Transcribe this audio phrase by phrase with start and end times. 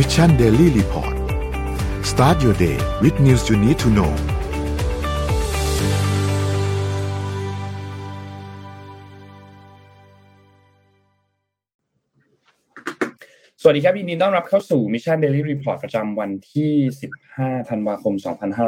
[0.00, 1.14] Mission Daily Report
[2.10, 4.12] start your day with news you need to know
[13.62, 16.72] สวัสดีครับยินดีต้อนรับเข้าสู่ Mission Daily Report ประจำวันที่
[17.20, 18.14] 15 ธันวาคม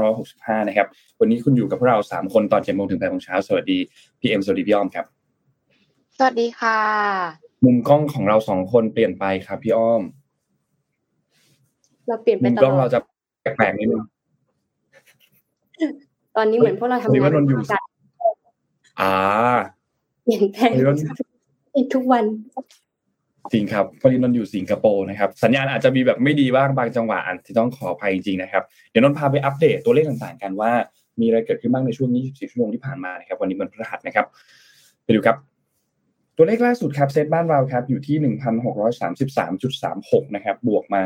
[0.06, 0.86] 2565 นะครับ
[1.20, 3.78] วันนี้คุณอยู่กับพวกเรา 3 คนตอน7โมงถึง8โมงเช้า สวัสดี
[4.20, 5.04] พี่เอ็มสวัสดีพี่อ้อมครับ
[6.16, 6.78] สวัสดีค่ะ
[7.64, 10.04] มุมกล้องของเราสองคนเปลี่ยนไปครับพี่อ้อม
[12.10, 13.00] เราเปลี่ยนไปมุมตกล้องลอเราดจะ
[13.42, 14.02] แปลกๆนิดนึง
[16.36, 17.82] ตอนนี้เหมือนพวกเราทำหรืองาว่านนนท์อยู่การ
[19.00, 19.12] อ่า
[20.24, 20.94] เปลี่ยนแปลงหรือว่า
[21.76, 22.24] อีกทุกวัน
[23.52, 30.72] จริงครับพอดีนนท์อยู่สิงคโปร์นะครับ สัญญาณอาจจะมีแบบไม่ดีบ้างบางจังหวะอันที่ต้องขออภัยจริงๆนะครับ เดี๋ยวนนท์พาไปอัปเดตตัวเลขต่างๆ กันว่า
[31.20, 34.26] มีอะไรเกิดขึ้นบ้างในช่วง 24 ชั่วโมงที่ผ่านมานะครับ วันนี้มันพฤหัสนะครับ
[35.04, 35.36] ไปดูครับ
[36.36, 38.16] ตัวเลขล่าสุดครับเซตบ้านเราครับ อยู่ที่
[39.06, 41.00] 1,633.36 นะครับ บวกมา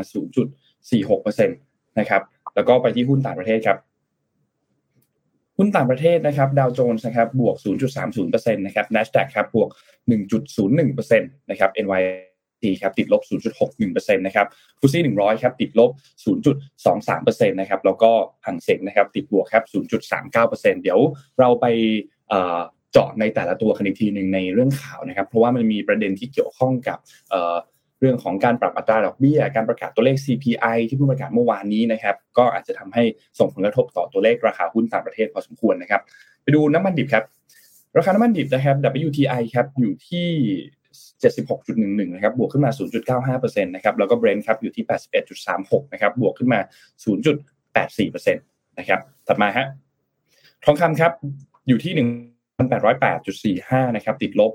[0.93, 2.21] 46%นะครับ
[2.55, 3.77] แล้วก็ไปที่หุ้นต่างประเทศครับ
[5.57, 7.55] หุ้นต่างประเทศนะครับดาวโจนส์นะครับบวก
[8.05, 9.69] 0.30%นะครับ NASDAQ ครับบวก
[10.59, 13.21] 1.01%นะครับ NYSE ครับติดลบ
[13.69, 14.47] 0.61%นะครับ
[14.79, 15.91] ฟุซี่100 ครับติดลบ
[16.69, 18.11] 0.23%นะครับแล้วก็
[18.45, 19.63] หังเซ็งนะครับติดบวกครับ
[20.23, 20.99] 0.39%เดี๋ยว
[21.39, 21.65] เราไป
[22.29, 22.59] เอ่อ
[22.91, 26.97] เจาะในแต่ละตัวกันอีกทีหนึ่งในเรื่องข่าวนะครับ เพราะว่ามันมีประเด็นที่เกี่ยวข้องกับ
[27.99, 33.03] เรื่องของการปรับอัตราดอกเบี้ย การประกาศตัวเลข CPI ที่เพิ่งประกาศเมื่อวานนี้นะครับ ก็อาจจะทำให้
[33.39, 36.01] ส่งผลกระทบต่อตัวเลขราคาหุ้นต่างประเทศพอสมควรนะครับ
[36.43, 37.23] ไปดูน้ำมันดิบครับ
[37.97, 40.27] ราคาน้ำมันดิบนะครับ WTI ครับอยู่ที่
[41.21, 42.71] 76.11 นะครับ บวกขึ้นมา
[43.27, 44.85] 0.95%นะครับ แล้วก็ Brent ครับอยู่ที่
[45.39, 46.59] 81.36 นะครับ บวกขึ้นมา
[47.43, 49.65] 0.84%นะครับ ถัดมาฮะ
[50.65, 51.11] ทองคำครับ
[51.67, 51.93] อยู่ที่
[52.61, 54.51] 1,808.45 นะครับ ติดลบ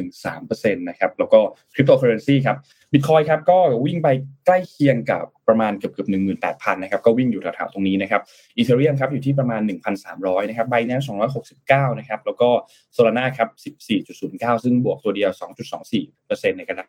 [0.00, 1.40] 0.13%นะครับ แล้วก็
[1.74, 2.56] คริปโตเคอเรนซีครับ
[2.92, 4.08] บิตคอยครับ ก็วิ่งไป
[4.46, 6.08] ใกล้เคียงกับประมาณเกือบเกือบ
[6.42, 8.22] 18,000 นะครับ ก็วิ่งอยู่แถวๆตรงนี้นะครับ
[8.56, 9.60] Ethereum ครับ อยู่ที่ประมาณ
[10.04, 11.00] 1,300 นะครับ Binance
[11.50, 12.48] 269 นะครับ แล้วก็
[12.92, 13.48] Solana ครับ
[14.06, 15.30] 14.09 ซึ่งบวกตัวเดียว
[15.94, 16.84] 2.24%ในขณะ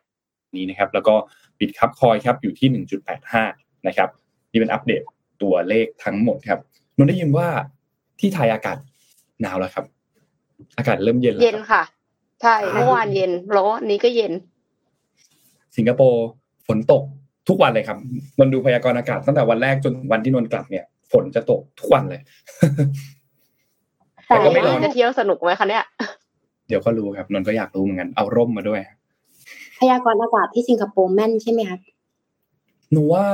[0.56, 1.14] นี้นะครับ แล้วก็
[1.58, 2.84] บิตคับคอยครับ อยู่ที่
[3.30, 4.08] 1.85 นะครับ
[4.50, 5.02] นี่เป็นอัปเดต
[5.42, 6.60] ตัวเลขทั้งหมดครับ
[6.96, 7.48] นนได้ยินว่า
[8.20, 8.76] ที่ไทยอากาศ
[9.40, 9.84] หนาวแล้วครับ
[10.78, 11.82] อากาศเริ่มเย็นแล้วเย็นครับค่ะ
[12.42, 14.32] ใช่เมื่อวานเย็นแล้วนี้ก็เย็น
[15.76, 16.24] สิงคโปร์
[16.66, 17.02] ฝนตก
[17.48, 17.98] ทุกวันเลยครับ
[18.38, 22.20] นนท์ดูพยากรณ์อากาศตั้งแต่วันแรกจนวันที่นนท์กลับเนี่ย ฝนจะตกทุกวันเลย
[24.26, 25.84] แต่แต่ก็ไม่ร้อนจะเที่ยวสนุกไหมคะเนี่ย
[26.68, 28.80] เดี๋ยวก็รู้ครับนนท์ก็อยากรู้เหมือนกันเอาร่มมาด้วย
[29.78, 31.78] พยากรณ์อากาศที่สิงคโปร์แม่นใช่ไหมคะ
[32.92, 33.24] หนูว่า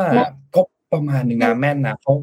[0.55, 2.17] ก็ประมาณหนึ่งนะแม่นนะเพราะ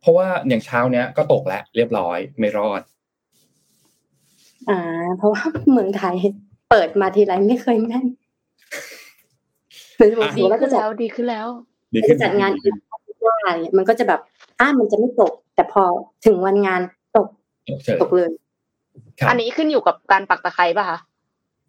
[0.00, 2.80] เพราะว่าอย่างเช้าเนี้ยก็ตกแล้วเรียบร้อยไม่รอด
[4.70, 4.78] อ่า
[5.18, 5.42] เพราะว่า
[5.72, 6.16] เมืองไทย
[6.70, 8.04] เปิดมาทีไรไม่เคยแม่น
[9.98, 11.46] หรือว่าดีแล้วขึ้ก็นจะแล้วดีขึ้นแล้ว
[11.94, 12.74] ดีขึ้นจัดงานอีก
[13.26, 14.20] ว่าเนี่ยมันก็จะแบบ
[14.60, 15.82] อ้ามันจะไม่ตก แต่พอ
[16.26, 16.80] ถึงวันงาน
[17.16, 17.26] ตก
[17.68, 18.30] ตกเฉยตกเลย
[19.18, 20.98] ครับอันนี้ขึ้นอยู่กับการปักตะไคร้ป่ะคะ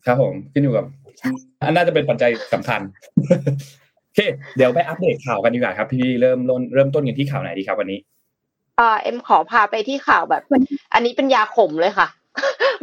[0.05, 0.85] ครับผมขึ้นอยู่กับ
[1.61, 2.81] อันน่าจะเป็นปัจจัยสำคัญ
[4.03, 4.19] โอเค
[4.57, 7.99] เดี๋ยวไปอัปเดตข่าวกันดีกว่าครับ พี่เริ่มต้นเริ่มต้นกันที่ข่าวไหนดีครับวันนี้
[8.79, 10.43] อ่าเอ็มขอพาไปที่ข่าวแบบ
[10.93, 12.07] อันนี้เป็นยาขมเลยค่ะ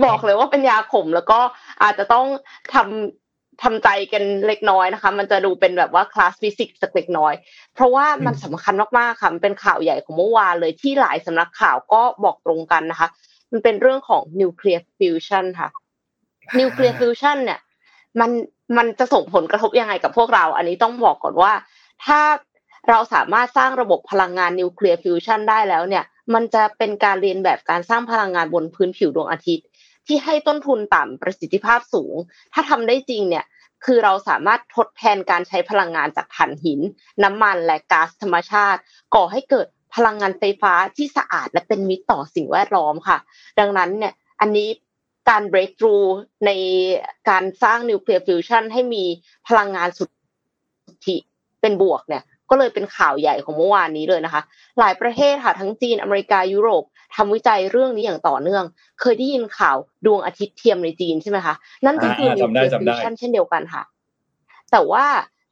[0.05, 1.39] บอกเลยว่าเป็นยาขมแล้วก็
[1.83, 2.27] อาจจะต้อง
[2.75, 7.35] ทำทำใจกันเล็กน้อยนะคะ มันจะดูเป็นแบบว่าคลาสฟิสิกส์สักเล็กน้อย
[7.75, 13.09] เพราะว่ามันสำคัญมากๆค่ะมันเป็นข่าวใหญ่ของเมื่อวานเลยที่หลายสำนักข่าวก็บอกตรงกันนะคะ
[13.53, 15.69] มันเป็นเรื่องของนิวเคลียร์ฟิวชันค่ะ
[16.59, 17.61] นิวเคลียร์ฟิวชันเนี่ย
[18.21, 18.31] มัน
[18.77, 21.53] มันจะส่งผลกระทบยังไงกับพวกเรา อันนี้ต้องบอกก่อนว่า
[22.05, 22.21] ถ้า
[22.89, 26.05] เราสามารถสร้างระบบพลังงานนิวเคลียร์ฟิวชันได้แล้วเนี่ย
[26.35, 29.67] มันจะเป็นการเลียนแบบการสร้างพลังงานบนพื้นผิวดวงอาทิตย์
[30.07, 32.15] ที่ให้ต้นทุนต่ำประสิทธิภาพสูง
[32.53, 33.45] ถ้าทำได้จริงเนี่ย
[33.85, 36.81] คือเราสามารถทดแทนการใช้พลังงานจากถ่านหิน
[37.23, 38.81] น้ำมันและก๊าซธรรมชาติ
[39.15, 43.19] ก่อให้เกิดพลังงานไฟฟ้าที่สะอาดและเป็นมิตรต่อสิ่งแวดล้อมค่ะ
[43.61, 44.69] ดังนั้นเนี่ยอันนี้
[45.29, 46.09] การ breakthrough
[46.47, 46.51] ใน
[47.29, 49.05] การสร้างนิวเคลียร์ฟิวชันให้มี
[49.49, 50.09] พลังงานสุท
[51.07, 51.17] ธิ
[51.61, 54.43] เป็นบวกเนี่ย ก็เลยเป็นข่าวใหญ่ของเมื่อวานนี้เลยนะคะ
[54.79, 56.83] หลายประเทศค่ะทั้งจีนอเมริกายุโรป
[57.17, 58.65] ทำวิจัยเรื่องนี้อย่างต่อเนื่อง
[59.01, 59.77] เคยได้ยินข่าว
[60.07, 61.55] ดวงอาทิตย์เทียมในจีนใช่ไหมคะ
[61.87, 63.83] นั่นก็คืออ่าจำได้จำได้นิวเคลียร์ฟิวชันเช่นเดียวกันค่ะ
[64.71, 65.07] แต่ว่า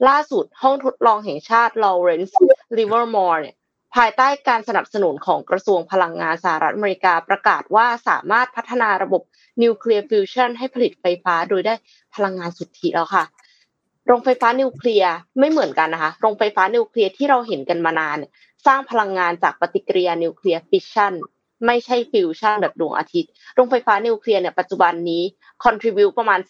[0.08, 2.38] ล่าสุดห้องทดลองแห่งชาติลอเรนซ์
[2.78, 3.54] ลิเวอร์มอร์เนี่ย
[3.94, 9.22] ภายใต้การสนับสนุนของกระทรวงพลังงานสหรัฐอเมริกาประกาศว่าสามารถพัฒนาระบบ
[9.62, 11.74] นิวเคลียร์ฟิวชันให้ผลิตไฟฟ้าโดยได้
[12.14, 13.24] พลังงานสุทธิแล้วค่ะ
[14.10, 18.18] โรงไฟฟ้านิวเคลียร์ไม่เหมือนกันนะคะ โรงไฟฟ้านิวเคลียร์ที่เราเห็นกันมานาน
[18.66, 21.14] สร้างพลังงานจากปฏิกิริยานิวเคลียร์ฟิชชัน
[21.66, 25.22] ไม่ใช่ฟิวชั่นแบบดวงอาทิตย์ โรงไฟฟ้านิวเคลียร์เนี่ยปัจจุบันนี้
[25.64, 26.40] contribute ประมาณ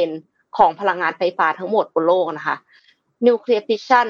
[0.00, 2.56] 10%ของพลังงานไฟฟ้าทั้งหมดบนโลกนะคะ
[3.26, 4.08] นิวเคลียร์ฟิชชัน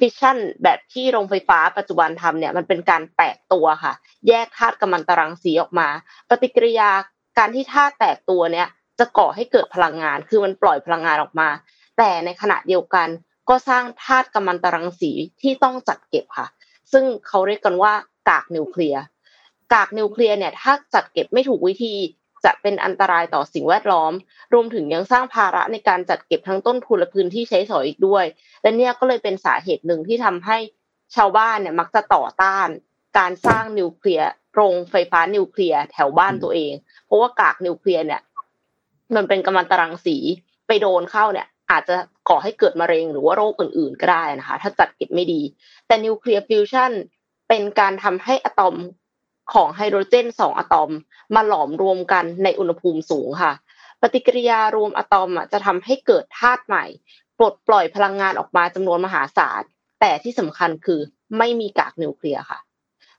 [0.00, 3.92] ฟิชชันแบบที่โรงไฟฟ้าปัจจุบันทำเนี่ยมันเป็นการแตกตัวค่ะ
[4.28, 5.88] แยกธาตุกัมมันตรังสีออกมา
[6.28, 6.90] ปฏิกิริยา
[7.38, 8.68] การที่ธาตุแตกตัวเนี่ย
[8.98, 11.48] จะก่อให้เกิดพลังงาน คือมันปล่อยพลังงานออกมา
[11.98, 13.08] แต่ในขณะเดียวกัน
[13.48, 15.12] ก็สร้างธาตุกัมมันตรังสี
[15.42, 16.48] ที่ต้องจัดเก็บค่ะ
[16.92, 17.92] ซึ่งเขาเรียกกันว่า
[18.28, 19.02] กากนิวเคลียร์
[19.72, 21.94] กากนิวเคลียร์เนี่ยถ้าจัดเก็บไม่ถูกวิธี
[22.44, 24.12] จะเป็นอันตรายต่อสิ่งแวดล้อม
[24.52, 28.24] รวมถึงยังสร้างภาระในการจัดเก็บทั้งต้นทุนและพื้นที่ใช้สอยอีกด้วย
[28.62, 30.58] และเนี่ยก็เลยเป็นสาเหตุหนึ่งที่ทำให้
[31.16, 32.68] ชาวบ้านเนี่ยมักจะต่อต้าน
[33.18, 36.72] การสร้างนิวเคลียร์โรงไฟฟ้านิวเคลียร์แถวบ้านตัวเอง
[37.06, 38.20] เพราะว่ากากนิวเคลียร์เนี่ย
[39.14, 40.16] มันเป็นกัมมันตรังสี
[40.66, 41.96] ไปโดนเข้าเนี่ย อาจจะ
[42.28, 45.40] ก่อให้เกิดมะเร็งหรือว่าโรคอื่น ๆ ก็ได้นะคะ ถ้าจัดเก็บไม่ดี
[45.86, 46.92] แต่นิวเคลียร์ฟิวชัน
[47.48, 48.76] เป็นการทำให้อะตอม
[49.52, 50.90] ของไฮโดรเจนสองอะตอม
[51.34, 53.52] มาหลอมรวมกันในอุณหภูมิสูงค่ะ
[54.00, 56.84] ปฏิกิริยารวมอะตอมจะทำให้เกิดธาตุใหม่
[57.38, 59.62] ปลดปล่อยพลังงานออกมาจำนวนมหาศาล
[60.00, 61.00] แต่ที่สำคัญคือ
[61.38, 62.58] ไม่มีกากนิวเคลียร์ค่ะ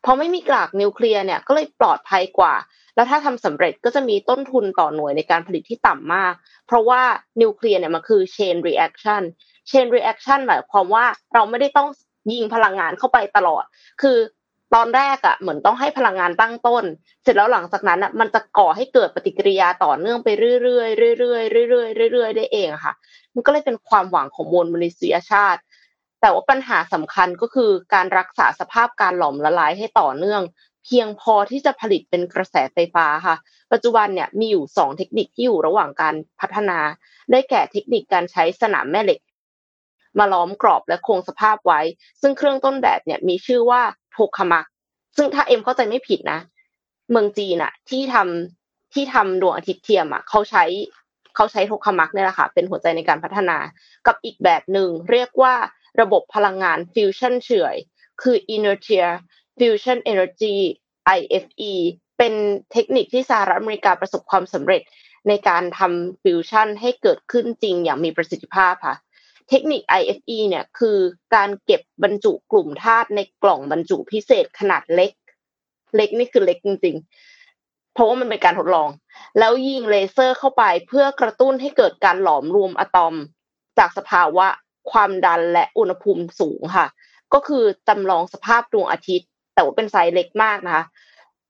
[0.05, 2.53] พอไม่มีกากนิวเคลียร์เนี่ยก็เลยปลอดภัยกว่า
[2.95, 6.33] แล้วถ้าทำสำเร็จก็จะมีต้นทุนต่อหน่วยในการผลิตที่ต่ำมาก
[6.67, 7.01] เพราะว่า
[7.41, 9.23] นิวเคลียร์เนี่ยมันคือ chain reaction
[9.69, 11.89] chain reaction หมายความว่าเราไม่ได้ต้อง
[12.33, 13.63] ยิงพลังงานเข้าไปตลอด
[14.01, 14.17] คือ
[14.75, 16.83] ตอนแรกอะเหมือนต้องให้พลังงานตั้งต้น
[17.23, 20.29] เสร็จแล้วหลังจากนั้นอะมันจะก่อให้เกิดปฏิกิริยาต่อเนื่องไป
[20.63, 20.85] เรื่อ
[21.15, 22.93] ยๆเรื่อยๆเรื่อยๆเรื่อยๆได้เองค่ะ
[23.33, 25.61] มันก็เลยเป็นความหวังของมวลมนุษยชาติ
[26.21, 30.41] แต่ว่าปัญหาสำคัญก็คือการรักษาสภาพการหลอมละลายให้ต่อเนื่อง
[30.85, 33.35] เพียงพอที่จะผลิตเป็นกระแสไฟฟ้าค่ะ
[33.71, 36.79] ปัจจุบันเนี่ยมีอยู่สองเทคนิคที่อยู่ระหว่างการพัฒนา
[37.31, 39.19] ได้แก่เทคนิคการใช้สนามแม่เหล็ก
[40.19, 41.81] มาล้อมกรอบและคงสภาพไว้
[42.21, 43.81] ซึ่งเครื่องต้นแบบเนี่ยมีชื่อว่า
[44.11, 44.65] โทคามัก
[45.17, 46.39] ซึ่งถ้าเอ็มเข้าใจไม่ผิดนะ
[47.11, 50.63] เมืองจีนอะที่ทำที่ทำดวงอาทิตย์เทียมอะเขาใช้
[51.35, 53.57] เขาใช้โทคามักเนี่ยแหละค่ะเป็นหัวใจในการพัฒนา
[54.07, 55.55] กับอีกแบบหนึ่งเรียกว่า
[56.01, 57.75] ระบบพลังงานฟิวชั่นเฉื่อย
[58.21, 59.07] คือ inertia
[59.57, 60.55] fusion energy
[61.17, 61.73] IFE
[62.17, 62.33] เป็น
[62.71, 64.81] เทคนิคที่สหรัฐอเมริกาประสบความสำเร็จ
[65.27, 68.95] ในการทำฟิวชั่นให้เกิดขึ้นจริงอย่างมีประสิทธิภาพค่ะ
[69.49, 70.97] เทคนิค IFE เนี่ยคือ
[71.35, 75.11] การเก็บบรรจุกลุ่มธาตุในกล่องบรรจุพิเศษขนาดเล็ก
[75.95, 78.89] เล็กนี่คือเล็กจริงๆ เพราะว่ามันเป็นการทดลอง
[79.39, 83.15] แล้วยิงเลเซอร์เข้าไปเพื่อกระตุ้นให้เกิดการหลอมรวมอะตอม
[83.77, 84.47] จากสภาวะ
[84.91, 86.87] ความดันและอุณหภูมิสูงค่ะ
[87.33, 90.83] ก็คือจำลองสภาพดวงอาทิตย์ แต่ว่าเป็นไซส์เล็กมากนะคะ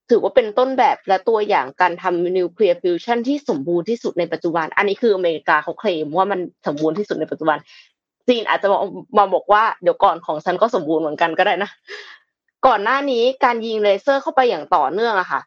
[0.09, 7.57] ถือว่าเป็นต้นแบบและตัวอย่างการทำนิวเคลียร์ฟิวชันที่สมบูรณ์ที่สุดในปัจจุบัน อันนี้คืออเมริกาเขาเคลมว่ามันสมบูรณ์ที่สุดในปัจจุบัน
[8.27, 8.67] จีนอาจจะ
[9.17, 11.69] มาบอกว่าเดี๋ยวก่อนของฉันก็สมบูรณ์เหมือนกันก็ได้นะ
[12.67, 15.41] ก่อนหน้านี้การยิงเลเซอร์เข้าไปอย่างต่อเนื่องอะค่ะ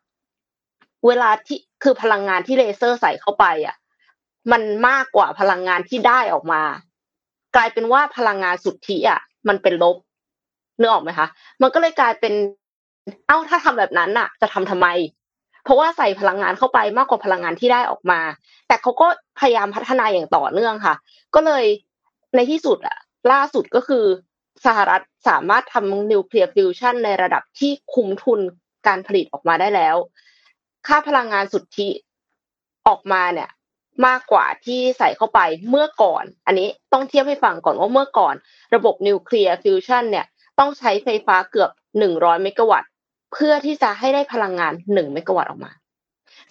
[1.07, 3.77] เวลาที่คือพลังงานที่เลเซอร์ใส่เข้าไปอะ
[4.53, 6.63] มันมากกว่าพลังงานที่ได้ออกมา
[7.57, 9.97] กลายเป็นว่าพลังงานสุทธิอะ มันเป็นลบ
[10.79, 11.29] เนื้อออกไหมคะ
[11.63, 12.35] มันก็เลยกลายเป็น
[13.27, 14.89] เอ้าถ้าทำแบบนั้นน่ะ จะทำทำไม
[15.65, 18.21] เพราะว่าใส่พลังงานเข้าไปมากกว่าพลังงานที่ได้ออกมา
[18.69, 19.07] แต่เขาก็
[19.41, 20.95] พยายามพัฒนาอย่างต่อเนื่องค่ะ
[21.35, 21.65] ก็เลย
[22.35, 22.97] ในที่สุดอะ
[23.33, 24.05] ล่าสุดก็คือ
[24.67, 28.41] สหรัฐสามารถทำนิวเคลียร์ฟิวชันในระดับที่คุ้มทุน
[28.87, 29.97] การผลิตออกมาได้แล้ว
[30.87, 31.89] ค่าพลังงานสุทธิ
[32.89, 33.51] ออกมาเนี่ย
[34.07, 38.35] มากกว่าที่ใส่เข้าไปเมื่อก่อน อันนี้ต้องเทียบให้ฟังก่อนว่าเมื่อก่อน
[38.75, 40.27] ระบบนิวเคลียร์ฟิวชันเนี่ย
[40.59, 42.91] ต้องใช้ไฟฟ้าเกือบหนึ่งร้อยเมกะวัตต์
[43.33, 45.73] เพื่อที่จะให้ได้พลังงานหนึ่งเมกะวัตต์ออกมา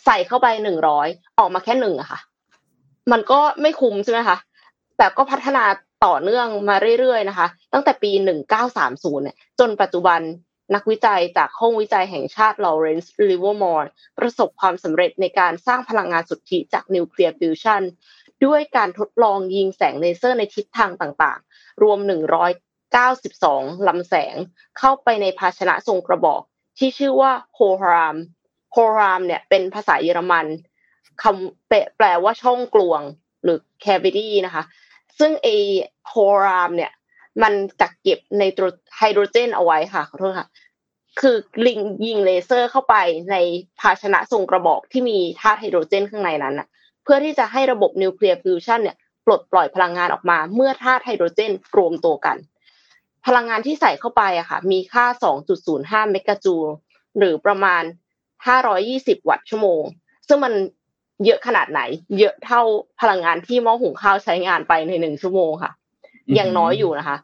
[0.06, 1.08] ใส่เข้าไปหนึ่งร้อย
[1.40, 2.20] ออกมาแค่หนึ่งอะค่ะ
[3.12, 4.38] มันก็ไม่คุ้มใช่ไหมคะ
[4.98, 5.64] แต่ก็พัฒนา
[6.06, 8.12] ต่อเนื่องมาเรื่อยๆนะคะ ตั้งแต่ปี
[8.68, 10.20] 1930 เนี่ย จนปัจจุบัน
[10.76, 17.82] นักวิจัยจากห้องวิจัยแห่งชาติลอเรนซ์ลิเวอร์มอร์ประสบความสำเร็จในการสร้างพลังงานสุทธิจากนิวเคลียร์ฟิวชัน
[18.46, 22.00] ด้วยการทดลองยิงแสงเลเซอร์ในทิศทางต่างๆ รวม
[22.96, 24.36] 92ลำแสง
[24.78, 26.42] เข้าไปในภาชนะทรงกระบอก
[26.78, 28.18] ที่ชื่อว่า Hohlraum
[28.74, 30.46] Hohlraum เนี่ยเป็นภาษาเยอรมัน
[31.22, 33.02] คำแปลว่าช่องกลวง
[33.44, 34.64] หรือ cavity นะคะ
[35.20, 35.48] ซึ่งไอ
[36.10, 36.92] Hohlraum เนี่ย
[37.44, 38.44] มันกักเก็บใน
[38.98, 40.48] ไฮโดรเจนเอาไว้ค่ะขอโทษค่ะ
[41.20, 41.36] คือ
[41.66, 42.96] ยิงยิงเลเซอร์เข้าไป
[43.32, 43.36] ใน
[43.80, 46.68] ภาชนะทรงกระบอกที่มีธาตุไฮโดรเจนข้างในนั้นนะ
[47.04, 52.38] เพื่อที่จะให้ระบบนิวเคลียร์ฟิวชันเนี่ยปลดปล่อยพลังงานออกมา เมื่อธาตุไฮโดรเจนรวมตัวกัน
[53.26, 55.06] พลังงานที่ใส่เข้าไปอะค่ะ มีค่า
[55.58, 56.68] 2.05 เมกะจูล
[57.18, 57.84] หรือประมาณ
[58.76, 59.84] 520 วัตต์ชั่วโมง
[60.28, 60.54] ซึ่งมัน
[61.26, 61.82] เยอะขนาดไหน
[62.20, 62.62] เยอะเท่า
[63.02, 65.72] พลังงานที่หม้อหุงข้าวใช้งานไปในหนึ่งชั่วโมงค่ะ
[66.40, 67.18] ยังน้อยอยู่นะคะ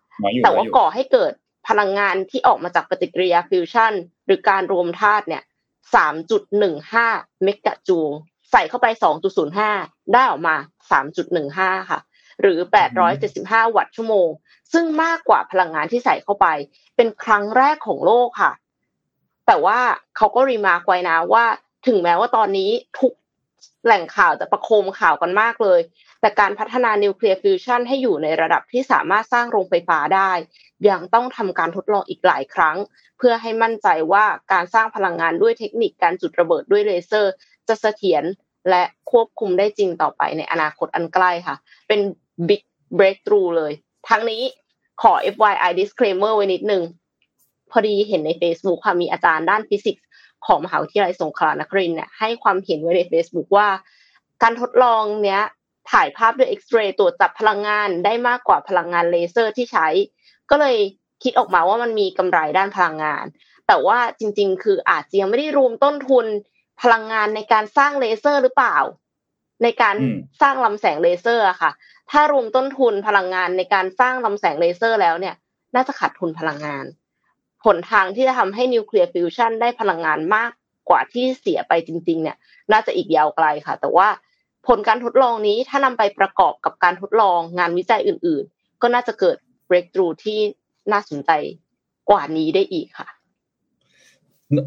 [0.43, 1.31] แต่ว่าก่อให้เกิด
[1.67, 3.93] พลังงานที่ออกมาจากปฏิกิริยาฟิวชัน
[4.25, 5.43] หรือการรวมธาตุเนี่ย
[6.63, 8.09] 3.15 เมกะจูล
[8.51, 8.87] ใส่เข้าไป
[9.49, 10.55] 2.05 ได้ออกมา
[11.23, 11.99] 3.15 ค่ะ
[12.41, 12.59] หรือ
[13.17, 14.29] 875 วัตต์ชั่วโมง
[14.73, 16.47] ซึ่งมากกว่าพลังงานที่ใส่เข้าไป
[16.95, 18.51] เป็นครั้งแรกของโลกค่ะ
[19.47, 19.79] แต่ว่า
[20.17, 21.45] เขาก็ remark ไว้นะว่า
[21.87, 23.13] ถึงแม้ว่าตอนนี้ทุก
[23.85, 25.79] แหล่งข่าวจะประโคมข่าวกันมากเลย
[26.21, 30.31] แต่การพัฒนานิวเคลียร์ฟิวชันให้อยู่ในระดับที่สามารถสร้างโรงไฟฟ้าได้
[30.89, 32.77] ยังต้องทำการทดลองอีกหลายครั้ง
[33.17, 37.33] เพื่อให้มั่นใจว่าการสร้างพลังงานด้วยเทคนิคการจุดระเบิดด้วยเลเซอร์
[37.67, 38.23] จะเสถียร
[38.69, 41.55] และควบคุมได้จริงต่อไปในอนาคตอันใกล้ค่ะ
[41.87, 41.99] เป็น
[42.47, 42.61] big
[42.97, 43.73] breakthrough เลย
[44.09, 44.43] ทั้งนี้
[45.01, 46.83] ขอ FYI disclaimer ไว้นิดนึง
[47.71, 50.05] พอดีเห็นใน Facebook ค่ะมีอาจารย์ด้านฟิสิกส์
[50.45, 53.67] ของมหาวิทยาลัยสงขลานครินทร์เนี่ยให้ความเห็นไว้ใน Facebook ว่า
[54.41, 55.41] การทดลองเนี้ย
[55.91, 59.87] ถ่ายภาพด้วยเอ็กซเรย์ตรวจจับพลังงานได้มากกว่าพลังงานเลเซอร์ที่ใช้
[60.49, 60.77] ก็เลย
[61.23, 63.25] คิดออกมาว่ามันมีกำไรด้านพลังงาน
[63.67, 66.25] แต่ว่าจริง ๆ คืออาจจะยังไม่ได้รวมต้นทุน
[66.81, 68.77] พลังงานในการสร้างเลเซอร์หรือเปล่า
[69.63, 69.95] ในการ
[70.41, 71.71] สร้างลำแสงเลเซอร์อะค่ะ
[72.11, 75.35] ถ้ารวมต้นทุนพลังงานในการสร้างลำแสงเลเซอร์แล้วเนี่ย
[75.75, 76.85] น่าจะขาดทุนพลังงาน
[77.63, 80.51] หนทางที่จะทำให้นิวเคลียร์ฟิวชันได้พลังงานมาก
[80.89, 82.37] กว่าที่เสียไปจริง ๆ เนี่ย
[82.71, 84.07] น่าจะอีกยาวไกลค่ะ แต่ว่า
[84.67, 89.37] ผลการทดลองนี้ถ้านำไปประกอบกับการทดลองงานวิจัยอื่น ๆ ก็น่าจะเกิด
[89.69, 90.39] breakthrough ที่
[90.91, 91.31] น่าสนใจ
[92.09, 93.07] กว่านี้ได้อีกค่ะ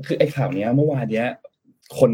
[0.07, 1.29] คือไอ้ข่าวเนี้ย เมื่อวานเนี้ย
[1.99, 2.13] คน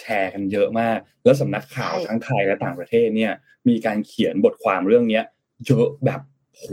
[0.00, 3.32] แชร์กันเยอะมาก แล้วสำนักข่าวทั้งไทยและต่างประเทศเนี่ย
[3.68, 5.24] มีการเขียนบทความเรื่องเนี้ย
[5.66, 6.20] เยอะแบบ
[6.56, 6.64] โห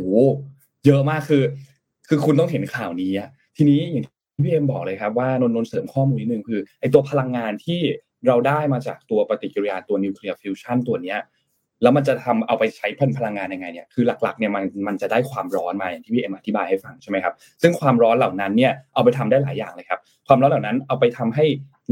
[0.85, 1.43] เยอะมากคือ
[2.07, 7.79] คือคุณต้องเห็นข่าวนี้อะทีนี้อย่างที่พี่เอ็มบอกเลยครับว่านนนเสริมข้อมูลนิดนึงคือไอ้ตัวพลังงานที่
[8.27, 11.19] เราได้มาจากตัวปฏิกิริยาตัวนิวเคลียร์ฟิวชันตัวเนี้ย
[11.81, 21.45] แล้วมันจะทำเอาไปใช้พันพลังงานยังไงเนี่ยคือหลักๆเนี่ยมันมันจะได้ความร้อนมาอย่างที่พี่เอ็มอธิบายให้ฟังใช่ไหมครับซึ่งความร้อนเหล่านั้นเนี่ยเอาไปทำได้หลายอย่างเลยครับ ความร้อนเหล่านั้นเอาไปทำให้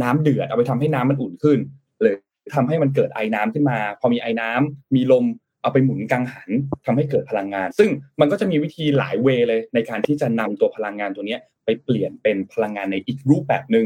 [0.04, 1.60] น้ำเดือด เอาไปทำให้น้ำมันอุ่นขึ้น
[2.01, 2.15] หรือ
[2.56, 5.25] ทำให้มันเกิดไอ้น้ำขึ้นมา พอมีไอ้น้ำมีลม
[5.62, 6.50] เอาไปหมุนกังหัน
[6.86, 7.89] ทำให้เกิดพลังงาน ซึ่ง
[8.20, 13.86] มันก็จะมีวิธีหลายเวเลยในการที่จะนำตัวพลังงานตัวนี้ไปเปลี่ยนเป็นพลังงานในอีกรูปแบบหนึ่ง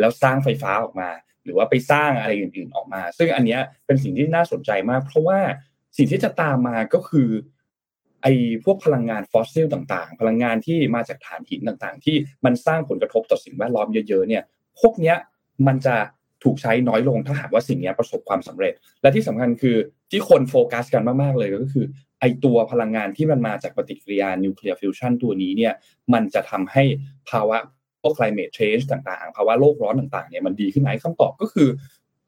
[0.00, 1.08] แล้วสร้างไฟฟ้าออกมา
[1.44, 5.38] หรือว่าไปสร้างอะไรอื่น ๆออกมา ซึ่งอันเนี้ยเป็นสิ่งที่น่าสนใจมาก เพราะว่า
[5.96, 7.28] สิ่งที่จะตามมาก็คือ
[8.22, 8.32] ไอ้
[8.64, 14.42] พวกพลังงานฟอสซิลต่าง ๆ พลังงานที่มาจากถ่านหินต่างๆ ที่มันสร้างผลกระทบต่อสิ่งแวดล้อมเยอะๆเนี่ย
[14.80, 15.16] พวกเนี้ย
[15.66, 15.96] มันจะ
[16.44, 19.76] ถูกใช้น้อยลงถ้าหากว่าสิ่งนี้ประสบความสำเร็จ และที่สำคัญคือ
[20.10, 21.86] ที่คนโฟกัสกันมากๆเลยก็คือ
[22.20, 25.72] ไอตัวพลังงานที่มันมาจากปฏิกิริยานิวเคลียร์ฟิวชันตัวนี้เนี่ย
[26.12, 26.84] มันจะทำให้
[27.30, 27.58] ภาวะ
[28.02, 31.68] พวก climate change ต่างๆ ภาวะโลกร้อนต่างๆ เนี่ยมันดีขึ้นไหมคำตอบก็คือ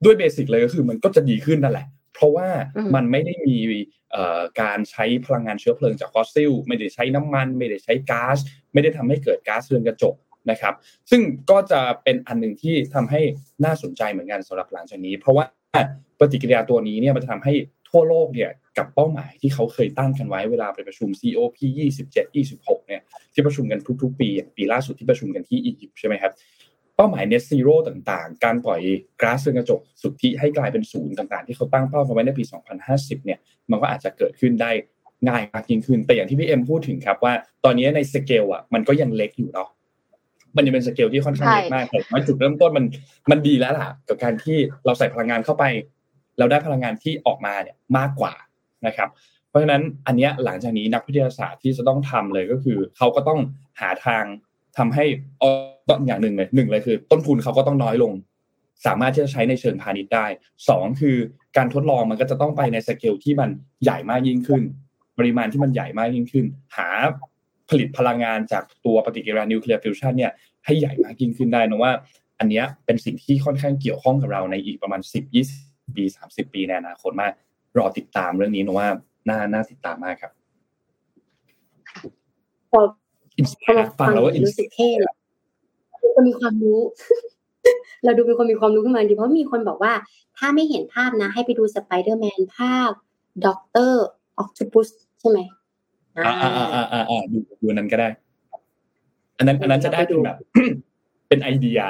[0.05, 2.49] ด้วย basic เลยก็คือมันก็จะดีขึ้นนั่นแหละ เพราะว่า
[2.95, 3.59] มันไม่ได้มี
[4.61, 8.39] การใช้พลังงานเชื้อเพลิงจากฟอสซิล ไม่ได้ใช้น้ำมัน ไม่ได้ใช้ก๊าซ
[8.73, 10.15] ไม่ได้ทำให้เกิดก๊าซเรือนกระจก
[10.51, 10.75] นะครับ
[11.11, 13.21] ซึ่งก็จะเป็นอันหนึ่งที่ทำให้
[13.65, 15.45] น่าสนใจเหมือนกันสำหรับหลังจากนี้ เพราะว่า
[16.19, 17.55] ปฏิกิริยาตัวนี้เนี่ยมันจะทำให้
[17.93, 21.59] ทั่วโลกเนี่ยกับเป้าหมายที่เขาเคยตั้งกันไว้เวลาไปประชุม COP
[21.99, 26.33] 27 26เนี่ยที่ประชุมกันทุกๆ ปี ปีล่าสุดที่ประชุมกันที่อียิปต์ใช่ไหมครับ
[26.97, 28.81] เป้าหมาย net zero ต่างๆ การปล่อย
[29.23, 32.45] ก๊าซเรือนกระจกสุทธิให้กลายเป็นศูนย์ต่างๆ ที่เขาตั้งเป้าไว้ในปี
[32.85, 33.39] 2050 เนี่ย
[33.71, 34.71] มันก็อาจจะเกิดขึ้นได้
[35.29, 37.33] ง่ายมากยิ่งขึ้น แต่อย่างที่พี่เอ็มพูดถึงครับว่า
[37.65, 39.69] ตอนนี้ในสเกลอะมันก็ยังเล็กอยู่เนาะ
[40.57, 42.85] มันยังเป็นสเกลที่ค่อนข้างเล็กมากแต่ว่าจุดเริ่มต้นมัน
[43.31, 45.65] มันดีแล้วล่ะ กับการที่เราใส่พลังงานเข้าไป
[46.43, 48.35] เราได้พลังงานที่ออกมาเนี่ยมากกว่า
[48.87, 49.09] นะครับ
[49.49, 53.41] เพราะฉะนั้นอันนี้หลังจากนี้นักวิทยาศาสตร์ที่จะต้องทำเลยก็คือเขาก็ต้อง
[53.81, 54.25] หาทาง
[54.79, 55.05] ทำให้
[55.89, 58.13] ต้นอย่างหนึ่งเลยหนึ่งเลยคือ ต้นทุนเขาก็ต้องน้อยลง
[58.87, 60.27] สามารถที่จะใช้ในเชิงพาณิชย์ได้
[60.69, 61.17] สองคือ
[61.57, 63.51] การทดลองมันก็จะต้องไปในสเกลที่มัน
[63.85, 64.63] ใหญ่มากยิ่งขึ้น
[65.19, 66.47] ปริมาณที่มันใหญ่มากยิ่งขึ้น
[66.77, 66.89] หา
[67.71, 70.33] ผลิตพลังงานจากตัวปฏิกิริยานิวเคลียร์ฟิวชันเนี่ย
[70.65, 71.93] ให้ใหญ่มากยิ่งขึ้นได้นะว่า
[72.39, 75.21] อันนี้เป็นสิ่งที่ค่อนข้างเกี่ยวข้องกับเราในอีกประมาณสิ
[75.95, 77.33] บยี่สิบปีสามสิบปีในอนาคตมาก
[77.79, 78.89] รอติดตามเรื่องนี้นะว่า
[79.29, 80.33] น่าน่าติดตามมากครับ
[82.71, 82.81] พอ
[84.01, 85.15] ฟังแล้วว่ารู้สึกเท่เลย
[86.15, 86.81] คนมีความรู้
[88.05, 89.93] เราดูเป็นคนมีความรู้ขึ้นมาดีเพราะมีคนบอกว่า
[90.39, 92.91] ถ้าไม่เห็นภาพนะ ให้ไปดูสไปเดอร์แมนภาค
[93.47, 94.89] Doctor Octopus
[95.21, 95.39] ใช่ไหม
[96.17, 98.09] อ่าอ่าอ่าอ่าอ่าดูดูนั้นก็ได้
[99.37, 100.37] อันนั้นอันนั้นจะได้เป็นแบบ
[101.29, 101.81] เป็นไอเดีย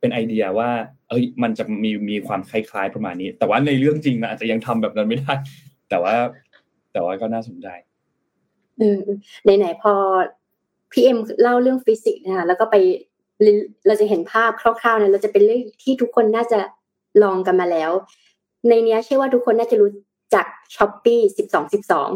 [0.00, 0.70] เป็นไอเดียว่า
[1.08, 5.34] เอ้ย มันจะมีมีความคล้ายๆประมาณนี้ แต่ว่าในเรื่องจริงมันอาจจะยังทำแบบนั้นไม่ได้
[5.88, 6.14] แต่ว่า
[6.92, 7.68] แต่ว่าก็น่าสนใจ
[8.78, 9.00] เออ
[9.58, 9.92] ไหนๆพอ
[10.92, 12.76] พี่เอ็มเล่าเรื่องฟิสิกส์นะคะแล้วก็ไป
[13.86, 16.58] เราจะเห็นภาพคร่าวๆเนี่ยเราจะเป็นเรื่องที่ทุกคนน่าจะ
[17.22, 17.90] ลองกันมาแล้ว
[18.68, 19.92] ในเนี้ยเชื่อว่าทุกคนน่าจะรู้
[20.34, 22.10] จัก Shopee สิบสองสิบสอง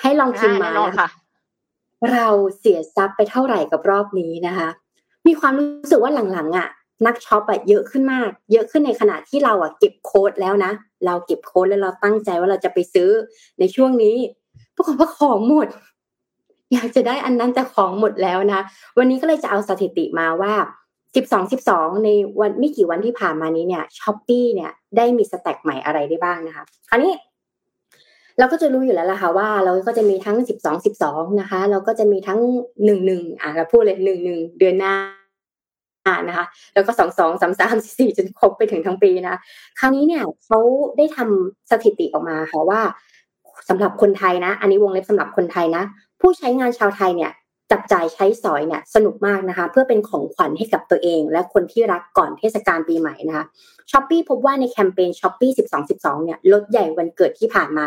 [0.00, 1.08] ให้ลองพิมพ์มานะคะ
[2.12, 4.68] เราเสียทรัพย์ไปเท่าไหร่กับรอบนี้นะคะ
[5.26, 6.68] มีความรู้สึกว่าหลังๆอะ
[7.04, 10.72] นักช็อปอะเยอะขึ้นมาก เยอะขึ้นในขณะที่เราอะเก็บโค้ดแล้วนะ
[11.06, 13.10] เราเก็บโค้ดแล้วเราตั้งใจว่าเราจะไปซื้อ
[13.58, 14.16] ในช่วงนี้
[14.76, 15.68] ปรากฏว่าของหมด
[16.72, 18.60] อยากจะได้อันนั้นแต่ของหมดแล้วนะ
[18.98, 20.54] วันนี้ก็เลยจะเอาสถิติมาว่า
[21.16, 22.08] สิบสองสิบสองใน
[22.40, 27.14] วันไม่กี่วันที่ผ่านมานี้เนี่ยช้อปปี้เนี่ยได้มีสแต็กใหม่อะไรได้บ้างนะคะคราวนี้
[28.38, 32.40] เราก็จะรู้อยู่แล้วล่ะค่ะว่าเราก็จะมีทั้งสิบสองสิบสองนะคะ เราก็จะมีทั้ง
[32.84, 34.94] หนึ่งหนึ่งอะเราพูดเลยหนึ่งหนึ่งเดือนหน้า
[36.28, 39.38] นะคะแล้วก็สองสองสามสามสี่จนครบไปถึงทั้งปีนะ
[39.78, 40.58] คราวนี้เนี่ยเขา
[40.96, 42.80] ได้ทำสถิติออกมาค่ะว่า
[43.68, 45.82] สำหรับคนไทยนะ อันนี้วงเล็บสำหรับคนไทยนะ
[46.20, 47.30] ผู้ใช้งานชาวไทยเนี่ย
[47.70, 53.44] จับจ่ายใช้สอยเนี่ยสนุกมากนะคะ เพื่อเป็นของขวัญให้กับตัวเอง และคนที่รักก่อนเทศกาลปีใหม่นะคะ
[53.90, 57.86] Shopee พบว่าในแคมเปญ Shopee สิบสองสิบสองเนี่ยลดใหญ่วันเกิดที่ผ่านมา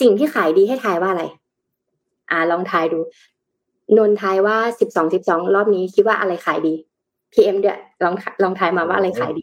[0.00, 1.24] สิ่งที่ขายดีให้ทายว่าอะไร
[2.30, 2.98] อ่าลองทายดู
[3.96, 6.74] นนทายว่าสิบสองสิบสองรอบนี้คิดว่าอะไรขายดี
[7.32, 9.42] พี่เอ็มเดี๋ยวลองลองทายมาว่าอะไรขายดี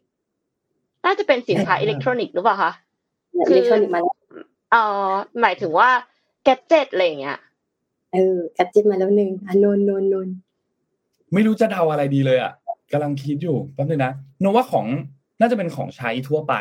[1.06, 2.72] น่าจะเป็นสินค้าอิเล็กทรอนิกส์หรือเปล่าคะ
[3.48, 4.16] อิเล็กทรอนิกส์มาแล้ว
[4.72, 5.12] เอ่อ
[5.42, 5.90] หมายถึงว่า
[6.44, 7.40] gadget อะไรอย่างเงี้ย
[8.14, 10.28] เออ gadget มาแล้วหนึ่งอะนนนนนน
[11.34, 12.54] ไม่รู้จะเดาอะไรดีเลยอะ
[12.92, 14.14] กำลังคิดอยู่แป๊บนึงนะ
[14.44, 14.86] นว่าของ
[15.40, 16.54] น่าจะเป็นของใช้ทั่วไป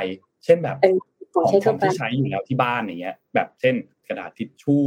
[0.45, 0.97] เช่นแบบเออ
[1.35, 3.75] ของของใช้ขทั่อวงไปที่ใช้อยู่แล้วที่บ้านอย่างเงี้ย แบบเช่น
[4.09, 4.83] กระดาษทิชชู่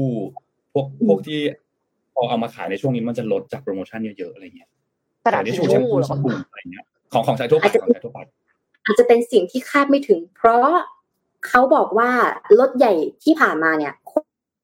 [0.74, 1.40] พวกอืมพวกที่
[2.14, 4.70] พอเอามาขายในช่วงนี้มันจะลดจากโปรโมชั่นเยอะๆอะไรเงี้ย
[5.28, 8.20] กระดาษทิทิชชชู่ชู่แชมพูเหรอสบู่อะไรเงี้ยของของใช้ทั่วไปของใช้ทั่วไป
[8.86, 10.70] อาจจะเป็นสิ่งที่คาดไม่ถึง เพราะ
[11.48, 12.12] เขาบอกว่า
[12.60, 12.94] รถใหญ่
[13.24, 13.94] ที่ผ่านมาเนี่ย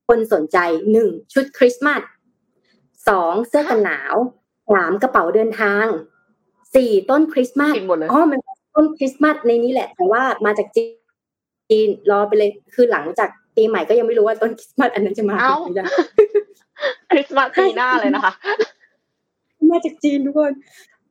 [0.07, 0.57] คนสนใจ
[0.91, 2.01] หนึ่งชุดคริสต์มาส
[3.09, 4.15] สองเสื้อกันหนาว
[4.73, 5.85] สามกระเป๋าเดินทาง
[6.75, 8.39] สี่ต้นคริสต์มาสผิดหมดเลยอ๋อมัน
[8.75, 10.77] ต้นคริสต์มาสในนี้แหละ แต่ว่ามาจากจ
[11.77, 15.87] จีนรอไปเลยคือหลังจากปีใหม่ก็ยังไม่รู้ว่าต้นคริสต์มาสอันนั้นจะมาเอ้าหรือยัง
[17.11, 18.33] คริสต์มาสปีหน้าเลยนะคะ
[19.73, 20.51] มาจากจีนทุกคน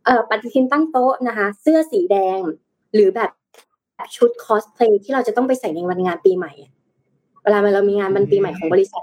[0.04, 2.40] เอ่อปฏิทินตั้งโต๊ะนะคะ เสื้อสีแดง
[2.94, 3.30] หรือแบบ
[4.16, 6.52] ชุดคอสเพลย์ที่เราจะต้องไปใส่ในวันงานปีใหม่
[7.42, 9.02] เวลาเรามีงานวันปีใหม่ของบริษัท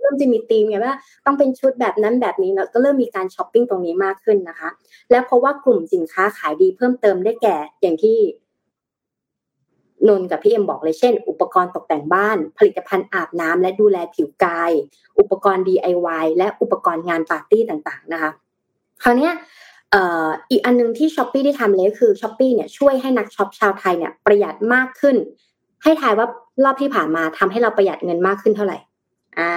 [0.00, 0.94] เริ่มจะมีธีมไงว่า
[1.26, 4.70] ต้องเป็นชุดแบบนั้นแบบนี้แล้วก็เริ่มมีการช้อปปิ้งตรงนี้มากขึ้นนะคะ
[5.10, 8.18] แล้วเพราะว่ากลุ่มสินค้าขายดีเพิ่มเติมได้แก่อย่างที่
[10.08, 14.72] นนกับพี่เอ็มบอกเลยเช่น อุปกรณ์ตกแต่งบ้าน ผลิตภัณฑ์อาบน้ำและดูแลผิวกาย
[15.18, 18.30] อุปกรณ์ DIY และอุปกรณ์งานปาร์ตี้ต่างๆนะคะ
[19.02, 19.32] คราวเนี้ย
[19.90, 25.16] เอ่ออีกอันนึงที่ Shopee ได้ทำเลยก็คือ Shopee เนี่ยช่วยให้นักช็อปชาวไทยเนี่ยประหยัดมากขึ้น
[25.82, 26.26] ให้ทายว่า
[26.64, 28.78] รอบที่ผ่านมาทำให้เราประหยัดเงินมากขึ้นเท่าไหร่
[29.38, 29.50] อ่า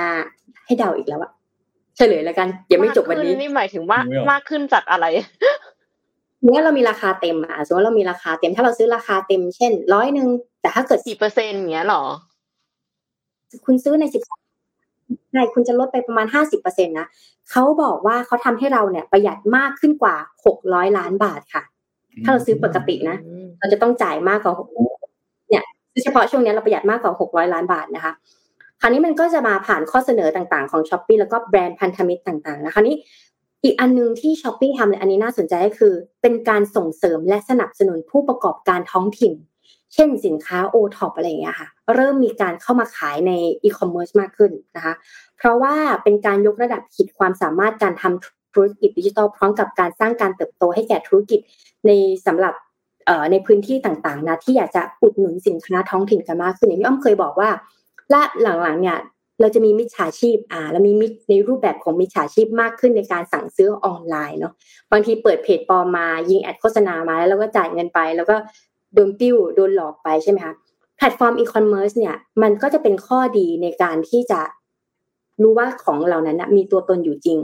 [0.66, 1.32] ให้เดาอีกแล้วอะ
[1.98, 5.06] เฉลยแล้วกันยังไม่จบวันนี้มากขึ้นนี่หมายถึงว่าไม่ออกมากขึ้นจากอะไร
[6.46, 10.28] เนี่ยเรามีราคาเต็มอะสมมติเรามีราคาเต็มถ้าเราซื้อราคาเต็มเช่นร้อยหนึ่ง
[10.62, 12.04] แต่ถ้าเกิดกี่เปอร์เซ็นต์อย่างเงี้ยหรอ
[13.66, 14.22] คุณซื้อในสิบ
[15.34, 17.08] ใช่คุณจะลดไปประมาณห้าสิบเปอร์เซ็นต์นะ
[17.52, 20.16] เขาบอกว่าเขาทำให้เราเนี่ยประหยัดมากขึ้นกว่า
[20.46, 21.64] หกร้อยล้านบาทค่ะ
[22.24, 23.18] ถ้าเราซื้อปกตินะ
[23.60, 24.54] เราจะต้องจ่ายมากกว่า
[25.50, 25.64] เนี่ย
[26.04, 28.14] เฉพาะช่วงนี้เราประหยัดมากกว่าหกร้อยล้านบาทนะคะ
[28.82, 32.96] คราวนี้มันก็จะมาผ่านข้อเสนอต่างๆของ Shopee แล้วก็แบรนด์พันธมิตรต่างๆนะคะนี้
[33.64, 39.34] อีกอันหนึ่งที่ Shopee ทำเลยอันนี้น่าสนใจก็คือ เป็นการส่งเสริมและสนับสนุนผู้ประกอบการท้องถิ่น
[39.94, 43.32] เช่นสินค้าโอท็อปอะไรอย่างเงี้ยค่ะ เริ่มมีการเข้ามาขายใน
[43.64, 44.94] อีคอมเมิร์ซมากขึ้นนะคะ
[45.44, 51.40] เพราะว่าเป็นการยกระดับขีดความสามารถการทำธุรกิจดิจิทัลพร้อมกับการสร้างการเติบโตให้แก่ธุรกิจ
[51.86, 51.92] ใน
[52.26, 52.54] สำหรับ
[53.32, 57.50] ในพื้นที่ต่างๆนะที่อยากจะอุดหนุนสินค้าท้องถิ่นกันมากขึ้นอย่างที่อ้อมเคยบอกว่า
[58.14, 58.98] ละหลังๆเนี่ย
[59.42, 64.54] เราจะมีมิจฉาชีพอ่าแล้วมีมิจในรูปแบบของมิจฉาชีพมากขึ้นในการสั่งซื้อออนไลน์เนาะ
[64.92, 68.36] บางทีเปิดเพจปลอมมายิง ad โฆษณามาแล้วเราก็จ่ายเงินไป แล้วก็
[68.94, 70.54] โดนปิ้วโดนหลอกไปใช่ไหมคะ
[70.98, 74.40] แพลตฟอร์มอีคอมเมิร์ซเนี่ยมันก็จะเป็นข้อดีในการที่จะ
[75.42, 77.40] รู้ว่าของเหล่านั้นนะมีตัวตนอยู่จริง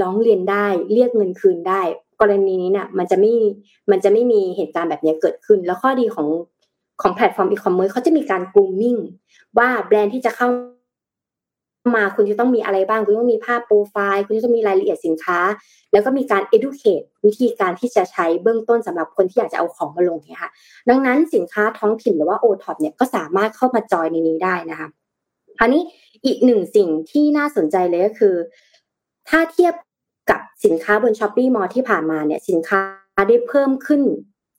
[0.00, 1.80] ร้องเรียนได้ เรียกเงินคืนได้
[2.20, 3.32] กรณีนี้เนี่ยมันจะไม่
[3.90, 6.28] มันจะไม่มีเหตุการณ์แบบนี้เกิดขึ้น แล้วข้อดีของ
[7.02, 8.96] ของแพลตฟอร์มอีคอมเมิร์ซเขาจะมีการ grooming
[9.58, 10.48] ว่าแบรนด์ที่จะเข้า
[11.96, 15.38] มาคุณจะต้องมีอะไรบ้าง คุณต้องมีภาพโปรไฟล์ คุณจะต้องมีรายละเอียดสินค้า
[15.92, 20.50] แล้วก็มีการ educate วิธีการที่จะใช้เบื้องต้นสำหรับคนที่อยากจะเอาของมาลงเนี่ยค่ะ
[20.88, 24.88] ดังนั้นสินค้าท้องถิ่นหรือว่า o t o p เนี่ยก็สามารถเข้ามาจอยในนี้ได้นะคะ
[25.58, 25.82] คราวนี้
[26.24, 28.34] อีกหนึ่งสิ่งที่น่าสนใจเลยก็คือ
[29.28, 29.74] ถ้าเทียบ
[30.30, 32.80] กับสินค้าบน Shopee Mall ที่ผ่านมาเนี่ยสินค้า
[33.28, 34.02] ได้เพิ่มขึ้น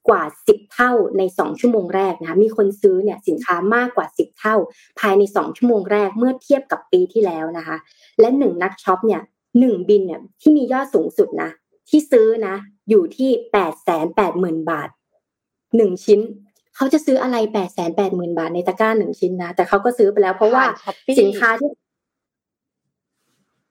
[0.09, 4.55] กว่า 10 เท่าใน 2 ชั่วโมงแรกนะคะมีคนซื้อเนี่ยสินค้ามากกว่า 10 เท่า
[4.99, 7.77] ภายใน 2 ชั่วโมงแรกเมื่อเทียบกับปีที่แล้วนะคะ
[8.19, 9.21] และหนึ่งนักช็อปเนี่ย
[9.59, 11.49] หนึ่งบินเนี่ยที่มียอดสูงสุดนะ
[11.89, 12.55] ที่ซื้อนะ
[12.89, 14.89] อยู่ที่แปดแสนแปดหมื่นบาท
[15.75, 16.19] หนึ่งชิ้น
[16.77, 21.69] เขาจะซื้ออะไรแปดแสนแปดหมื่นบาทในตะกร้าหนึ่งชิ้นนะแต่เขาก็ซื้อไปแล้วเพราะว่าผ่าน Shopee สินค้าที่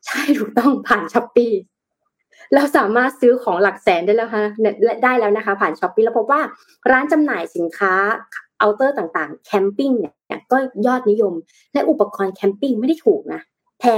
[0.06, 1.46] ใช่ถูกต้องผ่าน Shopee
[2.54, 4.44] เราสามารถซื้อของหลักแสนได้แล้วค่ะ
[5.04, 6.40] ได้แล้วนะคะ ผ่าน Shopee แล้วพบว่า
[6.90, 7.94] ร้านจำหน่ายสินค้า
[8.58, 11.34] outdoor ต่างๆ camping เนี่ยก็ยอดนิยม
[11.72, 13.40] และอุปกรณ์ camping ไม่ได้ถูกนะแพ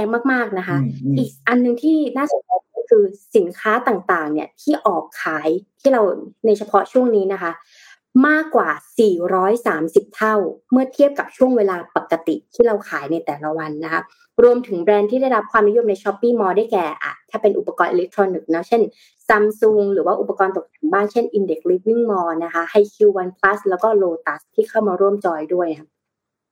[0.01, 3.03] งมากๆนะคะอืมอืมอีกอันหนึ่งที่น่าสนใจก็คือ
[3.35, 5.49] สินค้าต่างๆ เนี่ยที่ออกขาย
[5.81, 6.01] ที่เรา
[6.45, 7.51] ในเฉพาะช่วงนี้นะคะ
[8.27, 8.69] มากกว่า
[9.47, 10.35] 430 เท่า
[10.71, 14.01] เมื่อเทียบกับช่วงเวลาปกติที่เราขายในแต่ละวันนะคะ
[14.43, 18.81] รวมถึงแบรนด์ที่ได้รับความนิยมใน Shopee Mall ได้แก่อะถ้าเป็นอุปกรณ์อิเล็กทรอนิกส์นะเช่น
[19.27, 25.87] Samsung หรือว่าอุปกรณ์ตกแต่งบ้านเช่น Index Living Mall นะคะ HiQ One Plus แล้วก็ Lotus ที่เข้ามาร่วมจอยด้วยค่ะ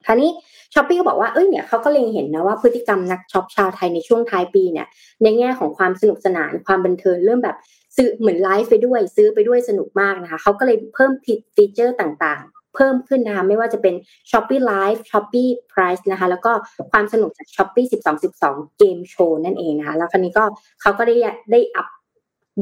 [0.06, 0.32] คราวนี้
[0.74, 4.88] Shopee ก็บอกว่าเอ้ยเนี่ยเขาก็เล็งเห็นนะว่าพฤติกรรมนักช็อปชาวไทยในช่วงท้ายปีเนี่ย
[5.24, 7.58] ในแง่ของความสนุกสนานความบันเทิงเริ่มแบบ
[7.98, 11.12] ซื้อเหมือนไลฟ์ไปด้วย ซื้อไปด้วยสนุกมากนะคะเขาก็เลยเพิ่ม
[11.56, 13.96] ฟีเจอร์ต่างๆ เพิ่มขึ้นนะคะไม่ว่าจะเป็น
[14.32, 16.52] s h o p e e Live s h o p e e Price นะคะแล้วก็
[16.92, 20.44] ความสนุกจาก s h o p e e 12 12เกมโชว์นั่นเองนะคะแล้วคราวนี้ก็
[20.82, 21.16] เขาก็ได้
[21.52, 21.88] ได้อัพ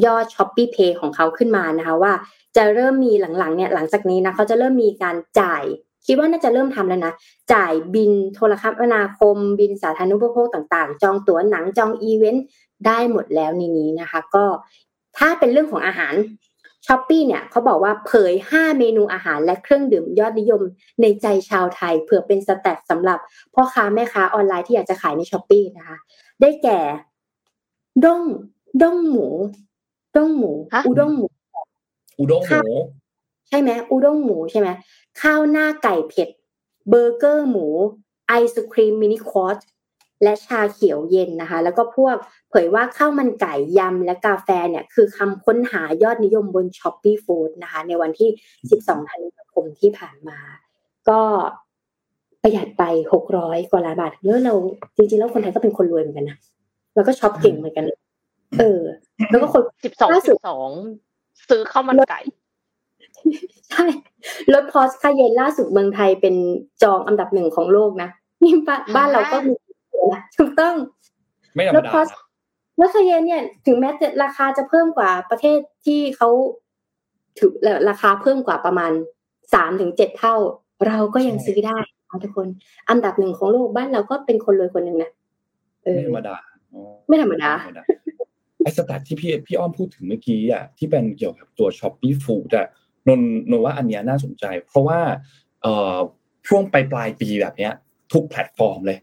[0.06, 2.14] ยอด s h o p e e Pay ของเขาขึ้นมานะคะว่า
[2.56, 5.64] จะเริ่มมีหลังๆเนี่ยหลังจากนี้นะเขาจะเริ่มมีการจ่าย
[6.08, 7.14] คิดว่าน่าจะเริ่มทำแล้วนะ
[7.54, 12.46] จ่ายบินโทรคมนาคม บินสาธารณูปโภคต่างๆ จองตั๋วหนังจองอีเวนต์
[12.86, 14.46] ได้หมดแล้วในนี้นะคะ ก็
[15.18, 16.14] ถ้าเป็นเรื่องของอาหาร
[16.88, 20.62] Shopee เนี่ยเขาบอกว่าเผย 5 เมนูอาหารและเครื่องดื่มยอดนิยม
[21.02, 23.20] ในใจชาวไทย เผื่อเป็น stat สำหรับ
[23.54, 25.98] พ่อค้าแม่ค้าออนไลน์ที่อยากจะขายใน Shopee นะคะ
[26.42, 26.80] ได้แก่
[28.06, 28.22] ด้ง
[28.82, 29.28] ด้งหมู
[30.16, 31.28] ด้งหมูฮะอุด้งหมู
[32.20, 32.64] อุด้งหมู
[33.50, 34.68] ใช่ไหมอุด้งหมูใช่ไหม
[35.22, 36.30] ข้าวหน้าไก่เผ็ด
[36.90, 37.68] เบอร์เกอร์หมู
[38.28, 39.58] ไอศครีม mini quart
[40.24, 42.16] และชาเขียวเย็นนะคะ แล้วก็พวก
[42.50, 48.30] เผยว่าข้าวมันไก่ยำและกาแฟเนี่ยคือคำค้นหายอดนิยมบน Shopee Food นะคะ ในวันที่
[48.70, 50.40] 12 ธันวาคมที่ผ่านมา
[51.10, 51.22] ก็
[52.42, 52.84] ประหยัดไป
[53.32, 54.54] 600 กว่าล้านบาทแล้วเรา
[54.96, 56.38] จริงๆ แล้วคนไทยก็เป็นคนรวยเหมือนกันนะ
[56.96, 57.86] แล้วก็ช็อปเก่งเหมือนกัน
[58.60, 58.82] เออ
[59.32, 60.70] แล้วก็คนสิบสองล่าสุสิดบสอง
[61.50, 62.20] ซื้อข้าวมันไก่
[63.70, 63.86] ใช่
[64.54, 66.36] รถ Porsche Cayenne ล่าสุดเมืองไทยเป็น
[66.84, 68.10] จองอันดับหนึ่งของโลกนะ
[68.44, 69.65] นี่บ้านบ้านเราก็มีนะ
[70.38, 70.76] ถูกต้อง
[71.56, 72.08] ไม่ธรรรมถดาพอส
[72.80, 76.30] รถคาเยนเนี่ยถึงแม้จะราคาจะเพิ่มกว่าประเทศที่เขา
[77.40, 77.52] ถือ
[77.90, 78.92] ราคาเพิ่มกว่าประมาณ
[79.54, 80.36] สามถึงเจ็ดเท่า
[80.88, 81.78] เราก็ยังซื้อได้
[82.10, 82.48] ค่ะทุกคน
[82.90, 85.12] อันดับหนึ่งของโลกบ้านเราก็เป็นคนรวยคนหนึ่งนะ
[85.84, 86.36] เออไม่ธรรมดา
[86.74, 87.52] อ๋อไม่ธรรมดา
[88.64, 92.68] ไอ้สแตทที่พี่พี่อ้อมพูดถึงเมื่อกี้อะที่เป็นเกี่ยวกับตัว s h อ p e e Food อะ
[93.08, 95.00] นนผมว่าอันเนี้ยน่าสนใจ เพราะว่า
[95.62, 95.98] เอ่อ
[96.48, 97.74] ช่วงปลายปลายปีแบบเนี้ย
[98.14, 99.00] ทุกแพลตฟอร์มเลย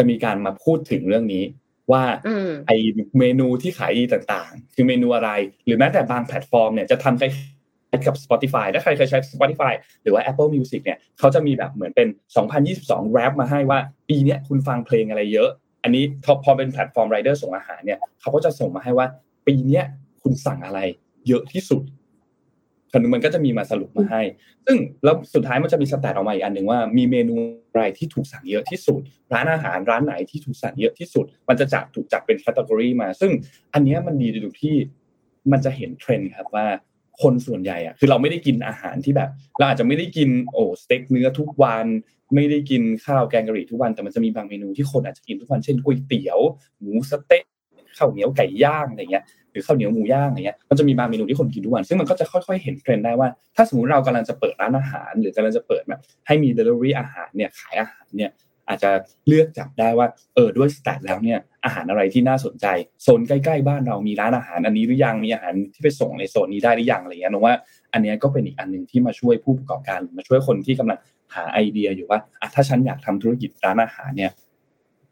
[0.00, 1.44] จะมีการมาพูดถึงเรื่องนี้
[1.92, 2.72] ว่าอืมไอ
[3.18, 5.30] เมนูที่ขายดีต่างๆ คือเมนูอะไร
[5.66, 7.30] หรือแม้แต่บางแพลตฟอร์มเนี่ยจะทำคล้า
[7.98, 12.08] ยๆกับ Spotify ถ้าใครเคยใช้ Spotify หรือว่า Apple Music เนี่ยเขาจะมีแบบเหมือนเป็น
[12.62, 15.50] 2022 Wrapped มาให้ว่า ปีเนี้ยคุณฟังเพลงอะไรเยอะ
[15.82, 19.06] อันนี้พอพอเป็นแพลตฟอร์มไรเดอร์ส่งอาหารเนี่ยเขาก็จะส่งมาให้ว่า
[19.46, 19.84] ปีเนี้ย
[20.22, 20.80] คุณสั่งอะไร
[21.28, 21.82] เยอะที่สุด
[22.92, 24.22] คนนึงมันก็จะมีมาสรุปมาให้
[24.66, 27.34] ซึ่งแล้วสุดท้ายมันจะมี stat ออกมาอีกอันหนึ่งว่ามีเมนู
[27.72, 29.00] อะไรที่ถูกสั่งเยอะที่สุด
[29.32, 33.32] ร้านอาหารร้านไหนที่ถูกสั่งเยอะที่สุด มันจะจัดถูกจัดเป็น category มา ซึ่ง
[33.74, 34.76] อันเนี้ยมันดีตรงที่
[35.52, 36.66] มันจะเห็นเทรนด์ครับว่า
[37.22, 41.86] คนส่วนใหญ่อะคือเราไม่ได้กินอาหารที่แบบ เราอาจจะไม่ได้กินโอ้สเต็กเนื้อทุกวัน
[42.34, 46.38] ไม่ได้กินข้าวแกงกะหรี่ทุกวัน แต่มันจะมีบางเมนูที่คนอาจจะกินทุกวันเช่นก๋วยเตี๋ยว
[46.80, 47.44] หมูสเต๊ะ
[47.98, 58.32] ข้าวเหนียวไก่ย่างอะไรเงี้ย หรือข้าวเหนียวหมูย่างอะไรเงี้ยมันจะมีบางเมนูที่คนกินทุกวันซึ่งมันก็จะค่อยๆเห็นเทรนด์ได้ว่า ถ้าสมมติเรากำลังจะเปิดร้านอาหาร หรือกำลังจะเปิดแบบให้มี delivery อาหารเนี่ยขายอาหารเนี่ย
[58.68, 58.90] อาจจะ
[59.28, 62.66] เลือกจับได้ว่าเออด้วยสแตทแล้วเนี่ยอาหารอะไรที่น่าสนใจ
[63.02, 67.54] โซนใกล้ๆ บ้านเรามีร้านอาหารอันนี้หรือยังมีอาหารที่ไปส่งในโซนนี้ได้หรือยังอะไรเงี้ยนะว่า
[67.92, 70.98] อันนี้ก็เป็นอีกอันหนึ่งที่มาช่วยผู้ประกอบการหรือมาช่วยคนที่กำลัง
[71.34, 74.32] หาไอเดียอยู่ว่าอะถ้าฉันอยากทำธุรกิจร้านอาหารเนี่ย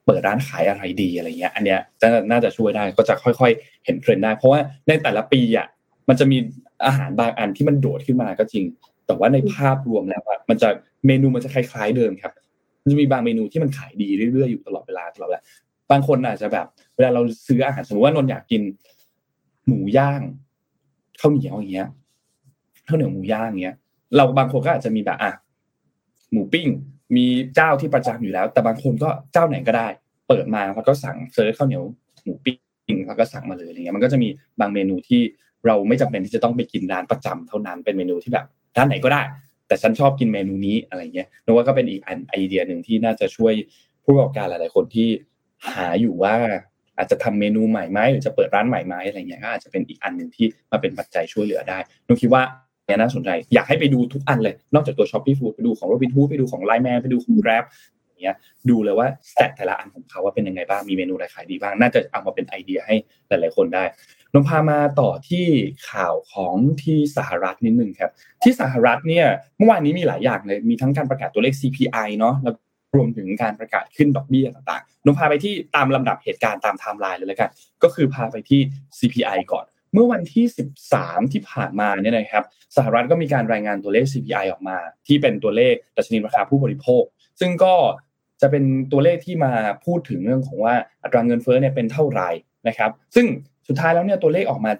[0.08, 1.80] เปิดร้านขายอะไรดีอะไรเงี้ย อันเนี้ย
[2.30, 5.66] น่าจะช่วยได้ก็จะค่อยๆ เห็นเทรนด์ได้ เพราะว่าในแต่ละปีอะ
[6.08, 6.38] มันจะมี
[6.86, 8.64] อาหารบางอันที่มันโดดขึ้นมาก็จริง
[9.06, 10.68] แต่ว่าในภาพรวมแล้วอะมันจะ
[11.06, 12.32] เมนูมันจะคล้ายๆเดิมครับ
[12.82, 15.42] มันจะมีบางเมนูที่มันขายดีเรื่อยๆอยู่ตลอดเวลาตลอดเวลา
[15.90, 16.66] บางคนอาจจะแบบ
[16.96, 18.62] เวลาเราซื้ออาหารสมมติว่านนท์อยากกิน
[19.66, 20.20] หมูย่าง
[21.20, 21.88] ข้าวเหนียวอย่างเงี้ย
[22.88, 23.76] ข้าวเหนียวหมูย่างอย่างเงี้ย
[24.16, 25.32] เราบางคนก็อาจจะมีแบบอะ
[26.32, 26.66] หมูปิ้ง
[27.16, 29.88] มีเจ้าที่ประจำอยู่แล้ว แต่บางคนก็เจ้าไหนก็ได้
[30.28, 31.84] เปิดมาแล้วก็สั่งเซิร์ชข้าวเหนียว
[32.24, 32.54] หมูปิ้
[32.94, 34.28] งแล้วก็สั่งมาเลยอะไรเงี้ยมันก็จะมี
[34.60, 35.20] บางเมนูที่
[35.66, 39.22] เราไม่จำเป็นที่จะต้องไปกินร้านประจำเท่านั้นเป็นเมนูที่แบบร้านไหนก็ได้
[39.68, 43.54] แต่ฉันชอบกินเมนูนี้อะไรเงี้ยนึกว่าก็เป็นอีกอันไอเดียหนึ่งที่น่าจะช่วย
[44.04, 45.08] ผู้ประกอบการหลาย ๆ คนที่
[45.74, 46.34] หาอยู่ว่า
[46.96, 52.42] อาจจะทำเมนูใหม่ไหมหรือจะเปิดร้านใหม่ไหมอะไรเงี้ยก็อาจจะเป็นอีกอันหนึ่งที่มาเป็นปัจจัยช่วยเหลือได้นุคิดว่า
[52.88, 57.64] เนี่ยน่าสนใจ อยากให้ไปดูทุกอันเลย นอกจากตัว Shopee Food ไปดูของ Robinhood ไปดูของ Line Man ไปดูของ Grab
[58.22, 58.36] เงี้ย
[58.70, 62.96] ดูเลยว่า stat แต่ละอันของเขาว่าเป็นยังไงบ้างมีเมนูอะไรขายดีบ้าง น่าจะเอามาเป็นไอเดียให้
[63.28, 63.84] หลาย ๆ คนได้
[64.32, 65.46] นงพามาต่อที่
[65.90, 68.10] ข่าวของที่สหรัฐนิดนึงครับ
[68.42, 69.26] ที่สหรัฐเนี่ย
[69.58, 72.54] เมื่อวานนี้มีหลายอย่างเลยมีทั้งการประกาศตัวเลข CPI เนาะแล้ว
[72.96, 77.50] รวมถึงการประกาศขึ้นดอกเบี้ยต่างๆนงพาไปที่ตามลำดับเหตุการณ์ตามไทม์ไลน์เลยแล้วกัน
[77.82, 78.60] ก็คือพาไปที่
[78.98, 80.44] CPI ก่อน เมื่อวันที่
[80.88, 82.44] 13 ที่ผ่านมาเนี่ยนะครับ
[82.76, 87.02] สหรัฐก็มีการรายงานตัวเลข CPI ออกมา ที่เป็นตัวเลขดัชนีราคาผู้บริโภค
[87.40, 87.74] ซึ่งก็
[88.40, 89.52] จะเป็นตัวเลขที่มา
[89.84, 92.30] พูดถึงเรื่องของว่าอัตราเงินเฟ้อเนี่ยเป็นเท่าไหร่
[92.68, 93.26] นะครับ ซึ่ง
[93.68, 94.72] สุดท้ายแล้วเนี่ยตัวเลขออกมา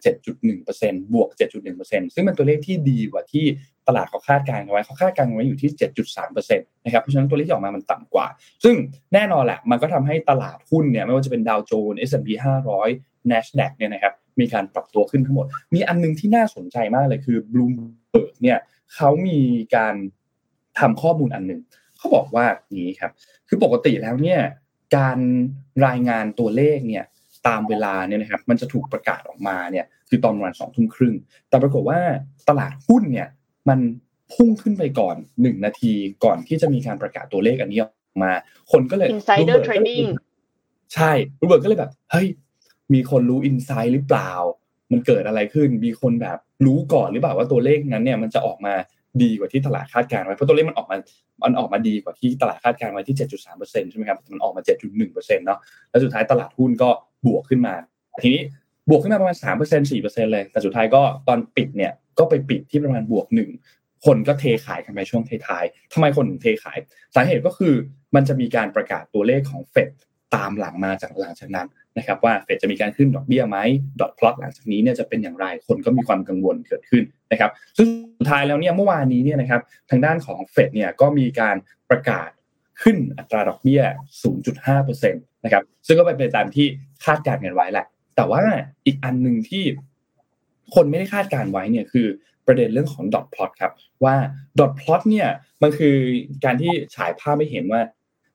[0.52, 1.28] 7.1%บวก
[1.68, 3.44] 7.1%ซึ่งเป็นตัวเลขที่ดีกว่าที่
[3.88, 5.70] ตลาดเขาคาดการณ์ไว้เขาคาดการณ์ไว้อยู่ที่
[6.14, 8.26] 7.3%นะครับเพราะฉะนั้นตัวเลขที่ออกมามันต่ำกว่า
[8.64, 8.74] ซึ่ง
[9.14, 12.28] แน่นอนแหละมันก็ทำให้ตลาดหุ้นเนี่ยไม่ว่าจะเป็นดาวโจนส์ S&P
[12.80, 18.58] 500 NASDAQ เนี่ยนะครับ มีการปรับตัวขึ้นทั้งหมด มีอันนึงที่น่าสนใจมากเลยคือ Bloomberg เนี่ย
[18.94, 19.38] เขามี
[19.76, 19.94] การ
[20.78, 21.60] ทำข้อมูลอันหนึ่ง
[21.98, 22.46] เขาบอกว่า
[22.78, 23.12] นี้ครับ
[23.48, 24.40] คือปกติแล้วเนี่ย
[24.96, 25.18] การ
[25.86, 27.04] รายงานตัวเลขเนี่ย
[27.48, 31.14] ตามเวลาเนี่ยนะครับมันจะถูกประกาศออกมาเนี่ยคือตอนประมาณสองทุ่มครึ่ง
[31.48, 31.98] แต่ปรากฏว่า
[32.48, 33.28] ตลาดหุ้นเนี่ย
[33.68, 33.80] มัน
[34.34, 35.92] พุ่งขึ้นไปก่อนหนึ่งนาที
[36.24, 38.32] ก่อนที่จะมีการประกาศตัวเลขอันนี้ออกมา
[38.72, 40.08] คนก็เลย insider trading
[40.94, 42.26] ใช่รูเบิร์ตก็เลยแบบเฮ้ย
[42.94, 44.32] มีคนรู้อินไซด์หรือเปล่า
[44.92, 48.74] มันเกิดอะไรขึ้น มีคนแบบรู้ก่อนหรือเปล่าว่าตัวเลขนั้นเนี่ยมันจะออกมา
[49.22, 50.96] ดีกว่าที่ตลาดคาดการณ์ไว้เพราะตัวเลขมันออกมา
[51.44, 55.58] มันออกมาดีกว่าที่ตลาดคาดการณ์ไว้ที่ 7.3%ใช่ไหมครับมันออกมา 7.1%เนาะ
[55.90, 56.88] แล้วสุดท้ายตลาดหุ้นก็
[57.26, 57.74] บวกขึ้นมา
[58.22, 58.42] ทีนี้
[58.88, 63.50] บวกขึ้นมาประมาณ 3% 4%เลย แต่สุดท้ายก็ตอนปิดเนี่ยก็ไปปิดที่ประมาณบวกหนึ่ง
[64.06, 66.78] คนก็เทขายกันไปช่วงท้ายๆทำไมคนถึงเทขาย
[67.14, 67.74] สาเหตุก็คือ
[68.14, 69.88] มันจะมีการประกาศตัวเลขของเฟด
[70.34, 73.58] ตามหลังมาจากหลังจากนั้นนะครับว่าเฟดจะมีการขึ้นดอกเบี้ยไหม
[74.00, 77.88] ดอทพลอตหลังจากนี้เนี่ยจะเป็นอย่างไรคนก็มีความกังวลเกิดขึ้นนะครับซึ่ง
[78.18, 81.56] สุดท้ายแล้วเนี่ยเมื่อวานนี้เนี่ยนะครับทางด้านของเฟดเนี่ยก็มีการ
[81.90, 82.28] ประกาศ
[82.82, 83.82] ขึ้นอัตราดอกเบี้ย
[84.44, 86.66] 0.5%นะครับซึ่งก็เป็นไปตามที่
[87.04, 87.86] คาดการณ์กันไว้แหละ
[88.16, 88.42] แต่ว่า
[88.86, 89.64] อีกอันหนึ่งที่
[90.74, 92.06] คนไม่ได้คาดการไว้เนี่ยคือ
[92.46, 93.72] ประเด็นเรื่องของดอทพลอตครับ
[94.04, 94.16] ว่า
[94.60, 95.28] ดอทพลอตเนี่ย
[95.62, 95.96] มันคือ
[96.44, 97.80] การที่ฉายภาพให้เห็นว่า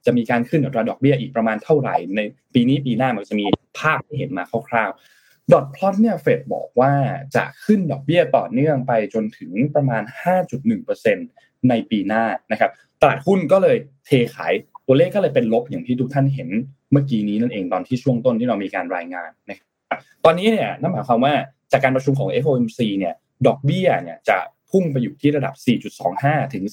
[0.06, 2.20] จะมีการขึ้นอัตราดอกเบี้ยอีกประมาณเท่าไหร่ ใน
[2.54, 3.46] ปีนี้ปีหน้ามันจะมี
[3.80, 6.94] ภาพให้เห็นมาคร่าวๆดอทพลอตเนี่ยเฟดบอกว่า
[7.36, 10.04] จะขึ้นดอกเบี้ยต่อเนื่องไปจนถึงประมาณ
[10.86, 14.54] 5.1%ในปีหน้านะครับตลาดหุ้นก็เลยเทขาย
[14.88, 16.50] ตัวเลขก็เลยเป็นลบอย่างที่ทุกท่านเห็น
[16.92, 19.68] เมื่อกี้นี้นั่นเองตอนที่ช่วงต้นที่เรามีการรายงานนะครับ
[20.26, 21.34] ตอนนี้เนี่ยนั่นหมายความว่า
[21.72, 23.14] จากการประชุมของ FOMC เนี่ย
[23.48, 24.38] ดอกเบี้ยเนี่ยจะ
[24.70, 25.54] พุ่งไปอยู่ที่ระดับ
[26.04, 26.64] 4.25 ถึง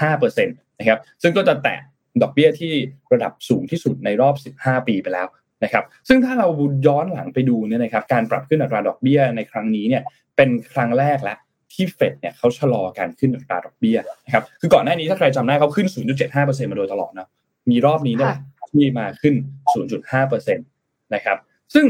[0.00, 1.80] 4.5%นะครับซึ่งก็จะแตะ
[2.22, 2.72] ดอกเบี้ยที่
[3.12, 5.26] ระดับสูงที่สุดในรอบ 15 ปีไปแล้ว
[5.64, 6.48] นะครับ ซึ่งถ้าเรา
[6.86, 10.02] ย้อนหลังไปดูเนี่ยนะครับ การปรับขึ้นอัตราดอกเบี้ยในครั้งนี้เนี่ย
[10.36, 11.38] เป็นครั้งแรกแล้ว
[11.72, 15.86] ที่เฟดเนี่ยเขาชะลอการขึ้นอัตราดอกเบี้ยนะครับ คือก่อนหน้านี้ถ้าใครจำได้เขาขึ้น
[16.28, 17.28] 0.75%มาโดยตลอดนะ
[17.70, 18.34] มีรอบนี้เนี่ย
[18.70, 19.34] ที่มาขึ้น
[19.98, 21.38] 0.5%นะครับ
[21.74, 21.86] ซึ่ง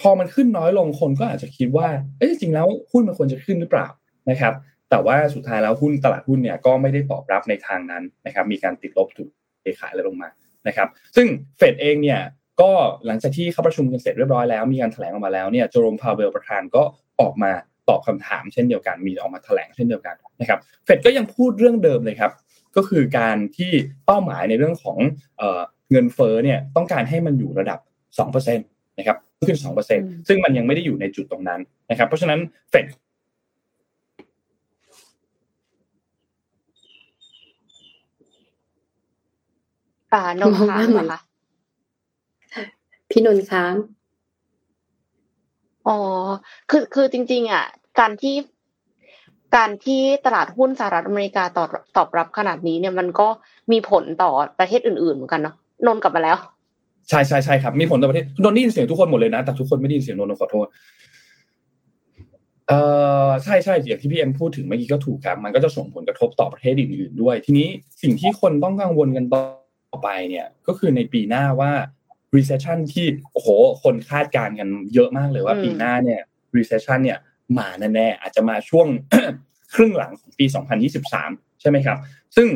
[0.00, 3.86] พอมันขึ้นน้อยลงคนก็อาจจะคิดว่า เอ๊ะจริงแล้วหุ้นมันควรจะขึ้นหรือเปล่า
[4.30, 4.52] นะครับ
[4.90, 10.28] แต่ว่าสุดท้ายแล้วหุ้นตลาดหุ้นเนี่ยก็ไม่ได้ตอบรับในทางนั้นนะครับ มีการติดลบถูกเทขายและลงมา
[10.68, 11.26] นะครับ ซึ่ง
[11.58, 12.20] เฟดเองเนี่ย
[12.60, 12.70] ก็
[13.06, 16.82] หลังจากที่เขาประชุมกันเสร็จเรียบร้อยแล้วมีการแถลงออกมาแล้วเนี่ยโจโรมพาวเวลประธานก็
[17.20, 17.50] ออกมา
[17.88, 22.32] ตอบคำถามเช่นเดียวกัน มีออกมาแถลงเช่นเดียวกันนะครับเฟดก็ยังพูดเรื่องเดิมเลยครับ
[22.76, 23.72] ก็คือการที่
[24.06, 24.98] เป้าหมายในเรื่องของ
[25.90, 27.78] เงินเฟ้อเนี่ยต้องการให้มันอยู่ระดับ
[28.18, 29.58] 2%นะครับขึ้น
[29.92, 32.86] 2%ซึ่งมันยังไม่ได้อยู่ในจุดตรงนั้นนะครับเพราะฉะนั้นเฟด
[40.12, 41.20] อ่านนค้างเหรอคะ
[43.10, 43.74] พี่นนค้าง
[45.88, 45.98] อ๋อ
[46.70, 47.64] คือคือจริง ๆ อะ
[48.00, 48.34] การที่
[49.56, 53.28] การที่ตลาดหุ้นสหรัฐอเมริกาตอบตอบรับขนาดนี้เนี่ยมันก็
[53.72, 55.54] มีผลต่อประเทศอื่น ๆ เหมือนกันเนาะ
[55.86, 56.36] นนกลับมาแล้ว
[57.08, 60.66] ใช่ใช่ใช่ครับ มีผลต่อประเทศนนได้ยินเสียงทุกคนหมดเลยนะ แต่ทุกคนไม่ได้ยินเสียงนนขอโทษ
[62.68, 62.80] เอ่
[63.26, 67.68] อใช่ใช่อย่างที่พี่เอ็มพูดถึงเมื่อกี้ก็ถูกครับมันก็จะส่งผลกระทบต่อประเทศอื่นๆด้วย ทีนี้
[68.02, 69.59] สิ่งที่คนต้องกังวลกันต่อต่
[69.96, 71.72] อไปเนี่ยก็คือในปีหน้าว่า
[72.36, 73.48] recession ที่โอ้โห
[73.82, 76.20] คนคาดการณ์กันเยอะมากเลยว่าปีหน้าเนี่ย
[76.56, 77.18] recession เนี่ย
[77.58, 78.86] มาแน่ๆอาจจะมาช่วง
[79.74, 80.44] ครึ่งหลังของปี
[81.02, 81.98] 2023 ใช่ไหมครับ
[82.36, 82.48] ซึ่ง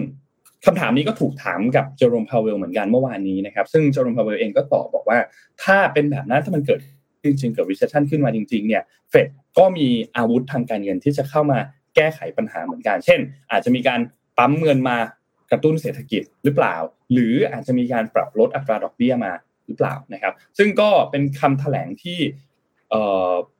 [0.66, 5.18] คำถามนี้ก็ถูกถามกับเจอโรมพาวเวลเหมือนกันเมื่อวานนี้นะครับ ซึ่งเจอโรมพาวเวลเองก็ตอบบอกว่า
[5.62, 6.80] ถ้าเป็นแบบนั้นถ้ามันเกิด
[7.24, 11.58] จริงๆเกิด recession ขึ้นมาจริงๆเนี่ยเฟดก็มีอาวุธทางการเงินที่จะเข้ามา
[11.94, 13.20] แก้ไขปัญหาเหมือนกัน เช่น
[13.50, 14.00] อาจจะมีการ
[14.38, 14.96] ปั๊มเงินมา
[15.54, 16.76] กระตุ้นเศรษฐกิจหรือเปล่า
[17.12, 19.32] หรืออาจจะมีการปรับลดอัตราดอกเบี้ยมา
[19.66, 22.18] หรือเปล่านะครับ ซึ่งก็เป็นคำแถลงที่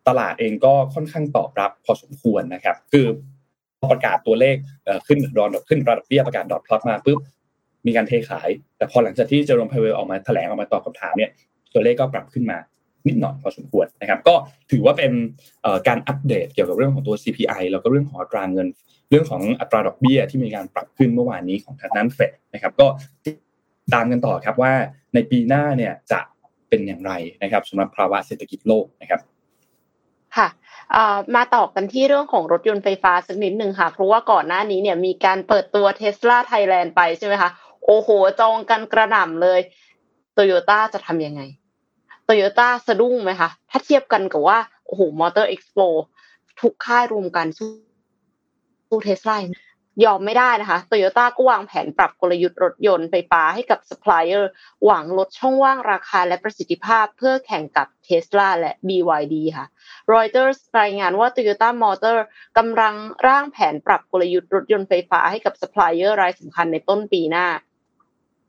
[0.09, 3.07] ตลาดเองก็ค่อนข้างตอบรับพอสมควรนะครับ คือ
[3.91, 4.57] ประกาศตัวเลข
[5.07, 7.19] ขึ้นดอนขึ้นระดับเบี้ยประกาศดอทพลอตมาปุ๊บ
[7.87, 11.31] มีการเทขาย แต่พอหลังจากที่เจอร์มพาเวลออกมาแถลงออกมาตอบคำถามเนี่ย
[11.73, 12.59] ตัวเลขก็ปรับขึ้นมา
[13.07, 14.35] นิดหน่อยพอสมควรนะครับ ก็
[14.71, 15.12] ถือว่าเป็น
[15.88, 18.69] การอัปเดตเกี่ยวกับเรื่องของตัว CPI แล้วก็เรื่องของอัตราเงิน
[19.11, 22.87] เรื่องของอัตราดอกเบี้ยที่มีการปรับขึ้นเมื่อวานนี้ของทางด้านเฟดนะครับ ก็
[23.95, 24.73] ตามกันต่อครับว่า
[25.14, 26.21] ในปีหน้าเนี่ยจะ
[26.69, 27.12] เป็นอย่างไร
[27.43, 29.21] นะครับสำหรับภาวะเศรษฐกิจโลกนะครับ
[30.37, 30.49] ค่ะ
[31.37, 37.51] มาต่อกันที่เรื่องของรถยนต์ไฟฟ้าสักนิดหนึ่งค่ะ เพราะว่าก่อนหน้านี้เนี่ยมีการเปิดตัวเทสลาไทยแลนด์ไปใช่ไหมคะ
[37.87, 38.09] โอ้โห
[38.40, 39.61] จองกันกระหน่ำเลย
[40.35, 41.43] โตโยต้าจะทำยังไง
[42.25, 45.79] โตโยต้าสะดุ้งไหมคะ ถ้าเทียบกันกับว่า โอ้โห Motor Expo
[46.61, 49.39] ทุกค่ายรวมกันสู้เทสลา
[50.05, 54.51] ยอมไม่ได้นะคะโตโยต้าก็วางแผนปรับกลยุทธ์รถยนต์ไฟฟ้าให้กับซัพพลายเออร์
[54.85, 59.67] หวังลดช่องว่างราคาและประสิทธิภาพเพื่อแข่งกับเทสลาและ BYD ค่ะ
[60.13, 62.19] Reuters รายงานว่า Toyota Motor
[62.59, 62.95] กำลัง
[63.27, 67.47] ร่างแผนปรับกลยุทธ์รถยนต์ไฟฟ้าให้กับซัพพลายเออร์รายสำคัญในต้นปีหน้า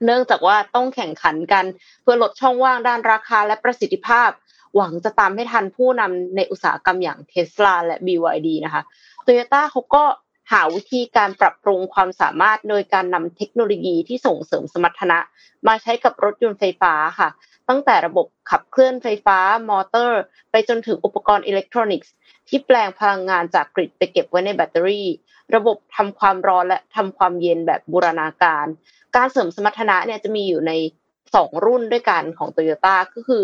[0.03, 1.65] เนื่องจากว่าต้องแข่งขันกัน
[2.01, 4.29] เพื่อลดช่องว่างด้านราคาและประสิทธิภาพ
[4.75, 8.83] หวังจะตามให้ทันผู้นำในอุตสาหกรรมอย่างเทสลาและ BYD นะคะ
[9.23, 10.03] โตโยต้าเขาก็
[10.51, 15.19] หาวิธีการปรับปรุงความสามารถโดยการนำเทคโนโลยีที่ส่งเสริมสมรรถนะ
[15.67, 17.29] มาใช้กับรถยนต์ไฟฟ้าค่ะ
[17.69, 19.37] ตั้งแต่ระบบขับเคลื่อนไฟฟ้า
[19.69, 22.13] มอเตอร์ ไปจนถึงอุปกรณ์อิเล็กทรอนิกส์
[22.49, 25.07] ที่แปลงพลังงานจากกริดไปเก็บไว้ในแบตเตอรี่
[25.55, 28.65] ระบบทำความร้อนและทำความเย็นแบบบูรณาการ
[29.15, 30.71] การเสริมสมรรถนะเนี่ยจะมีอยู่ใน
[31.19, 33.43] 2รุ่นด้วยกันของ Toyota ก็คือ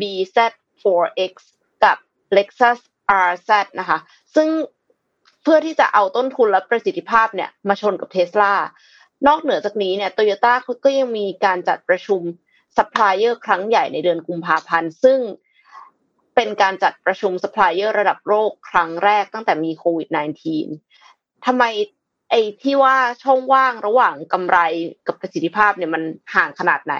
[0.00, 1.32] BZ4X
[1.84, 1.96] กับ
[2.36, 2.78] Lexus
[3.28, 3.98] RZ นะคะ
[4.34, 4.48] ซึ่ง
[5.42, 8.54] เพื่อที่จะเอาต้นทุนและประสิทธิภาพเนี่ยมาชนกับเทสลา
[9.26, 12.20] นอกเหนือจากนี้เนี่ยโตโยต้าก็ยังมีการจัดประชุม
[12.76, 15.18] ซัพพลายเออร์ครั้งใหญ่ในเดือนกุมภาพันธ์ ซึ่ง
[16.34, 20.08] เป็นการจัดประชุมซัพพลายเออร์ระดับโลกครั้งแรกตั้งแต่มีโควิด
[20.76, 21.64] -19 ทำไม
[22.30, 24.58] ไอ้ที่ว่าช่องว่างระหว่างกำไร
[25.06, 26.02] กับประสิทธิภาพเนี่ยมัน
[26.34, 26.94] ห่างขนาดไหน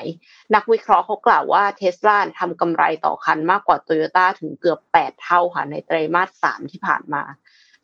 [0.54, 7.22] นักวิเคราะห์เขากล่าวว่าเทสลาทำกำไรต่อคันมากกว่าโตโยต้าถึงเกือบ 8 เท่าค่ะในไตรมาส 3 ที่ผ่านมา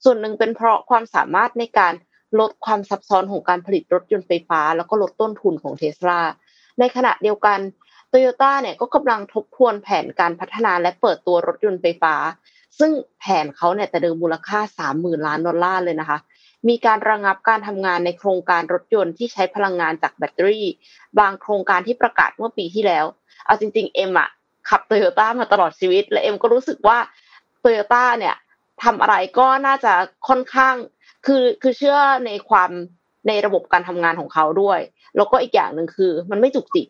[0.05, 1.95] ส่วนหนึ่งเป็นเพราะความสามารถในการ
[2.41, 6.21] ลดความซับซ้อนของการผลิตรถยนต์ไฟฟ้า แล้วก็ลดต้นทุนของเทสลา
[6.79, 7.59] ในขณะเดียวกัน
[8.09, 12.15] โตโยต้าเนี่ยก็กำลังทบทวนแผนการพัฒนาและเปิดตัวรถยนต์ไฟฟ้า
[12.79, 14.61] ซึ่งแผนเขาเนี่ยแต่เดิมมูลค่า
[14.93, 16.19] 30,000 ล้านดอลลาร์เลยนะคะ
[16.69, 20.67] มีการระงับการทำงานในโครงการรถยนต์ที่ใช้พลังงานจากแบตเตอรี่
[21.19, 23.05] บางโครงการที่ประกาศเมื่อปีที่แล้ว
[23.47, 24.29] เอาจริง ๆ เอ็มอะ
[24.69, 26.99] ขับโตโยต้ามาตลอดชีวิต และเอ็มก็รู้สึกว่า
[27.61, 28.35] โตโยต้าเนี่ย
[28.83, 29.93] ทำอะไรก็น่าจะ
[30.29, 30.75] ค่อนข้าง
[31.27, 32.71] คือคือเชื่อในความ
[33.29, 34.81] ในระบบการทำงานของเขาด้วย
[35.17, 36.89] แล้วก็อีกอย่างหนึ่งคือ มันไม่จุกจิก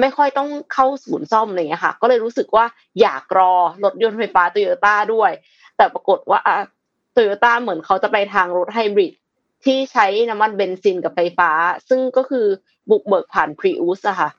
[0.00, 2.64] ไม่ค่อยต้องเข้าศูนย์ซ่อมอะไรเงี้ยค่ะ ก็เลยรู้สึกว่า
[3.00, 3.52] อยากรอ
[3.84, 5.30] รถยนต์ไฟฟ้าโตโยต้าด้วย
[5.76, 6.40] แต่ปรากฏว่า
[7.16, 9.12] โตโยต้าเหมือนเขาจะไปทางรถไฮบริด
[9.64, 11.50] ที่ใช้น้ำมันเบนซินกับไฟฟ้า
[11.88, 12.46] ซึ่งก็คือ
[12.90, 14.30] บุกเบิกผ่านพรีอุสอะค่ะ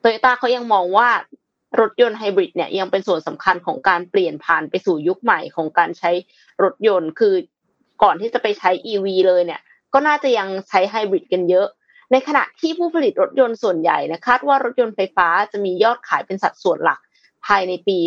[0.00, 1.08] โตโยต้าเขายังมองว่า
[1.80, 6.10] รถยนต์ไฮบริดเนี่ยยังเป็นส่วนสำคัญของการเปลี่ยนผ่านไปสู่ยุคใหม่ของการใช้
[6.62, 7.34] รถยนต์ คือ
[8.02, 9.60] ก่อนที่จะไปใช้ EV เลยเนี่ย
[9.92, 11.66] ก็น่าจะยังใช้ไฮบริดกันเยอะ
[12.12, 17.00] ในขณะที่ผู้ผลิตรถยนต์ส่วนใหญ่นะคาดว่ารถยนต์ไฟฟ้าจะมียอดขายเป็นสัดส่วนหลัก
[17.46, 17.98] ภายในปี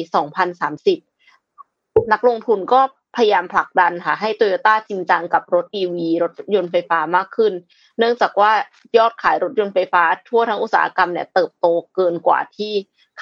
[0.55, 2.81] 2030 นักลงทุนก็
[3.15, 7.53] พยายามผลักดันค่ะให้โตโยต้าจริงจังกับรถ EV รถยนต์ไฟฟ้ามากขึ้น
[7.97, 8.51] เนื่องจากว่า
[8.97, 12.73] ยอดขายรถยนต์ไฟฟ้า ทั่วทั้งอุตสาหกรรมเนี่ยเติบโตเกินกว่าที่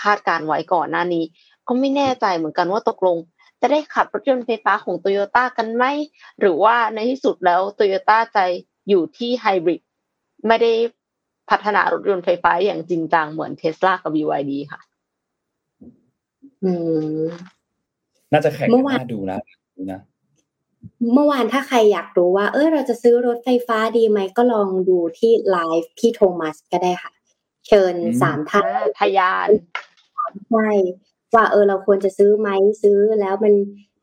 [0.02, 1.24] คาดการไว้ก่อนหน้านี้
[1.68, 3.18] ก็ไม่แน่ใจเหมือนกันว่าตกลง
[3.62, 5.84] จะได้ขับรถยนต์ไฟฟ้าของโตโยต้ากันไหม
[6.40, 8.40] หรือว่าในที่สุดแล้วโตโยต้าใจ
[8.90, 9.82] อยู่ที่ไฮบริด
[10.48, 10.74] ไม่ได้
[11.50, 14.82] พัฒนารถยนต์ไฟฟ้าอย่างจริงจังเหมือนเทสลากับ BYD ค่ะ
[16.64, 16.72] อื
[17.22, 17.26] ม
[18.32, 19.40] น่าจะแข่งกันน่าดูนะ
[19.92, 20.02] นะ
[21.14, 27.12] เมื่อวานถ้าใครอยากรู้ว่า เออเราจะซื้อรถไฟฟ้าดีไหมก็ลองดูที่ไลฟ์พี่โทมัสก็ได้ค่ะ
[27.68, 28.66] เชิญสามท่าน
[29.00, 29.50] พยาน
[30.50, 30.70] ใช่
[31.36, 32.50] ว่าเออเราควรจะซื้อไหม
[32.82, 33.54] ซื้อแล้วมัน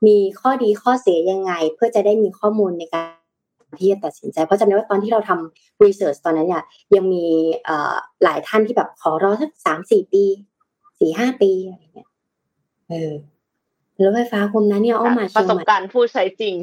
[0.07, 7.27] มีข้อดีข้อเสียยังไง เพื่อจะได้มีข้อมูลในการที่จะตัดสินใจ เพราะจำได้ว่าตอนที่เราททำ research ตอนนั้นเนี่ยยังมี
[8.23, 10.25] หลายท่านที่แบบขอรอสักสามสี่ปี
[10.99, 12.09] สี่ห้าปีอะไรเงี้ย
[12.91, 13.13] เออ
[14.03, 16.55] รถไฟฟ้าคุมนั้นเนี่ยอ้อมาประสบการณ์ผู้ใช้จริง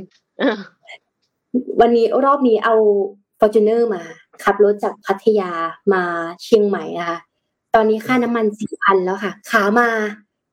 [1.80, 2.76] วันนี้รอบนี้เอา
[3.40, 4.02] ฟอร์จูเนอร์มา
[4.44, 5.52] ขับรถจากพัทยา
[5.94, 6.04] มา
[6.44, 7.20] เชียงใหม่นะคะ
[7.76, 9.90] ตอนนี้ค่าน้ำมันสี่พันแล้วค่ะ ขามา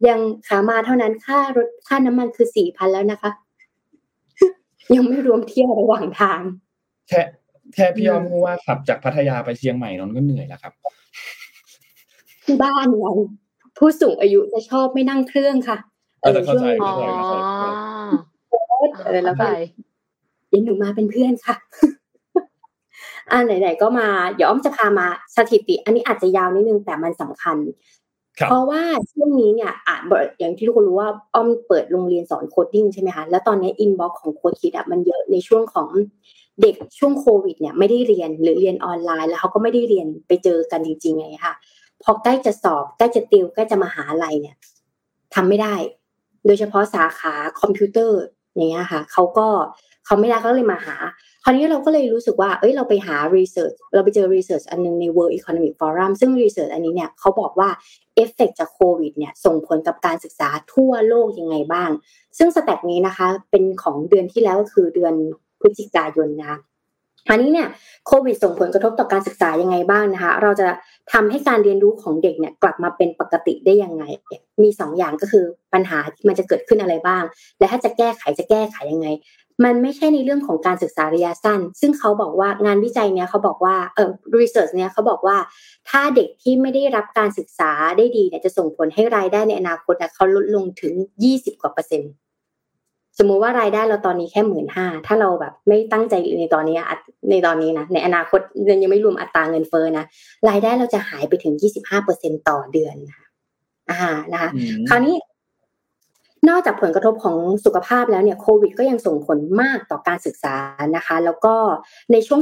[0.09, 3.31] ยังขามาเท่านั้นค่ารถค่าน้ำมันคือสี่พันแล้วนะคะ
[4.95, 6.41] ยังไม่รวมเที่ยวระหว่างทาง
[7.09, 7.21] แค่
[7.75, 10.73] แค่พี่ยอมว่าขับจากพัทยาไปเชียงใหม่นนก็เหนื่อยแล้วครับ
[12.45, 13.07] ที่บ้านไง
[13.79, 15.79] ผู้สูงอายุจะชอบไม่นั่งเครื่องค่ะ
[16.27, 17.03] เออเข้าใจเข้าใจ
[19.07, 19.47] เออแล้วก็
[20.53, 21.57] ยินหนูมาเป็นเพื่อนค่ะ
[23.31, 25.07] อ่าไหนๆก็มา เดี๋ยวอ้อมจะพามา
[25.37, 27.57] สถิติ อันนี้อาจจะยาวนิดนึงแต่มันสำคัญ
[28.49, 30.01] เพราะว่าช่วงนี้เนี่ยอาจ
[30.39, 35.89] อย่างที่ทุกคนรู้ว่าอ้อมเปิดโรงเรียนสอน coding ใช่ไหมคะ แล้วตอนนี้ inbox ของโค้ดคิดอะมันเยอะในช่วงของ
[36.63, 41.55] เด็กช่วงโควิดเนี่ยไม่ได้เรียนหรือเรียนออนไลน์ แล้วเขาก็ไม่ได้เรียนไปเจอกันจริงๆไงค่ะ
[42.03, 44.57] พอใกล้จะสอบใกล้จะติวใกล้จะมาหาอะไรเนี่ย
[45.35, 45.75] ทำไม่ได้
[46.47, 48.21] โดยเฉพาะสาขาคอมพิวเตอร์
[48.55, 49.49] อย่างเงี้ยค่ะเขาก็
[50.07, 50.97] เขาไม่ได้เขาเลยมาหา
[51.43, 57.69] คราวนี้เราก็เลยรู้สึกว่า เอ้ยเราไปหา research เราไปเจอ research อันนึงใน World Economic Forum ซึ่ง research อันนี้เนี่ยเขาบอกว่า
[58.15, 61.91] เอฟเฟกจากโควิดเนี่ยส่งผลกับการศึกษาทั่วโลกยังไงบ้าง
[62.39, 65.15] ซึ่งสแตทนี้นะคะเป็นของเดือนที่แล้วก็คือเดือน
[65.61, 66.55] พฤศจิกายนนะ
[67.29, 67.69] อันนี้เนี่ย
[68.07, 70.69] โควิดส่งผลกระทบต่อการศึกษายังไงบ้างนะคะ เราจะ
[71.13, 74.05] ทำให้การเรียนรู้ของเด็กเนี่ยกลับมาเป็นปกติได้ยังไง
[74.63, 77.23] มีสองอย่างก็คือปัญหาที่มันจะเกิดขึ้นอะไรบ้าง
[77.59, 79.09] และถ้าจะแก้ไขจะแก้ไขยังไง
[79.65, 85.37] มันไม่ใช่ในเรื่องของการศึกษาระยะสั้น ซึ่งเขาบอกว่างานวิจัยเนี่ยเขาบอกว่าเออรีเสิร์ชเนี่ยเขาบอกว่า
[85.89, 90.93] ถ้าเด็กที่ไม่ได้รับการศึกษาได้ดีเนี่ยจะส่งผลให้รายได้ในอนาคตเขาลดลงถึง
[91.25, 92.13] ยี่สิบกว่าเปอร์เซ็นต์
[93.19, 96.79] สมมุติว่ารายได้เราตอนนี้แค่หมื่นห้าถ้าเราแบบไม่ตั้งใจในตอนนี้
[97.31, 98.41] ในตอนนี้นะในอนาคต
[98.83, 100.05] ยังไม่รวมอัตราเงินเฟ้อนะ
[100.49, 103.27] รายได้เราจะหายไปถึงยี่สิบห้าเปอร์เซ็นต่อเดือนนะคะ
[103.91, 104.51] อ่านะคะ
[104.89, 105.15] คราวนี้
[106.49, 110.57] นอกจากผลกระทบของสุขภาพแล้วเนี่ยโควิดก็ยังส่งผลมากต่อการศึกษา
[110.97, 111.55] นะคะ แล้วก็
[112.13, 112.41] ในช่วง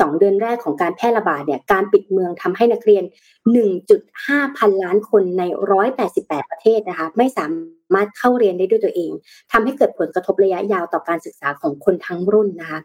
[0.00, 3.04] สองเดือนแรกของการแพร่ระบาดเนี่ยการปิดเมืองทำให้นักเรียน
[3.80, 5.42] 1.5 พันล้านคนใน
[5.96, 7.46] 188 ประเทศนะคะไม่สา
[7.94, 9.10] มารถเข้าเรียนได้ด้วยตัวเอง
[9.52, 12.80] ทำให้เกิดผลกระทบระยะยาวต่อการศึกษาของคนทั้งรุ่นนะคะ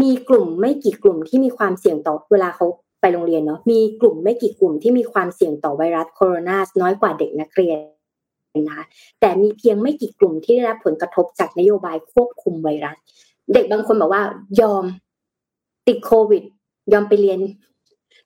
[0.00, 2.66] มีกลุ่มไม่กี่กลุ่มที่มีความเสี่ยงต่อเวลาเขา
[3.00, 7.78] ไปโรงเรียนเนาะมีกลุ่มไม่กี่กลุ่มที่มีความเสี่ยงต่อไวรัสโคโรนาน้อยกว่าเด็กนักเรียน
[8.60, 8.84] นะคะ
[9.20, 12.96] แต่มีเพียงไม่กี่กลุ่มที่ได้รับผลกระทบจากนโยบายควบคุมไวรัส
[13.54, 14.22] เด็กบางคนบอกว่า
[14.60, 14.84] ยอม
[15.88, 16.42] ติดโควิด
[16.92, 17.38] ยอมไปเรียน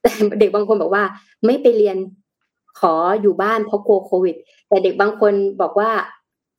[0.03, 1.05] แต่เด็กบางคนบอกว่า
[1.47, 1.97] ไม่ไปเรียน
[2.81, 4.37] ขออยู่บ้านเพราะกลัวโควิด
[4.69, 5.91] แต่เด็กบางคนบอกว่า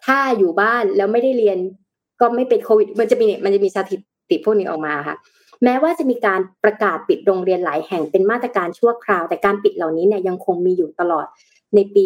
[0.05, 1.57] ถ้าอยู่บ้านแล้วไม่ได้เรียน
[2.21, 3.97] ก็ไม่เป็นโควิด มันจะมีมันจะมีสถิ
[4.29, 5.15] ติพวกนี้ออกมาค่ะ
[5.63, 11.25] แม้ว่าจะมีการประกาศปิดโรงเรียนหลายแห่งเป็นมาตรการชั่วคราว แต่การปิดเหล่านี้เนี่ยยังคงมีอยู่ตลอด
[11.75, 12.03] ในปี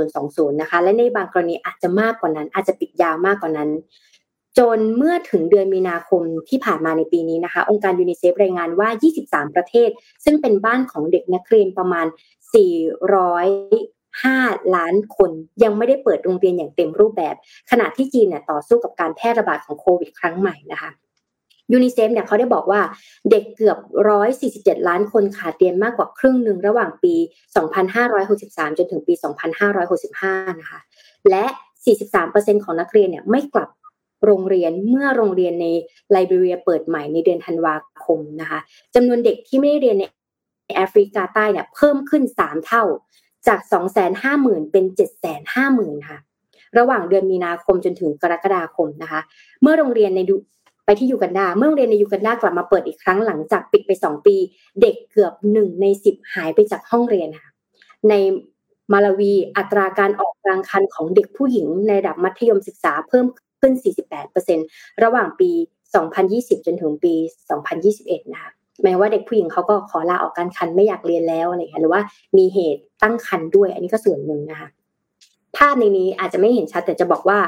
[0.00, 3.70] 2020 นะคะ และในบางกรณีอาจจะมากกว่านั้น อาจจะปิดยาวมากกว่านั้น
[4.58, 8.88] จนเมื่อถึงเดือนมีนาคมที่ผ่านมาในปีนี้นะคะ องค์การยูนิเซฟรายงานว่า
[9.22, 9.90] 23 ประเทศ
[10.24, 12.06] ซึ่งเป็นบ้านของเด็กนักเรียนประมาณ
[12.54, 15.30] 405 ล้านคน
[15.62, 17.34] ยังไม่ได้เปิดโรงเรียนอย่างเต็มรูปแบบ
[17.70, 20.90] ขณะที่จีนเนี่ยต่อสู้กับการแพร่ระบาดของโควิด ครั้งใหม่นะคะ
[21.72, 22.80] ยูนิเซฟเนี่ยเขาได้บอกว่า
[23.30, 23.78] เด็กเกือบ
[24.32, 27.14] 147 ล้านคนขาดเรียนมากกว่าครึ่งหนึ่งระหว่างปี
[27.96, 29.14] 2563 จนถึงปี
[29.86, 30.80] 2565 นะคะ
[31.30, 31.44] และ
[32.04, 33.68] 43%ของนักเรียนเนี่ยไม่กลับ
[34.24, 35.66] โรงเรียนเมื่อโรงเรียนใน
[36.10, 38.60] ไลบีเรียเปิดใหม่ในเดือนธันวาคมนะคะ
[38.94, 40.04] จำนวนเด็กที่ไม่ได้เรียนใน
[40.76, 42.84] แอฟริกาใต้เนี่ยเพิ่มขึ้น 3 เท่า
[43.46, 43.60] จาก
[44.16, 44.84] 250,000 เป็น
[45.46, 46.18] 750,000 ค่ะ
[46.78, 49.20] ระหว่างเดือนมีนาคมจนถึงกรกฎาคมนะคะ
[49.62, 50.20] เมื่อโรงเรียนใน
[50.86, 54.36] ไปที่ยูกันดา เมื่อโรงเรียนในยูกันดากลับมาเปิดอีกครั้งหลังจากปิดไป 2 ปี
[54.82, 57.50] เด็กเกือบหนึ่งในสิบหายไปจากห้องเรียนค่ะ
[58.08, 58.14] ใน
[58.92, 63.26] มาลาวีอัตราการออกกลางคันของเด็กผู้หญิงในระดับมัธยมศึกษาเพิ่ม
[63.62, 63.74] ขึ้น
[64.38, 65.50] 48%ระหว่างปี
[66.08, 67.14] 2020 จนถึงปี
[67.72, 68.50] 2021 นะคะ
[68.82, 72.02] หมายว่าเด็กผู้หญิงเขาก็ขอลาออกการคันไม่อยากเรียนแล้วอะไรเงี้ยหรือว่า
[72.38, 74.68] มีเหตุตั้งคันด้วย อันนี้ก็ส่วนหนึ่งนะคะ
[75.56, 77.38] ภาพในนี้อาจจะไม่เห็นชัดแต่จะบอกว่า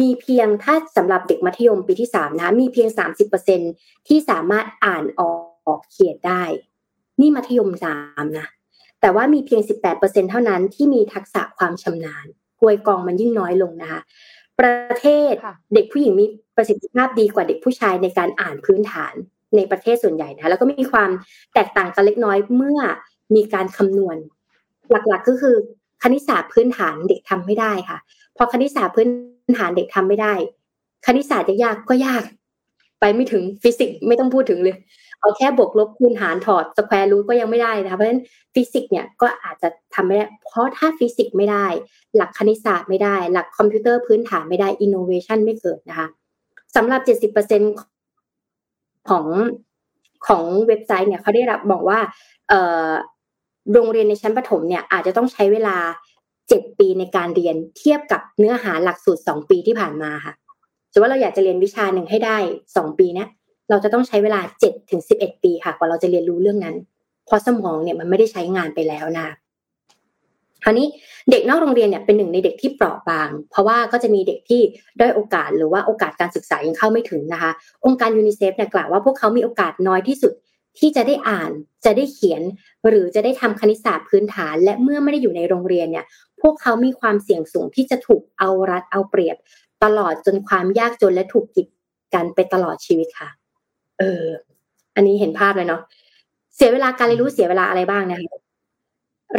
[0.00, 3.60] มีเพียงถ้าสำหรับเด็กมัธยมปีที่สามนะมีเพียงสามสิบเปอร์เซ็น
[4.08, 5.22] ที่สามารถอ่านอ
[5.72, 6.42] อกเขียนได้
[7.20, 8.46] นี่มัธยมสามนะ
[9.00, 12.26] แต่ว่ามีเพียงสิบแปดเปอร์เซ็นเท่านั้นที่มีทักษะความชำนาญ
[12.60, 14.00] กวยกองมันยิ่งน้อยลงนะคะ
[14.60, 15.34] ประเทศ
[15.74, 16.26] เด็กผู้หญิงมี
[16.56, 19.14] ประสิทธิภาพดีกว่าเด็กผู้ชายในการอ่านพื้นฐาน
[19.56, 21.10] ในประเทศส่วนใหญ่นะแล้วก็มีความ
[21.54, 22.80] แตกต่างกันเล็กน้อยเมื่อ
[23.34, 24.16] มีการคำนวณ
[24.90, 25.56] หลักๆก็คือ
[26.02, 27.98] คณิตศาสตร์พื้นฐานเด็กทำไม่ได้ค่ะ
[28.36, 29.08] พอคณิตศาสตร์พื้น
[29.58, 30.34] ฐานเด็กทำไม่ได้
[31.06, 32.24] คณิตศาสตร์จะยากก็ยาก
[33.00, 34.76] ไปไม่ถึงฟิสิกส์ไม่ต้องพูดถึงเลย
[35.24, 38.22] เอาแค่บวกลบคูณหารถอด square root ก็ยังไม่ได้นะคะเพราะฉะนั้น
[38.54, 41.66] ฟิสิกส์เนี่ยก็อาจจะทำไม่ได้เพราะถ้าฟิสิกส์ไม่ได้
[42.16, 46.08] หลักคณิตศาสตร์ไม่ได้ หลักคอมพิวเตอร์พื้นฐานไม่ได้อินโนเวชันไม่เกิดนะคะ
[46.76, 47.00] สำหรับ
[47.30, 49.26] 70%ของ
[50.26, 51.98] ของเว็บไซต์เนี่ยเขาได้รับบอกว่า
[53.72, 55.76] โรงเรียนในชั้นประถมเนี่ยอาจจะต้องใช้เวลา
[56.28, 60.34] 7ปีในการเรียนเทียบกับเนื้อหาหลักสูตร2ปีที่ผ่านมาค่ะ
[60.92, 62.36] สมมติว่าเราอยากจะเรียนวิชาหนึ่งให้ได้
[62.68, 63.26] 2ปีนะ
[63.70, 66.76] เราจะต้องใช้เวลาเจ็ดถึงสิบเอ็ดปีค่ะกว่าเราจะเรียนรู้เรื่องนั้น
[67.26, 69.26] เพราะสมองเนี่ยมันไม่ได้ใช้งานไปแล้วนะ
[70.64, 70.86] คราวนี้
[71.30, 74.60] เด็กนอกโรงเรียนเนี่ยเป็นหนึ่งในเด็กที่เปราะบาง เพราะว่าก็จะมีเด็กที่
[74.98, 77.50] ได้โอกาสหรือว่าโอกาสการศึกษายังเข้าไม่ถึงนะคะ
[77.84, 80.32] องค์การยูนิเซฟเนี่ยกล่าวว่าพวกเขามีโอกาสน้อยที่สุด
[80.78, 81.50] ที่จะได้อ่าน
[81.84, 82.42] จะได้เขียน
[82.88, 86.06] หรือจะได้ทำคณิตศาสตร์พื้นฐาน และเมื่อไม่ได้อยู่ในโรงเรียนเนี่ย
[86.40, 89.36] พวกเขามีความเสี่ยงสูงที่จะถูกเอารัดเอาเปรียบ
[89.84, 91.68] ตลอดจนความยากจนและถูกกีด
[92.14, 93.30] กันไปตลอดชีวิตค่ะ
[93.98, 94.24] เออ
[94.96, 95.82] อันนี้เห็นภาพเลยเนาะ
[96.56, 98.38] เสียเวลาการเรียนรู้เสียเวลาอะไรบ้างนะคะ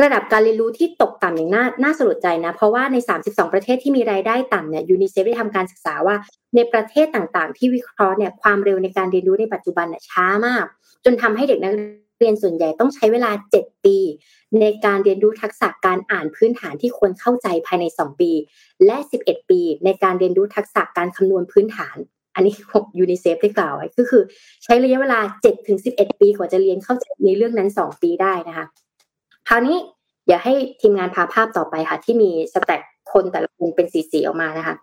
[0.01, 6.15] ระดับการเรียนรู้ที่ตกต่ำอย่างน่าน่าสลดใจนะ เพราะว่าใน 32 ประเทศที่มีรายได้ต่ำเนี่ยยูนิเซฟได้ทำการศึกษาว่า
[6.55, 10.65] ในประเทศต่างๆ ที่วิเคราะห์เนี่ยความเร็วในการเรียนรู้ในปัจจุบันเนี่ยช้ามาก
[11.05, 11.73] จนทำให้เด็กนัก
[12.19, 13.97] เรียนส่วนใหญ่ต้องใช้เวลา 7 ปี
[14.59, 18.31] ในการเรียนรู้ทักษะการอ่านพื้นฐานที่ควรเข้าใจภายใน 2 ปี
[18.85, 21.97] และ 11 ปี ในการเรียนรู้ทักษะการคำนวณพื้นฐาน
[22.35, 22.53] อันนี้
[22.99, 24.21] ยูนิเซฟได้กล่าวไว้ก็คือ
[24.63, 25.19] ใช้ระยะเวลา
[25.69, 28.65] 7-11ปีกว่าจะเรียนเข้าใจในเรื่องนั้น 2 ปีได้นะคะ
[29.49, 29.77] คราวนี้
[30.27, 32.81] อยากให้ทีมงานพาภาพต่อไปค่ะ ที่มี stat
[33.11, 34.75] คนแต่ละคนเป็นสีๆออกมานะคะ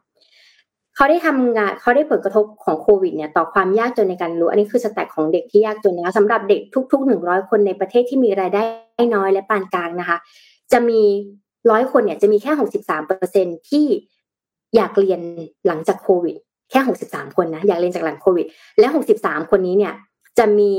[0.97, 6.61] เขาได้ทำงานเขาได้ผลกระทบของโควิดเนี่ยต่อความยากจนในการรู้ อันนี้คือสแต็กของเด็กที่ยากจนนะคะสำหรับเด็ก
[6.93, 8.63] ทุกๆหนึ่งร้อยคนในประเทศที่มีรายได้
[9.15, 10.19] น้อยและปานกลางนะคะ
[10.73, 11.01] จะมี
[11.71, 13.87] ร้อยคนเนี่ยจะมีแค่หกสิบสามเปอร์เซ็นที่
[14.77, 15.21] อยากเรียน
[15.67, 16.37] หลังจากโควิด
[16.73, 18.47] แค่หกสิบสามคนนะอยากเรียนจากหลังโควิด
[18.79, 19.95] และหกสิบสามคนนี้เนี่ย
[20.39, 20.73] จะมี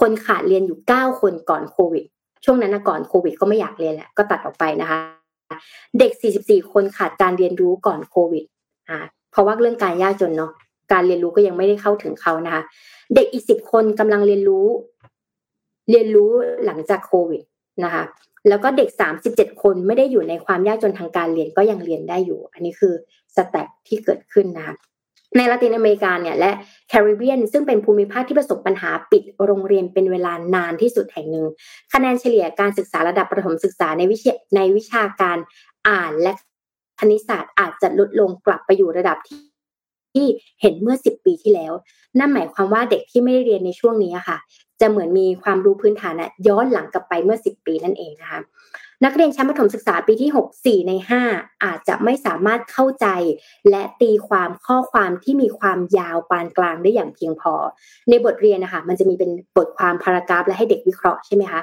[0.00, 2.04] คนขาดเรียนอยู่เก้าคนก่อนโควิด
[2.44, 4.98] ช่วงนั้นก่อนโควิด ก็ไม่อยากเรียนแหละก็ตัดออกไปนะคะ
[5.98, 6.12] เด็ก
[6.42, 8.44] 44 คนขาดการเรียนรู้ก่อนโควิด
[8.88, 8.98] อ่า
[9.30, 10.52] เพราะว่าเรื่องการยากจนเนาะ
[10.92, 12.62] การเรียนรู้ก็ยังไม่ได้เข้าถึงเขานะคะ
[13.14, 14.66] เด็กอีกสิบคนกำลังเรียนรู้
[15.90, 16.30] เรียนรู้
[16.66, 17.42] หลังจากโควิด
[17.84, 18.04] นะคะ
[18.48, 22.94] แล้วก็เด็กสามสิบเจ็ดคนไม่ได้อยู่ในความยากจนทางการเรียนก็ยังเรียนได้อยู่ อันนี้คือ
[23.36, 24.74] สแต็กที่เกิดขึ้นนะคะ
[25.36, 26.50] ในละตินอเมริกาเนี่ยและ
[26.88, 31.46] แคริบเบียนซึ่งเป็นภูมิภาคที่ประสบปัญหาปิดโรงเรียนเป็นเวลานานที่สุดแห่งหนึ่ง
[31.92, 35.38] คะแนนเฉลี่ยการศึกษาระดับประถมศึกษาในวิชาในวิชาการ
[35.88, 36.32] อ่านและ
[37.00, 39.40] คณิตศาสตร์อาจจะลดลงกลับไปอยู่ระดับที่
[40.14, 40.26] ที่
[40.60, 41.72] เห็นเมื่อสิบปีที่แล้ว
[42.18, 44.38] นั่นหมายความว่าเด็กที่ไม่ได้เรียนในช่วงนี้ค่ะ
[44.80, 48.40] จะเหมือนมีความรู้พื้นฐานะย้อนหลังกลับไปเมื่อสิบปีนั่นเองนะคะ
[49.04, 50.92] นักเรียนชั้นประถมศึกษาปีที่ 6 4 ใน
[51.28, 53.06] 5 อาจจะไม่สามารถเข้าใจ
[53.70, 57.54] และตีความข้อความที่มีความยาวปานกลางได้อย่างเพียงพอ
[58.08, 61.60] ในบทเรียนนะคะมันจะมีเป็นบทความพารากราฟและให้เด็กวิเคราะห์ใช่ไหมคะ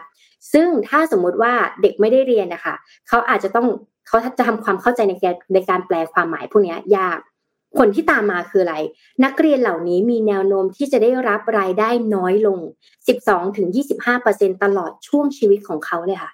[0.53, 2.75] ซึ่งถ้าสมมุติว่าเด็กไม่ได้เรียนนะคะ
[3.07, 3.67] เขาอาจจะต้อง
[4.07, 7.17] เขาจะทำความเข้าใจในการในการแปลความหมายพวกนี้ยาก
[7.77, 8.75] ผลที่ตามมาคืออะไร
[9.25, 12.59] นักเรียนเหล่านี้มีแนวโน้มที่จะได้รับรายได้น้อยลง
[13.41, 16.31] 12-25%ตลอดช่วงชีวิตของเขาเลยค่ะ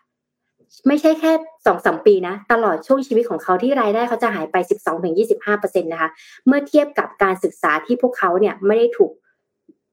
[0.88, 1.32] ไม่ใช่แค่
[1.66, 6.10] สองสมปีนะ ตลอดช่วงชีวิตของเขาที่รายได้เขาจะหายไปสิบสองถึงยี่สิบห้าเนะคะ
[6.48, 9.12] เมื่อเทียบกับการศึกษาที่พวกเขาเนี่ยไม่ได้ถูก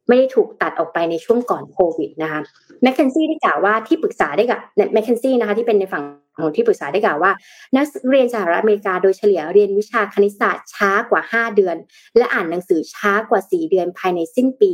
[0.08, 2.40] ไม่ได้ถูกตัดออกไปในช่วงก่อนโควิดนะคะ
[2.82, 4.60] แมคเคนซี่ได้กล่าวว่าที่ปรึกษาได้กับ
[4.92, 6.04] แมคเคนซี่นะคะที่เป็นในฝั่ง
[6.42, 7.32] ของที่ปรึกษาได้กล่าวว่า
[7.76, 11.76] นักเรียนสหรัฐอเมริกาโดยเฉลี่ยเรียนวิชาคณิตศาสตร์ช้ากว่า 5 เดือน
[12.16, 14.72] และอ่านหนังสือช้ากว่า 4 เดือนภายในสิ้นปี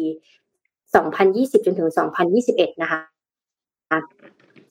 [0.82, 1.90] 2020 จนถึง
[2.36, 3.00] 2021 นะคะ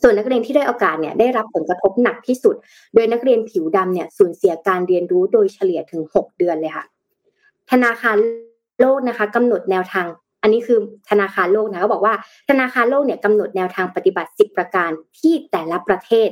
[0.02, 2.56] ส่วนนักเรียนที่ได้โอกาสเนี่ยได้รับผลกระทบหนักที่สุด
[2.93, 6.86] โดยนักเรียนผิวดำเนี่ยสูญเสียการเรียนรู้โดยเฉลี่ยถึง 6 เดือนเลยค่ะ
[7.72, 8.18] ธนาคาร
[8.82, 10.08] โลกนะคะกำหนดแนวทาง
[10.41, 10.80] อันนี้คือ
[11.10, 12.14] ธนาคารโลกนะเขาบอกว่า
[12.50, 16.30] ธนาคารโลกเนี่ยกำหนดแนวทางปฏิบัติ 10 ประการที่แต่ละประเทศ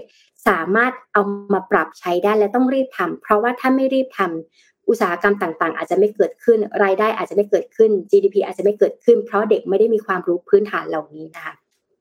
[0.47, 1.21] สามารถเอา
[1.53, 11.53] มาปรับใช้ได้และต้องรีบทำเพราะว่าถ้าไม่รีบทำอุตสาหกรรมต่างๆ อาจจะไม่เกิดขึ้นรายได้อาจจะไม่เกิดขึ้น GDP อาจจะไม่เกิดขึ้น เพราะเด็กไม่ได้มีความรู้พื้นฐานเหล่านี้นะคะ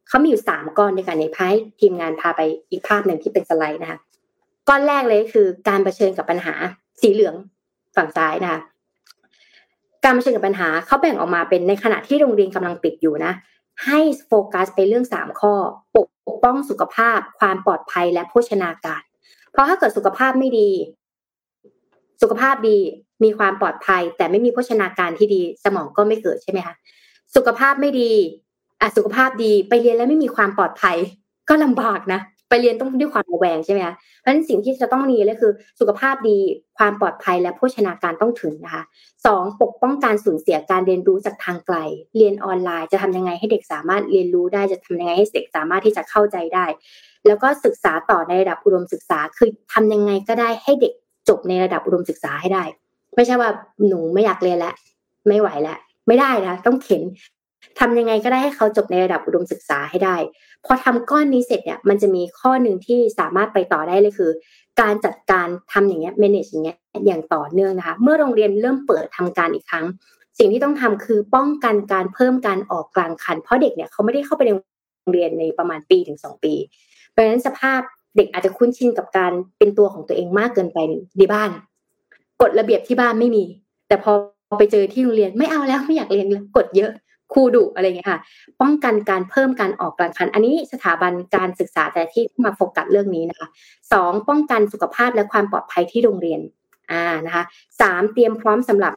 [0.08, 2.40] เขามีอยู่สามก้อนในการในพายทีมงานพาไป
[2.70, 3.98] อีกภาพหนึ่งที่เป็นสไลด์นะคะ
[4.68, 6.54] ก้อนแรกเลยคือการเผชิญกับปัญหา
[7.00, 7.34] สีเหลือง
[7.96, 8.60] ฝั่งซ้ายนะคะ
[10.04, 13.32] การเผชิญกับปัญหาเขาแบ่งออกมาเป็นในขณะที่โรงเรียนกำลังปิดอยู่นะ
[13.86, 15.54] ให้โฟกัสไปเรื่องสามข้อ
[15.96, 15.98] ป
[16.34, 19.02] กป้องสุขภาพ ความปลอดภัยและโภชนาการ
[19.52, 20.70] เพราะถ้าเกิดสุขภาพไม่ดี
[22.22, 22.78] สุขภาพดี
[23.24, 26.74] มีความปลอดภัย แต่ไม่มีโภชนาการที่ดี สมองก็ไม่เกิดใช่ไหมคะ
[27.36, 28.10] สุขภาพไม่ดี
[28.80, 30.96] อะสุขภาพดีไปเรียนแล้วไม่มีความปลอดภัย
[31.48, 32.20] ก็ลำบากนะ
[32.52, 36.38] ไปเรียนต้องด้วยความระแวงใช่ไหมคะเพราะฉะนั้นสิ่งที่จะต้องมีเลยคือสุขภาพดี
[36.78, 38.82] ความปลอดภัยและโภชนาการต้องถึงนะคะ
[39.26, 41.76] สองปกป้องการสูญเสียการเรียนรู้จากทางไกล
[42.16, 46.64] เรียนออนไลน์จะทำยังไงให้เด็กสามารถเรียนรู้ได้จะทำยังไงให้เด็กสามารถที่จะเข้าใจได้
[47.26, 50.92] แล้วก็ศึกษาต่อในระดับอุดมศึกษาคือทำยังไงก็ได้ให้เด็ก
[51.28, 52.64] จบในระดับอุดมศึกษาให้ได้
[53.14, 53.50] ไม่ใช่ว่า
[53.88, 54.74] หนูไม่อยากเรียนแล้ว
[55.28, 57.02] ไม่ไหวแล้วไม่ได้นะต้องเข็น
[57.78, 60.16] ทำยังไงก็ได้ให้เขาจบในระดับอุดมศึกษาให้ได้
[60.66, 64.30] พอทำก้อนนี้เสร็จเนี่ยมันจะมีข้อหนึ่งที่สามารถไปต่อได้เลยคือ
[64.80, 69.86] การจัดการทำอย่างเงี้ย manage อย่างเงี้ยอย่างต่อเนื่องนะคะเมื่อโรงเรียนเริ่มเปิดทำการอีกครั้ง
[70.38, 76.54] สิ่งที่ต้องทำคือป้องกันการเพิ่มการออกกลางคัน เพราะเด็กเนี่ยเขาไม่ได้เข้าไปในโรงเรียนในประมาณปีถึงสองปี
[77.10, 77.80] เพราะฉะนั้นสภาพ
[78.16, 80.78] เด็กอาจจะคุ้นชินกับการเป็นตัวของตัวเองมากเกินไป
[81.18, 81.50] ในบ้าน
[82.40, 83.44] กฎระเบียบที่บ้านไม่มี
[83.88, 84.12] แต่พอ
[84.58, 86.90] ไปเจอที่โรงเรียนไม่เอาแล้วไม่อยากเรียนกฎเยอะ
[87.32, 88.20] ครูดุอะไรเงี้ยค่ะ
[88.60, 93.48] ป้องกันการเพิ่มการออกกลางคัน อันนี้สถาบันการศึกษาแต่ที่มาโฟกัสเรื่องนี้นะคะ
[93.92, 96.40] สองป้องกันสุขภาพและความปลอดภัยที่โรงเรียน
[96.92, 97.44] อ่านะคะ
[97.80, 98.92] สามเตรียมพร้อมสำหรับ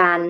[0.00, 0.20] การ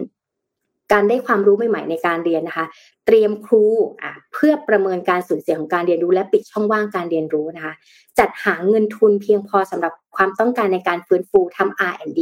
[0.92, 2.66] การได้ความรู้ใหม่ๆในการเรียนนะคะ
[3.06, 3.64] เตรียมครู
[4.02, 7.74] อะเพื่อประเมินการสูญเสียของการเรียนรู้และปิดช่องว่างการเรียนรู้นะคะ
[8.18, 12.20] จัดหาเงินทุนเพียงพอสำหรับความต้องการในการฟื้นฟูทำ R&D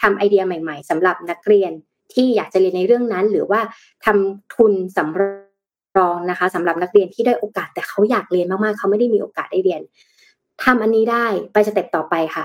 [0.00, 1.72] ทำไอเดียใหม่ ๆสำหรับนักเรียน
[2.14, 3.60] ที่อยากจะเรียนในเรื่องนั้น หรือว่า
[4.04, 5.18] ทำทุนสำ
[5.98, 9.80] รองนะคะสำหรับนักเรียนที่ได้โอกาสแต่เขาอยากเรียนมากๆเขาไม่ได้มีโอกาสได้เรียน
[10.64, 12.44] ทำอันนี้ได้ไปสเต็ปต่อไปค่ะ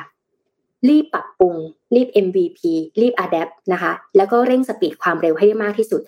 [0.90, 1.56] รีบปรับปรุง
[1.96, 2.60] รีบ MVP
[3.02, 6.02] รีบ adapt นะคะ แล้วก็เร่งสปีดความเร็วให้ได้มากที่สุด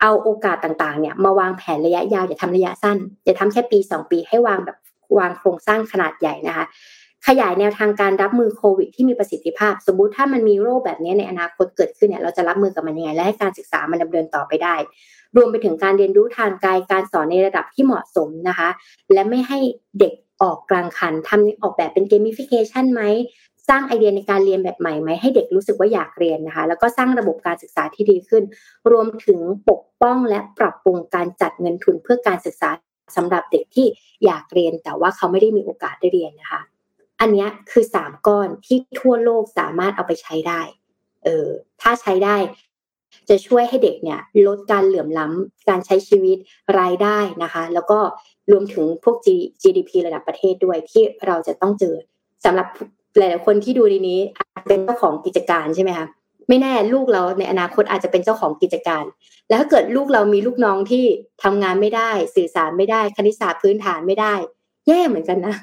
[0.00, 4.76] เอาโอกาสต่างๆเนี่ยมาวางแผนระยะยาวอย่าทำระยะสั้นอย่าทำแค่ปีสองปีให้วางแบบ
[5.18, 6.64] วางโครงสร้างขนาดใหญ่นะคะ
[7.26, 14.74] ขยายแนวทางการรับมือโควิดที่มีประสิทธิภาพ สมมติถ้ามันมีโรคแบบนี้ในอนาคตเกิดขึ้นเนี่ยเราจะรับมือกับมันยังไง และให้การศึกษามันดำเนินต่อไปได้
[15.36, 18.68] รวมไปถึงการเรียนรู้ทางกายการสอนในระดับที่เหมาะสมนะคะ
[19.12, 19.58] และไม่ให้
[20.00, 23.02] เด็กออกกลางคันทำออกแบบเป็นเกมฟิเคชันไหม
[23.68, 28.42] สร้างไอเดียในการเรียนแบบใหม่ไหมให้เด็กรู้สึกว่าอยากเรียนนะคะ แล้วก็สร้างระบบการศึกษาที่ดีขึ้น
[28.90, 29.40] รวมถึง
[29.70, 32.70] ปกป้องและปรับปรุงการจัดเงินทุนเพื่อการศึกษา
[33.16, 33.86] สำหรับเด็กที่
[34.24, 36.60] อยากเรียนแต่ว่าเขาไม่ได้มีโอกาสได้เรียนนะคะ
[37.20, 40.60] อันนี้คือสามก้อนที่ทั่วโลกสามารถเอาไปใช้ได้
[41.24, 41.46] เออ
[41.80, 42.36] ถ้าใช้ได้
[43.28, 46.38] จะช่วยให้เด็กเนี่ยลดการเหลื่อมล้ำการใช้ชีวิต
[46.80, 47.98] รายได้นะคะ แล้วก็
[48.52, 49.16] รวมถึงพวก
[49.62, 51.94] GDP ระดับประเทศด้วยที่เราจะต้องเจอ
[52.44, 52.68] สำหรับ
[53.18, 54.20] หลายๆคนที่ดูในนี้
[54.68, 56.06] เป็นเจ้าของกิจการใช่ไหมคะ
[56.48, 59.04] ไม่แน่ลูกเราในอนาคตอาจจะเป็นเจ้าของกิจการ
[59.48, 61.04] แล้วถ้าเกิดลูกเรามีลูกน้องที่
[61.42, 64.34] ทำงานไม่ได้ สื่อสารไม่ได้ คณิตศาสตร์พื้นฐานไม่ได้
[64.88, 65.54] แย่เหมือนกันนะ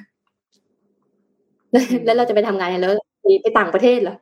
[2.06, 2.94] แล้วเราจะไปทำงานแล้ว
[3.26, 4.16] หนีไปต่างประเทศเหรอ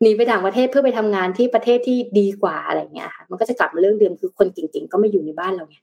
[0.00, 5.76] หนีไปต่างประเทศเพื่อไปทำงานที่ประเทศที่ดีกว่าอะไรเงี้ยค่ะมันก็จะกลับมาเรื่องเดิมคือคนเก่งๆก็ไม่อยู่ในบ้านเราไง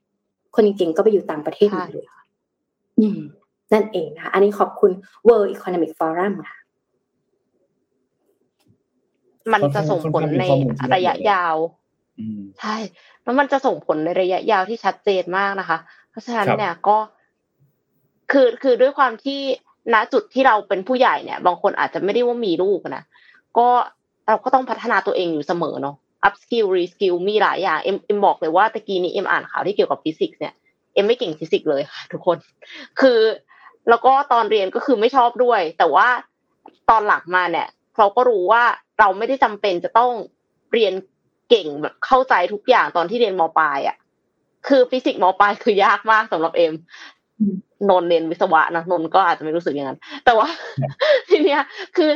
[0.55, 2.05] คนเก่งๆก็ไปอยู่ต่างประเทศหมดเลย
[2.99, 3.19] อืม
[3.73, 4.91] นั่นเองนะคะอันนี้ขอบคุณ
[5.27, 6.57] World Economic Forum ค่ะ
[9.53, 10.45] มันจะส่งผลใน
[10.93, 11.55] ระยะยาว
[12.59, 12.75] ใช่
[13.23, 15.77] แล้วมันจะส่งผลในระยะยาวที่ชัดเจนมากนะคะ
[16.09, 16.97] เพราะฉะนั้นเนี่ยก็
[18.31, 19.41] คือคือด้วยความที่
[19.93, 23.03] ณจุดที่เราเป็นผู้ใหญ่เนี่ย บางคนอาจจะไม่ได้ว่ามีลูกนะ
[23.57, 23.67] ก็
[24.27, 25.95] เราก็ต้องพัฒนาตัวเองอยู่เสมอเนาะ
[26.27, 30.53] upskill reskill มีหลายอย่างเอ็มเอ็มบอกเลยว่าตะกี้นี้เอ็มอ่านข่าวที่เกี่ยวกับฟิสิกส์เนี่ย
[30.93, 32.37] เอ็มไม่เก่งฟิสิกส์เลยค่ะทุกคน
[32.99, 33.19] คือ
[33.89, 36.07] แล้วก็ตอนเรียนก็คือไม่ชอบด้วย แต่ว่า
[36.89, 37.67] ตอนหลังมาเนี่ย
[37.97, 38.63] เราก็รู้ว่า
[38.99, 40.11] เราไม่ได้จำเป็นจะต้อง
[40.73, 40.93] เรียน
[41.49, 43.97] เก่งแบบเข้าใจทุกอย่างตอนที่เรียนมปลายอะ
[44.67, 46.73] คือฟิสิกส์มปลายคือยากมากสำหรับเอ็ม
[47.89, 50.47] นนเรียนวิศวะนะนนก็อาจจะไม่รู้สึกอย่างนั้นแต่ว่า
[51.29, 51.61] ทีเนี้ย
[51.95, 52.11] คือ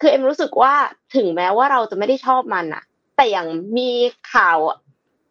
[0.00, 0.74] คือเอ็มรู้สึกว่า
[1.16, 2.82] ถึงแม้ว่าเราจะไม่ได้ชอบมันอะ
[3.16, 3.48] แต่อย่าง
[3.78, 3.90] มี
[4.32, 4.58] ข่าว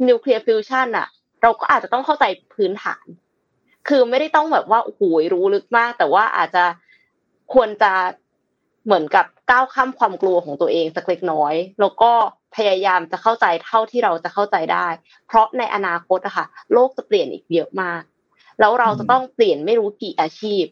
[0.07, 1.07] นิวเคลียร์ฟิวชันอะ
[1.41, 3.05] เราก็อาจจะต้องเข้าใจพื้นฐาน
[3.87, 5.01] คือไม่ได้ต้องแบบว่าโอ้โห
[5.33, 6.65] รู้ลึกมาก แต่ว่าอาจจะ
[7.53, 7.91] ควรจะ
[8.85, 12.11] เหมือนกับก้าวข้ามความกลัวของตัวเองสักเล็กน้อย แล้วก็
[12.55, 14.87] พยายามจะเข้าใจเท่าที่เราจะเข้าใจได้
[15.27, 18.01] เพราะในอนาคตอะค่ะ โลกจะเปลี่ยนอีกเยอะมาก
[18.61, 20.63] แล้วเราจะต้องเปลี่ยนไม่รู้กี่อาชีพ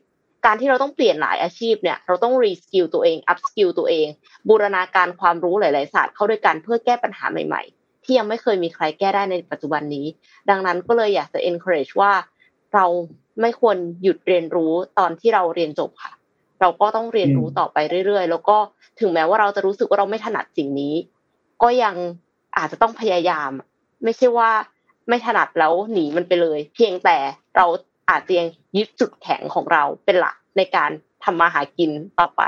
[0.45, 4.07] การที่เราต้องเปลี่ยนหลายอาชีพเนี่ย เราต้อง reskill ตัวเอง upskill ตัวเอง
[4.49, 10.05] บูรณาการความรู้หลาย ๆ ศาสตร์เข้าด้วยกันเพื่อแก้ปัญหาใหม่ ๆ ที่ยังไม่เคยมีใครแก้ได้ในปัจจุบันนี้
[10.49, 12.11] ดังนั้นก็เลยอยากจะ encourage ว่า
[12.73, 12.85] เรา
[13.41, 16.13] ไม่ควรหยุดเรียนรู้ตอนที่เราเรียนจบค่ะ
[16.61, 18.57] เราก็ต้องเรียนรู้ต่อไปเรื่อย ๆ แล้วก็
[18.99, 20.93] ถึงแม้ว่าเราจะรู้สึกว่าเราไม่ถนัดสิ่งนี้
[21.61, 21.95] ก็ยัง
[22.57, 23.51] อาจจะต้องพยายาม
[24.03, 24.51] ไม่ใช่ว่า
[25.09, 27.17] ไม่ถนัดแล้วหนีมันไปเลย เพียงแต่
[27.59, 27.67] เรา
[28.09, 28.47] อาจจะยัง
[28.77, 30.91] ยึดจุดแข็งของเราเป็นหลักในการ
[31.23, 32.43] ทำมาหากินต่อไป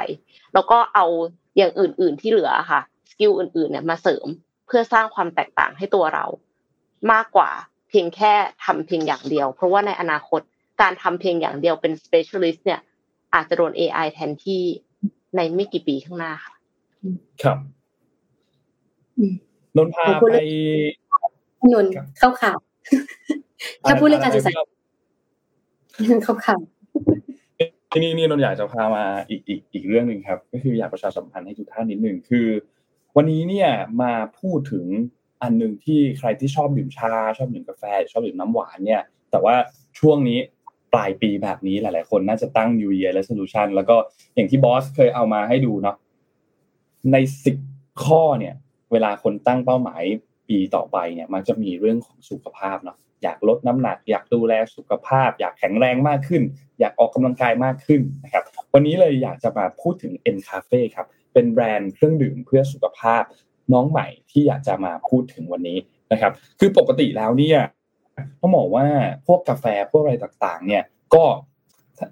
[0.53, 1.05] แล้วก็เอา
[1.57, 2.81] อย่างอื่น ๆ ที่เหลือค่ะ
[3.11, 4.27] สกิลอื่น ๆ เนี่ยมาเสริม
[4.67, 6.25] เพื่อสร้างความแตกต่างให้ตัวเรา
[7.11, 7.49] มากกว่า
[7.89, 8.33] เพียงแค่
[8.65, 10.41] ทำเพียงอย่างเดียว เพราะว่าในอนาคต
[10.81, 12.79] การทำเพียงอย่างเดียวเป็น specialist เนี่ย
[13.33, 14.61] อาจจะโดน AI แทนที่
[15.35, 16.53] ในไม่กี่ปีข้างหน้าค่ะ
[17.43, 17.57] ครับ
[19.77, 20.35] นนพาไป
[21.73, 21.85] นน
[22.19, 22.57] เข้าข่าว
[23.87, 24.51] ถ้าพูดเรื่องการศึกษา
[26.23, 26.61] เข้าข่าว
[27.91, 32.47] ทีนี้นี่นนอยากจะพามาอีกอีกอีกเรื่องหนึ่งครับ ก็คืออยากประชาสัมพันธ์ให้ทุกท่านนิดหนึ่งคือ
[33.15, 33.69] วันนี้เนี่ย
[34.01, 34.85] มาพูดถึง
[35.41, 39.55] อันหนึ่งที่ใครที่ชอบดื่มชา ชอบดื่มกาแฟ ชอบดื่มน้ำหวานเนี่ย แต่ว่า
[39.99, 40.39] ช่วงนี้
[40.93, 43.95] ปลายปีแบบนี้หลาย ๆ คนน่าจะตั้ง New Year Resolution แล้วก็
[44.35, 45.95] อย่างที่บอสเคยเอามาให้ดูเนาะ
[47.11, 47.57] ในสิบ
[48.03, 48.55] ข้อเนี่ย
[48.91, 50.03] เวลาคนตั้งเป้าหมาย
[50.49, 56.43] ปีต่อไปเนี่ย มันจะมีเรื่องของสุขภาพเนาะ อยากลดน้ำหนัก อยากดูแลสุขภาพ อยากแข็งแรงมากขึ้น
[56.79, 58.43] อยากออกกำลังกายมากขึ้นนะครับ
[58.73, 63.23] วันนี้เลยอยากจะมาพูดถึง N Cafe ครับ เป็นแบรนด์เครื่องดื่มเพื่อสุขภาพ
[63.73, 65.77] น้องใหม่ที่อยากจะมาพูดถึงวันนี้
[66.11, 67.59] นะครับ คือปกติแล้วเนี่ย
[68.41, 68.85] ต้องบอกว่า
[69.27, 71.23] พวกกาแฟพวกอะไรต่างๆ เนี่ยก็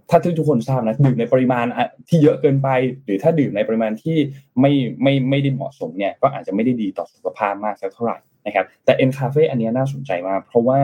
[0.10, 1.66] ถ้าทุกคนทราบนะดื่มในปริมาณ
[2.10, 2.70] ที่เยอะเกินไป
[3.03, 4.18] หรือถ้าดื่มในปริมาณที่
[4.62, 4.72] ไม่
[5.03, 8.18] ไม่ไม่ได้เหมาะสมเนี่ยก็อาจจะไม่ได้ดีต่อสุขภาพมากสักเท่าไหร่
[8.50, 10.80] นะครับแต่เอ็นคาเฟ่อันนี้น่าสนใจมาก เพราะว่า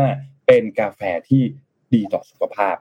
[0.47, 1.41] เป็นกาแฟที่
[1.93, 2.76] ดีต่อสุขภาพ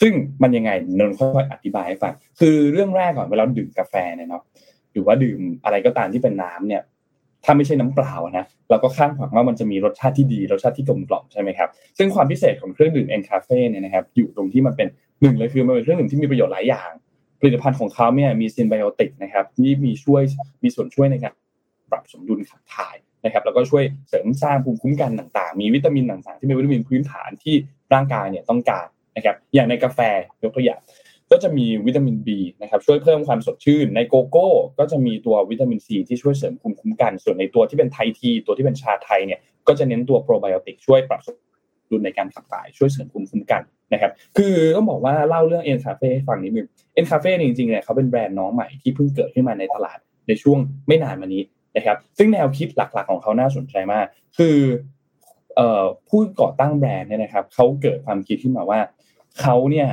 [0.00, 0.12] ซึ่ง
[0.42, 4.42] มันยังไงนนค่อยๆอธิบายให้ฟังคือเรื่องแรกก่อนเวลาดื่มกาแฟเนี่ยเนาะ
[4.92, 6.82] หรือว่าดื่มอะไรก็ตามที่เป็นน้ำเนี่ย
[7.44, 14.88] ถ้าไม่ใช่น้ำเปล่านะเราก็คาดหวังว่ามันจะมีรสชาติที่ดีรสชาติที่กลมกล่อมใช่ไหมครับซึ่งความพิเศษของเครื่องดื่มเอ็นคาเฟ่เนี่ยนะครับอยู่ตรงที่มันเป็น
[15.20, 16.90] หนึ่งเลยคือมันเป็นเครื่องดื่มที่มีประโยชน์หลายอย่าง
[17.40, 20.22] ผลิตภัณฑ์ของเขาเนี่ยมี synbiotic นะครับที่มีช่วย
[20.62, 21.34] มีส่วนช่วยในการ
[21.90, 27.54] ปรับสมดุลขับถ่าย นะครับแล้วก็ช่วยเสริมสร้างภูมิคุ้มกันต่างๆ มีวิตามินต่างๆ ที่เป็นวิตามินพื้นฐานที่
[27.94, 30.00] ร่างกายเนี่ยต้องการนะครับอย่างในกาแฟ
[30.42, 30.80] ยกตัวอย่าง
[31.30, 32.28] ก็จะมีวิตามิน B
[32.62, 34.48] นะครับช่วยเพิ่มความสดชื่น ในโกโก้
[34.78, 41.36] ก็จะมีตัววิตามินซีที่ช่วยเสริมภูมิคุ้มกัน ส่วนในตัวที่เป็น Thai tea ตัวที่เป็นชาไทยเนี่ยก็จะเน้นตัวโปรไบโอติกช่วยปรับสม
[41.90, 43.62] ดุลในการขับถ่ายช่วยเสริมภูมิคุ้มกัน
[43.92, 49.98] นะครับคือต้องบอกว่าเล่าเรื่องเอ็นคาเฟ่ให้ฟังนิดนึงเอ็นคาเฟ่จริงๆเนี่ยเขาเป็นแบรนด์น้องใหม่ที่เพิ่งเกิดขึ้นมาในตลาด
[50.28, 51.42] ในช่วงไม่นานมานี้
[51.78, 54.06] นะครับซึ่งแนวคิดหลักๆของเขาน่าสนใจมาก
[54.38, 54.56] คือ
[56.08, 58.80] ผู้ก่อตั้งแบรนด์เนี่ยนะครับเขาเกิดความคิดขึ้นมาว่า
[59.40, 59.88] เขาเนี่ย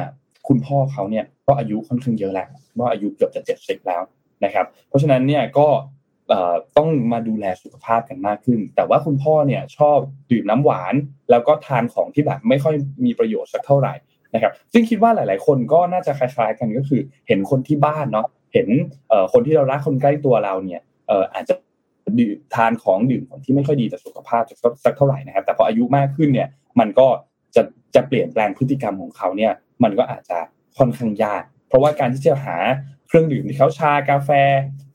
[0.47, 2.47] คุณพ่อเขาเนี่ยก็อายุค่อนข้างเยอะแล้ว
[2.79, 4.01] ว่าอายุเกือบจะเจ็ดสิบแล้ว
[4.45, 5.67] นะครับเพราะฉะนั้นเนี่ยก็
[6.77, 9.97] ต้องมาดูแลสุขภาพกันมากขึ้น แต่ว่าคุณพ่อเนี่ยชอบ
[10.31, 10.93] ดื่มน้ำหวาน
[11.29, 12.75] แล้วก็ทานของที่แบบไม่ค่อย
[13.05, 13.93] มีประโยชน์สักเท่าไหร่
[14.33, 18.67] นะครับ ซึ่งคิดว่าหลาย ๆ คนก็น่าจะคล้าย ๆ กันก็คือ เห็นคนที่บ้านเนาะเห็น
[19.33, 20.81] คนที่เรารักคนใกล้ตัวเราเนี่ย
[21.33, 21.55] อาจจะ
[22.55, 24.43] ทานของดื่มของที่ไม่ค่อยดีต่อสุขภาพ
[24.83, 26.47] สักเท่าไหร่นะครับ แต่พออายุมากขึ้นเนี่ย
[26.79, 27.07] มันก็
[27.55, 27.61] จะ
[27.95, 29.53] จะเปลี่ยนแปลงพฤติกรรมของเขาเนี่ย
[29.83, 30.37] มันก็อาจจะ
[30.77, 32.57] ค่อนข้างยาก เพราะว่าการที่จะหา
[33.07, 34.29] เครื่องดื่มที่เขาชากาแฟ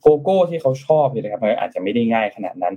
[0.01, 2.73] โกโก้ที่เขาชอบเนี่ยนะครับมันอาจจะไม่ได้ง่ายขนาดนั้น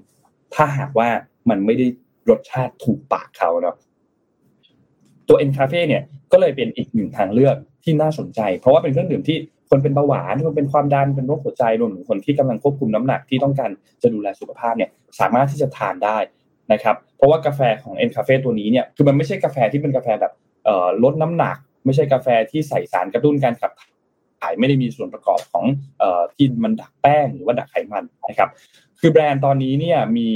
[0.55, 1.09] ถ้าหากว่า
[1.51, 1.87] มันไม่ได้
[2.31, 3.77] รสชาติถูกปากเขาเนาะ
[5.29, 9.39] ตัวเอ็นคาเฟ่เนี่ยก็เลยเป็นอีกหนึ่งทางเลือกที่น่าสนใจ เพราะว่าเป็นเครื่องดื่มที่
[9.71, 13.71] คนเป็นเบาหวานคนเป็นความดันเป็นโรคหัวใจรวมถึงคนที่กำลังควบคุมน้ำหนักที่ต้องการ
[14.03, 14.91] จะดูแลสุขภาพเนี่ย
[15.21, 16.19] สามารถที่จะทานได้
[16.73, 20.33] นะครับเพราะว่ากาแฟของเอ็นคาเฟ่ตัวนี้เนี่ยคือมันไม่ใช่กาแฟที่เป็นกาแฟแบบ
[21.05, 23.73] ลดน้ำหนัก ไม่ใช่กาแฟที่ใส่สารกระตุ้นการขับ
[24.41, 25.65] ถ่ายไม่ได้มีส่วนประกอบของ
[25.99, 28.51] เอ่อที่มันดักแป้งหรือว่าดักไขมันนะครับ
[29.01, 30.29] คือแบรนด์ตอนนี้เนี่ยมี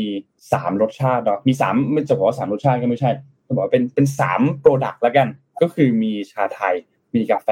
[0.53, 3.11] สามรสชาติเนาะมีสามไม่จะบอกว่าสามรสชาติก็ไม่ใช่
[3.47, 5.29] จะบอกว่าเป็นเป็นสาม product แล้วกัน
[5.63, 6.75] ก็คือมีชาไทย
[7.15, 7.49] มีกาแฟ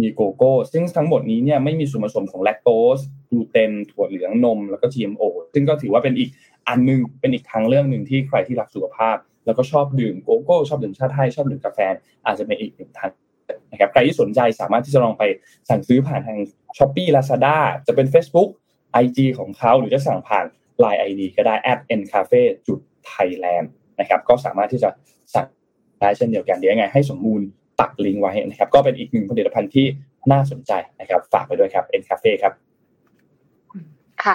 [0.00, 2.98] มีโกโก้ ซึ่งทั้งหมดนี้เนี่ยไม่มีส่วนผสมของแลคโตส
[3.30, 5.24] กลูเตนถั่วเหลืองนม แล้วก็ GMO
[5.54, 6.30] ซึ่งก็ถือว่าเป็นอีก
[6.68, 9.16] อันนึงเป็นอีกทางเลือกหนึ่งที่ใครที่รักสุขภาพ
[9.46, 11.78] แล้วก็ชอบดื่มโกโก้ ชอบดื่มชาไทยชอบดื่มกาแฟ
[12.26, 13.10] อาจจะเป็นอีกหนึ่งทาง
[13.70, 15.22] นะครับใครที่สนใจสามารถที่จะลองไป
[15.68, 16.38] สั่งซื้อผ่านทาง
[16.76, 18.48] s h อ p e e Lazada จะเป็น Facebook
[19.02, 20.46] IG ของเขาหรือจะสั่งผ่าน
[20.82, 22.78] Line ID ก็ได้ at ncafe จุด
[23.10, 23.66] Thailand
[24.00, 24.90] นะครับก็สามารถที่จะ
[25.34, 25.46] สั่ง
[26.00, 27.40] ได้เช่นเดียวกันเดี๋ยวยังไงให้สมมูล
[27.80, 29.86] ตักลิงก์ไว้นะครับ ก็เป็นอีกหนึ่งผลิตภัณฑ์ที่
[30.32, 32.52] น่าสนใจนะครับ ฝากไปด้วยครับ n cafe ครับ
[34.24, 34.34] ค่ะ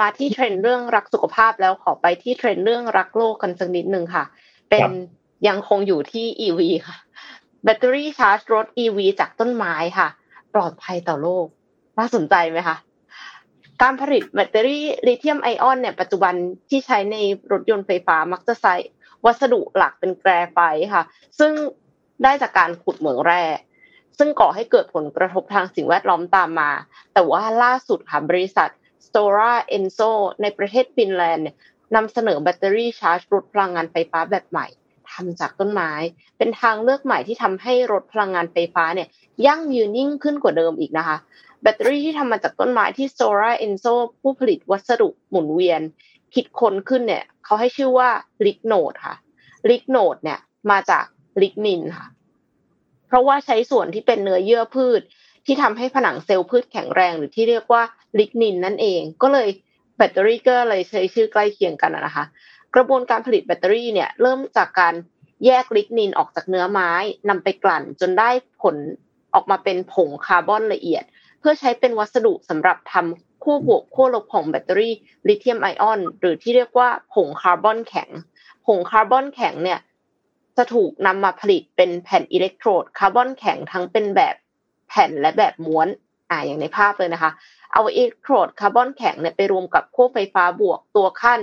[0.00, 4.24] มาที่เทรนด์เรื่องรักสุขภาพแล้วขอไปที่เทรนด์เรื่องรักโลกกันสักนิดหนึ่งค่ะ
[4.70, 4.90] เป็น
[5.48, 6.96] ยังคงอยู่ที่ EV ค่ะ
[7.64, 10.08] แบตเตอรี่ชาร์จรถ EV จากต้นไม้ค่ะ
[10.54, 11.46] ปลอดภัยต่อโลก
[11.98, 12.76] น่าสนใจไหมคะ
[13.82, 16.34] การผลิตแบตเตอรี่ลิเธียมไอออนเนี่ยปัจจุบัน
[16.68, 17.16] ที่ใช้ใน
[17.52, 18.74] รถยนต์ไฟฟ้ามักจะใช้
[19.24, 20.58] วัสดุหลักเป็นแกรไฟต์
[20.94, 21.02] ค่ะ
[21.38, 21.52] ซึ่ง
[22.22, 23.42] ได้จากการขุดเหมืองแร่
[24.18, 26.70] ซึ่งก่อให้เกิดผลกระทบทางสิ่งแวดล้อมตามมา
[27.12, 28.70] แต่ว่าล่าสุดค่ะบริษัท
[29.06, 30.10] Stora Enso
[30.42, 31.48] ในประเทศฟินแลนด์
[31.94, 34.66] นำเสนอแบตเตอรี่ชาร์จรถพลังงานไฟฟ้าแบบใหม่
[35.10, 35.92] ทำจากต้นไม้
[36.38, 39.08] เป็นทางเลือกใหม่ที่ทำให้รถพลังงานไฟฟ้าเนี่ย
[39.46, 41.16] ยั่งยืนยิ่งขึ้นกว่าเดิมอีกนะคะ
[41.62, 45.80] แบตเตอรี่ที่ทำมาจากต้นไม้ที่ Sora Enso ผู้ผลิตวัสดุหมุนเวียน
[46.34, 48.08] คิดค้นขึ้นเนี่ยเขาให้ชื่อว่า
[48.46, 49.16] ลิกโนดค่ะ
[49.70, 50.38] ลิกโนดเนี่ย
[50.70, 51.04] มาจาก
[51.42, 52.08] ลิกนินค่ะ
[53.06, 55.00] เพราะว่าใช้ส่วนที่เป็นเนื้อเยื่อพืช
[55.46, 57.82] ที่ทำให้ผนังเซลล์พืชแข็งแรงหรือที่เรียกว่า
[58.18, 59.48] ลิกนินนั่นเอง ก็เลย
[59.96, 62.24] แบตเตอรี่ก็เลยใช้ชื่อใกล้เคียงกันนะคะ
[62.74, 64.94] กระบวนการผลิตแบตเตอรี่เนี่ย เริ่มจากการ
[65.46, 66.90] แยกลิกนินออกจากเนื้อไม้
[67.28, 68.30] นำไปกลั่น จนได้
[68.62, 68.76] ผล
[69.34, 71.04] ออกมาเป็นผงคาร์บอนละเอียด
[71.40, 74.94] เพื่อใช้เป็นวัสดุสำหรับทำขั้วบวกขั้วลบของแบตเตอรี่
[75.28, 78.10] ลิเธียมไอออน หรือที่เรียกว่าผงคาร์บอนแข็ง
[78.66, 79.78] ผงคาร์บอนแข็งเนี่ย
[80.60, 84.34] จะถูกนำมาผลิตเป็นแผ่นอิเล็กโทรดคาร์บอนแข็งทั้งเป็นแบบ
[84.88, 85.88] แผ่นและแบบม้วน
[86.30, 87.30] อ่าอย่างในภาพเลยนะคะ
[87.72, 91.40] เอาอิเล็กโทรดคาร์บอนแข็งเนี่ยไปรวมกับขั้วไฟฟ้าบวกตัวคั่น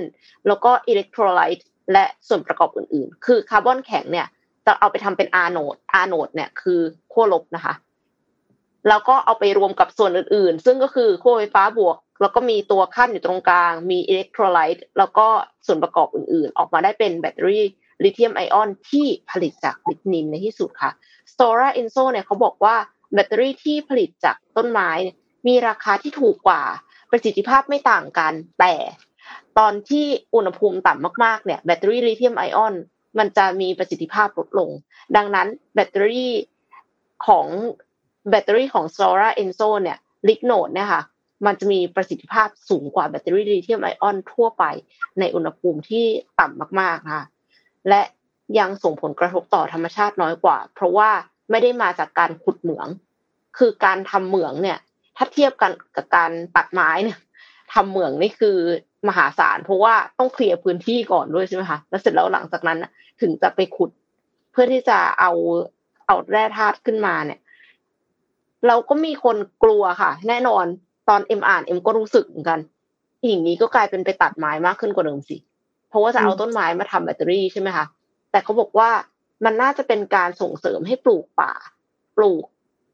[0.48, 4.28] แล้วก็อิเล็กโทรไลต์และส่วนประกอบอื่นๆ คือคาร์บอนแข็งเนี่ย
[4.66, 6.80] จะเอาไปทำเป็นอาโนดอาโนดเนี่ยคือ
[7.14, 7.74] ขั้วลบนะคะ
[8.88, 15.28] แล้วก็เอาไปรวมกับส่วนอื่นๆ ซึ่งก็คือขั้วไฟฟ้าบวก แล้วก็มีตัวคั่นอยู่ตรงกลาง มีอิเล็กโทรไลต์แล้วก็
[15.68, 17.66] ส่วนประกอบอื่นๆ ออกมาได้เป็นแบตเตอรี่
[18.04, 20.92] ลิเธียมไอออนที่ผลิตจากลิกนินในที่สุดค่ะ
[21.32, 22.76] Stora Enso เนี่ยเขาบอกว่า
[23.14, 24.90] แบตเตอรี่ที่ผลิตจากต้นไม้
[25.48, 26.62] มีราคาที่ถูกกว่า
[27.12, 28.74] ประสิทธิภาพไม่ต่างกัน แต่
[29.58, 32.74] ตอนที่อุณหภูมิต่ำมากๆเนี่ยแบตเตอรี่ลิเธียมไอออน
[33.20, 34.70] มันจะมีประสิทธิภาพลดลง
[35.16, 36.34] ดังนั้นแบตเตอรี่
[37.28, 37.46] ของ
[38.30, 41.02] แบตเตอรี่ของ Stora Enso เนี่ย Lignode เนี่ยค่ะ
[41.46, 44.64] มันจะมีประสิทธิภาพสูงกว่าแบตเตอรี่ลิเธียมไอออนทั่วไป
[45.20, 46.06] ในอุณหภูมิที่
[46.40, 47.24] ต่ำมากๆค่ะ
[47.90, 48.02] และ
[48.60, 51.10] ยังส่งผลกระทบต่อธรรมชาติน้อยกว่า เพราะว่า
[51.50, 52.88] ไม่ได้มาจากการขุดเหมือง
[53.58, 54.78] คือการทำเหมืองเนี่ย
[55.18, 57.20] ถ้าเทียบกันกับการตัดไม้เนี่ย
[57.74, 58.58] ทำเหมืองนี่คือ
[59.08, 62.78] มหาศาลเพราะว่าต้องเคลียร์พื้นที่ก่อนด้วยใช่ไหมคะแล้วเสร็จแล้วหลังจากนั้น
[63.22, 63.90] ถึงจะไปขุด
[64.52, 65.32] เพื่อที่จะเอา
[66.08, 67.40] เอาแร่ธาตุขึ้นมาเนี่ย
[68.68, 70.66] เราก็มีคนกลัวค่ะ แน่นอน
[71.10, 72.60] ตอนเอ็มอ่านเอ็มก็รู้สึกเหมือนกัน
[73.28, 75.38] อย่างนี้ก็กลายเป็นไปตัดไม้มากขึ้นกว่าเดิมสิ
[75.90, 77.86] เพราะว่าจะเอาต้นไม้มาทำแบตเตอรี่ใช่ไหมคะ
[78.32, 78.90] แต่เขาบอกว่า
[79.46, 81.54] มันน่าจะเป็นการส่งเสริมให้ปลูกป่า
[82.18, 82.44] ปลูก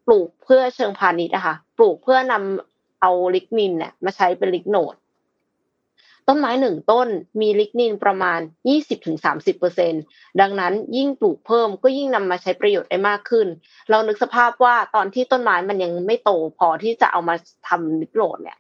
[0.06, 4.96] ปลูกเพื่อเชิงพาณิชย์นะคะปลูกเพื่อนำเอาลิกนินเนี่ยมาใช้เป็นลิกโนด
[6.28, 7.08] ต้นไม้หนึ่งต้น
[7.42, 8.40] มีลิกนินประมาณ
[9.00, 9.94] 20-30%เปอร์เซ็น
[10.42, 13.48] ดังนั้นยิ่งปลูกเพิ่มก็ยิ่งนำมาใช้ประโยชน์ได้มากขึ้น
[13.90, 17.36] เรานึกสภาพว่าตอนที่ต้นไม้มันยังไม่โตพอที่จะเอามา
[17.68, 18.58] ทำ Lignode เนี่ย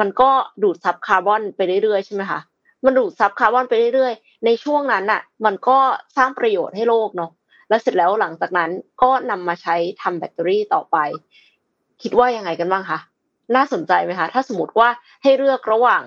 [0.00, 0.30] มันก็
[0.62, 2.40] ดูดซับคาร์บอนไปเรื่อยๆใช่ไหมคะ
[2.84, 5.78] มันดูดซับคาร์บอนไปเรื่อยๆ ในช่วงนั้นน่ะ มันก็
[6.16, 7.30] สร้างประโยชน์ให้โลกเนาะ
[7.68, 8.70] แล้วเสร็จแล้วหลังจากนั้น
[9.02, 10.96] ก็นำมาใช้ทำแบตเตอรี่ต่อไป
[12.02, 12.98] คิดว่ายังไงกันบ้างคะ
[13.56, 14.88] น่าสนใจไหมคะ ถ้าสมมติว่า
[15.22, 16.02] ให้เลือกระหว่าง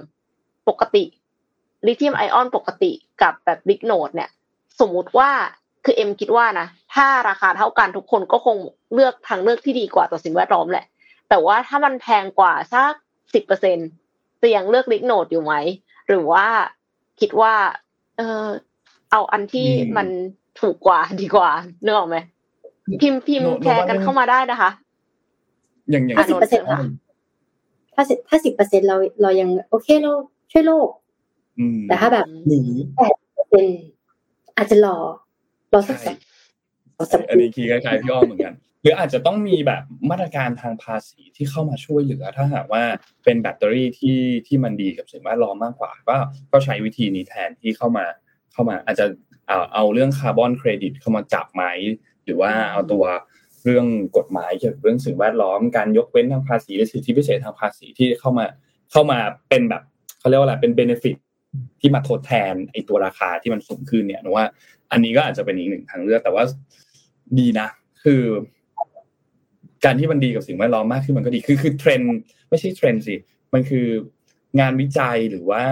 [0.70, 1.04] ปกติ
[1.86, 4.30] ลิเธียมไอออนปกติกับแบบ Lignode เนี่ย
[4.80, 5.30] สมมุติว่า
[5.86, 8.58] คือเอ็มคิดว่านะถ้าราคาเท่ากันทุกคนก็คง
[8.94, 10.86] เลือกทางเลือกที่ดีกว่าต่อสิ่งแวดล้อมแหละ
[11.30, 12.94] แต่ว่าถ้ามันแพงกว่าสัก
[13.34, 13.78] สิบเปอร์เซ็น
[14.42, 15.54] จะยังเลือกลิกโนดอยู่ไหม
[16.08, 16.46] หรือว่า
[17.20, 17.54] คิดว่า
[18.18, 18.46] เออ
[19.12, 20.08] เอาอันที่มัน
[20.60, 21.50] ถูกกว่าดีกว่า
[21.82, 22.18] เนื้อออกไหม
[23.02, 24.70] พิมพ์พิมพ์แชร์กันเข้ามาได้นะคะ
[25.92, 26.82] อย่างอย่างห้าสิบเปอร์เซ็นต์ค่ะ
[27.96, 30.14] ถ้าสิบถ้าสิบเปอร์เซ็นเราเรายังโอเคเรา
[30.52, 30.90] ช่วยโลก
[31.88, 33.66] แต่ถ้าแบบหรือแปดเปอร์เซ็น
[34.58, 34.96] อาจจะรอ
[35.74, 36.16] รอสักสัก
[37.30, 42.84] อันนี้คิดคล้ายๆพี่อ้อมเหมือนกันห รืออาจจะต้องมีแบบมาตรการทางภาษีที่เข้ามาช่วยเหลือ ถ้าหากว่า
[43.24, 46.16] เป็นแบตเตอรี่ที่ที่มันดีกับสิ่งแวดล้อมมากกว่า ก็
[46.52, 48.06] ก็ใช้วิธีนี้แทนที่เข้ามา
[48.54, 49.06] เข้ามา อาจจะ
[49.48, 51.64] เอาเอาเรื่องคาร์บอนเครดิตเข้ามาจับไหม
[52.26, 53.06] หรือว่าเอาตัว
[53.64, 53.86] เรื่อง
[54.18, 58.46] กฎหมายเกี่ยวกับเรื่องสิ่งแวดล้อมการยกเว้นทางภาษีหรือสิทธิพิเศษทางภาษีที่เข้ามา
[58.92, 59.20] เข้ามา
[59.50, 59.84] เป็นแบบ
[60.20, 61.18] เขาเรียกว่าอะไรเป็นเบเนฟิต
[61.80, 64.46] ที่มาทดแทนไอตัวราคาที่มันสูงขึ้นเนี่ยนะว่า
[64.92, 66.44] อันนี้ก็อาจจะเป็นอีกหนึ่งทางเลือกแต่ว่า
[67.40, 67.68] ดีนะ
[68.04, 68.22] คือ
[69.86, 72.00] การที่มันดีกับสิ่งแวดล้อมมากขึ้นมันก็ดีคือคือเทรน
[72.50, 73.16] ไม่ใช่เทรนสิ
[73.54, 73.88] มันคือ
[74.60, 75.64] งานวิจัยหรือว่า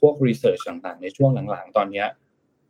[0.00, 2.06] พวกรีเสิร์ชต่างๆ ในช่วงหลังๆ ตอนเนี้ย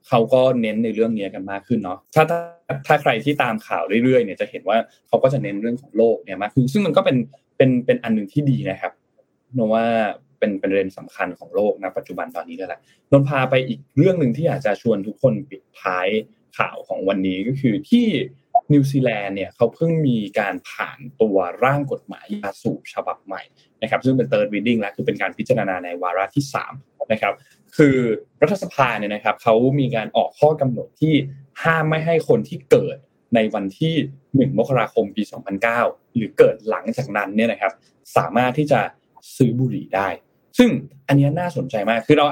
[0.09, 2.41] เขาก็เน้นในเรื่องนี้กันมากขึ้นเนาะถ้าถ้า
[2.86, 4.78] ถ้าใครที่ตามข่าวเรื่อยๆเนี่ยจะเห็นว่า
[5.09, 7.16] เขาก็จะเน้นเรื่องของโลกเนี่ยมากขึ้นซึ่งมันก็เป็น
[7.57, 8.93] เป็นเป็นอันหนึ่งที่ดีนะครับ
[9.57, 9.84] นว่า
[10.39, 12.80] เป็นเป็นเรนสำคัญของโลกนะปัจจุบันตอนนี้ก็แหละ
[13.11, 16.09] นนพาไปอีกเรื่องหนึ่งที่อยากจะชวนทุกคนปิดท้าย
[16.59, 18.07] ข่าวของวันนี้ก็คือที่
[18.73, 23.43] นิวซีแลนด์เนี่ยเขาเพิ่งมีการผ่านตัวร่างกฎหมายยาสูบฉบับใหม่
[23.83, 26.45] นะครับซึ่งเป็น third reading แล้วคือเป็นการพิจารณาในวาระที่
[26.77, 27.35] 3นะครับ
[27.77, 27.97] คือ
[28.43, 31.14] รัฐสภาเนี่ยนะครับเขามีการออกข้อกำหนดที่
[31.62, 32.97] ห้ามไม่ให้คนที่เกิด
[33.35, 33.95] ในวันที่
[34.27, 35.23] 1 มกราคมปี
[35.69, 37.73] 2009 หรือเกิดหลังจากนั้นเนี่ยนะครับ
[38.16, 38.81] สามารถที่จะ
[39.37, 40.09] ซื้อบุหรี่ได้
[40.59, 40.71] ซึ่ง
[41.09, 42.27] อันนี้น่าสนใจมากคือเรา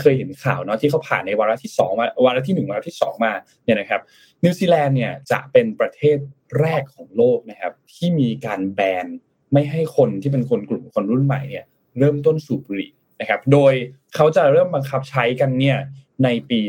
[0.00, 3.32] เคยเห็นข่าวเนาะที่เขาผ่านในวาระที่สองมาวาระที่หนึ่งวาระที่สองมา
[3.64, 4.00] เนี่ยนะครับ
[4.44, 6.18] นิวซีแลนด์เนี่ยจะเป็นประเทศ
[6.60, 9.06] แรกของโลกนะครับที่มีการแบน
[9.52, 11.64] ไม่ให้คนที่เป็นคนกลุ่มคนรุ่นใหม่เนี่ย
[11.98, 13.72] เริ่มต้นสูบบุหรี่นะครับโดย
[14.14, 15.78] เขาจะเริ่มบังคับใช้กันเนี่ย
[16.24, 16.60] ในปี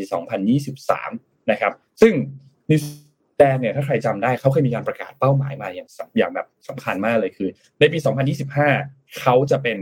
[0.71, 2.13] 2023 นะครับซึ่ง
[2.69, 2.91] นิวซี
[3.37, 7.49] แลนด์เนี่ยถ้าใครจำได้เขาเคยมีการประกาศเป้าหมายมาอย่างอย่างแบบสำคัญมากเลยคือ
[7.79, 7.97] ในปี
[8.57, 9.77] 2025 เขาจะเป็น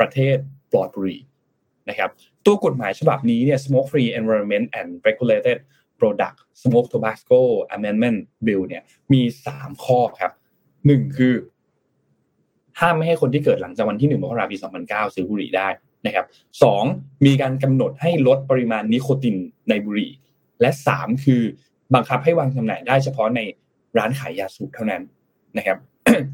[0.00, 0.36] ประเทศ
[0.72, 1.20] ปลอดบุหรี่
[1.88, 2.10] นะครับ
[2.46, 5.58] ตัวกฎหมายฉบับนี้เนี่ย Smoke Free Environment and Regulated
[6.00, 7.40] Product Smoke Tobacco
[7.76, 9.22] Amendment Bill เนี่ยมี
[9.54, 10.32] 3 ข้อครับ
[10.86, 11.34] หนึ่งคือ
[12.80, 14.56] ห้ามไม่ให้คนที่เกิดหลังจากวันที่1มกราคมปี
[14.86, 15.68] 2009 ซื้อบุหรี่ได้
[16.06, 16.26] นะครับ
[16.62, 16.84] สอง
[17.26, 19.36] มีการกำหนดให้ลดปริมาณนิโคติน
[19.68, 20.12] ในบุหรี่
[20.60, 21.42] และ 3 คือ
[21.94, 23.40] บังคับให้วางจำหน่ายได้เฉพาะใน
[23.98, 25.02] ร้านขายยาสูบเท่านั้น
[25.56, 25.78] นะครับ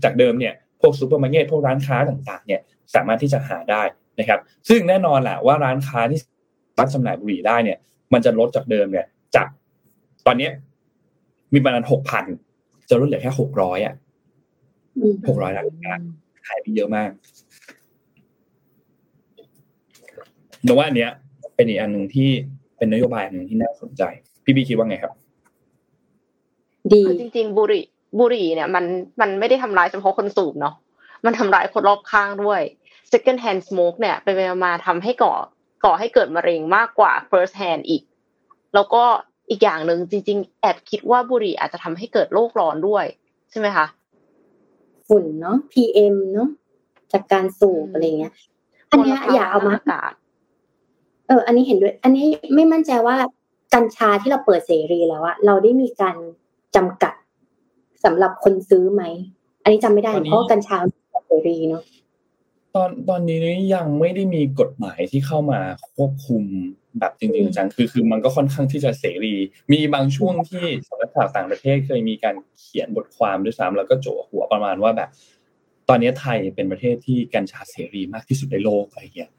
[0.05, 2.61] จากเดิมเนี่ยพวกซูเปอร์มาร์เก็ตพวกร้านค้าต่างๆเนี่ย
[2.95, 3.83] สามารถที่จะหาได้
[4.19, 6.21] นะครับซึ่งแน่นอนแหละว่าร้านค้าที่
[6.79, 7.79] รับจำหน่ายบุหรี่ได้เนี่ย
[8.13, 9.07] มันจะลดจากเดิมเนี่ย
[9.37, 9.49] จาก
[10.27, 10.49] ตอนนี้
[11.53, 12.25] มีประมาณหกพัน
[12.89, 13.95] จะลดเหลือแค่หกร้อยอะ
[15.29, 15.65] หกร้อยล้า
[15.99, 16.01] น
[16.47, 17.11] ขายไปเยอะมาก
[20.65, 21.11] แต่ว่าอันเนี้ย
[21.55, 22.29] เป็นอีกอันหนึ่งที่
[22.77, 24.03] เป็นนโยบายอันหนึ่งที่น่าสนใจ
[24.45, 25.13] พี่บีคิดว่าไงครับ
[26.93, 27.85] ดีจริง ๆ บุหรี่
[28.19, 28.85] บุหรี่เนี่ย มัน
[29.21, 30.75] มันไม่ได้ทำร้ายเฉพาะคนสูบเนาะ
[31.25, 32.61] มันทำร้ายคนรอบข้างด้วย
[33.13, 35.35] second hand smoke เนี่ยไปไปมาทำให้ก่อ
[35.85, 38.03] ก่อให้เกิดมะเร็งมากกว่า first hand อีก
[38.75, 39.03] แล้วก็
[39.51, 43.05] อีกอย่างหนึ่งจริง ๆ แอบคิดว่าบุหรี่อาจจะทำให้เกิดโลกร้อนด้วย
[43.51, 43.87] ใช่ไหมคะ
[45.09, 46.49] ฝุ่นเนาะ PM เนาะ
[47.13, 48.33] จากการสูบอะไรเงี้ย
[48.91, 50.13] อันเนี้ยอย่าเอามาอากาศ
[51.29, 53.17] เออ อันนี้เห็นด้วย อันนี้ไม่มั่นใจว่า
[53.75, 56.17] กัญชาที่เราเปิดเสรีแล้วอะเราได้มีการ
[56.77, 57.15] จำกัด
[58.05, 59.03] สำหรับคนซื้อไหม
[59.63, 60.77] อันนี้จำไม่ได้ตอนนี้เพราะว่ากัญชา
[61.27, 61.83] เสรีเนาะ
[62.75, 63.39] ตอนตอนนี้
[63.75, 65.61] ยังไม่ได้มีกฎหมายที่เข้ามา
[65.95, 66.43] ควบคุม
[66.99, 69.35] แบบจริงๆจังคือคือมันก็ค่อนข้างที่จะเสรี
[69.73, 75.11] มีบางช่วงที่สำนักข่าวต่างประเทศเคยมีการเขียนบทความด้วยซ้ำแล้วก็โจหัวประมาณว่าแบบ
[75.89, 79.31] ตอนนี้ไทยเป็นประเทศที่กัญชาเสรีมากที่สุดในโลกอะไรเงี้ย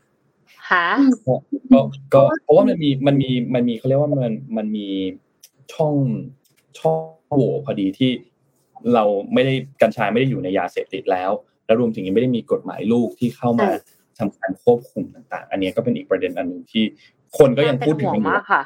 [0.70, 0.86] หา
[1.72, 1.80] ก็
[2.14, 4.88] ก็เพราะว่ามันมีมันมีมันมีเขาเรียกว่ามันมันมี
[5.74, 5.94] ช่อง
[6.80, 8.12] ช่องโหว่พอดีที่
[8.94, 9.04] เรา
[9.34, 11.32] ไม่ได้กัญชาไม่ได้อยู่ในยาเสพติดแล้ว
[11.70, 13.68] แล้วรวมถึงยังไม่ได้มีกฎหมายลูกที่เข้ามา
[14.18, 16.84] ทำการควบคุมต่าง ๆ อันนี้ก็เป็นอีกประเด็นอันหนึ่งที่
[17.38, 18.62] คนก็ยังพูดถึงเป็นห่วงกันอยู่มากค่ะ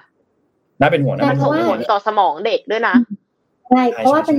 [0.79, 2.95] น่าเป็นห่วงนะใช่เป็นส่ห่วงงผลต่อสมองเด็กด้วยนะ
[3.69, 4.37] ใช่เพราะว่าเป็น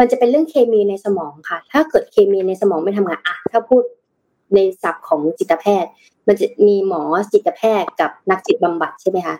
[0.00, 3.82] มันจะเป็นเรื่องเคมีในสมองค่ะ ถ้าเกิดเคมีในสมองไม่ทำงานอะถ้าพูด
[4.54, 5.90] ในศัพท์ของจิตแพทย์
[6.28, 9.36] มันจะมีหมอจิตแพทย์กับนักจิตบำบัดใช่ไหมคะ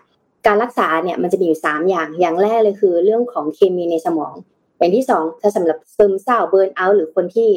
[0.46, 4.34] การรักษาเนี่ยมันจะมีอยู่สามอย่าง อย่างแรกเลยคือ เรื่องของเคมีในสมอง
[4.78, 7.50] อย่างที่สองถ้าสำหรับซึมเศร้าเบิร์นเอาท์หรือคนที่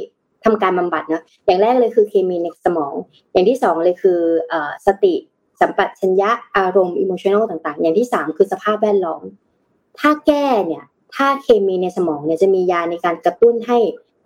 [0.46, 2.94] ทำการบำบัดเนาะอย่างแรกเลยคือเคมีในสมอง
[3.32, 4.20] อย่างที่สองเลยคือ
[4.52, 4.54] อ
[4.86, 5.14] สติ
[5.60, 9.24] สัมปชัญญะอารมณ์อิโมชันอลต่าง ๆ อย่างที่สามคือสภาพแวดล้อม
[10.00, 10.84] ถ้าแก้เนี่ย
[11.16, 13.78] ถ้าเคมีในสมองเนี่ยจะมียาในการกระตุ้นให้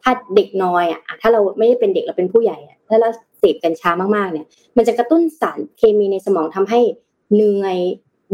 [0.04, 3.10] ถ้าเด็กน้อยอะถ้าเราไม่ได้เป็นเด็กเราเป็นผู้ใหญ่อะถ้าเรา
[3.40, 4.46] เสพกัญชามากๆเนี่ย
[4.78, 6.80] มันจะกระตุ้นสารเคมีในสมองทำให้
[7.34, 7.78] เหนื่อย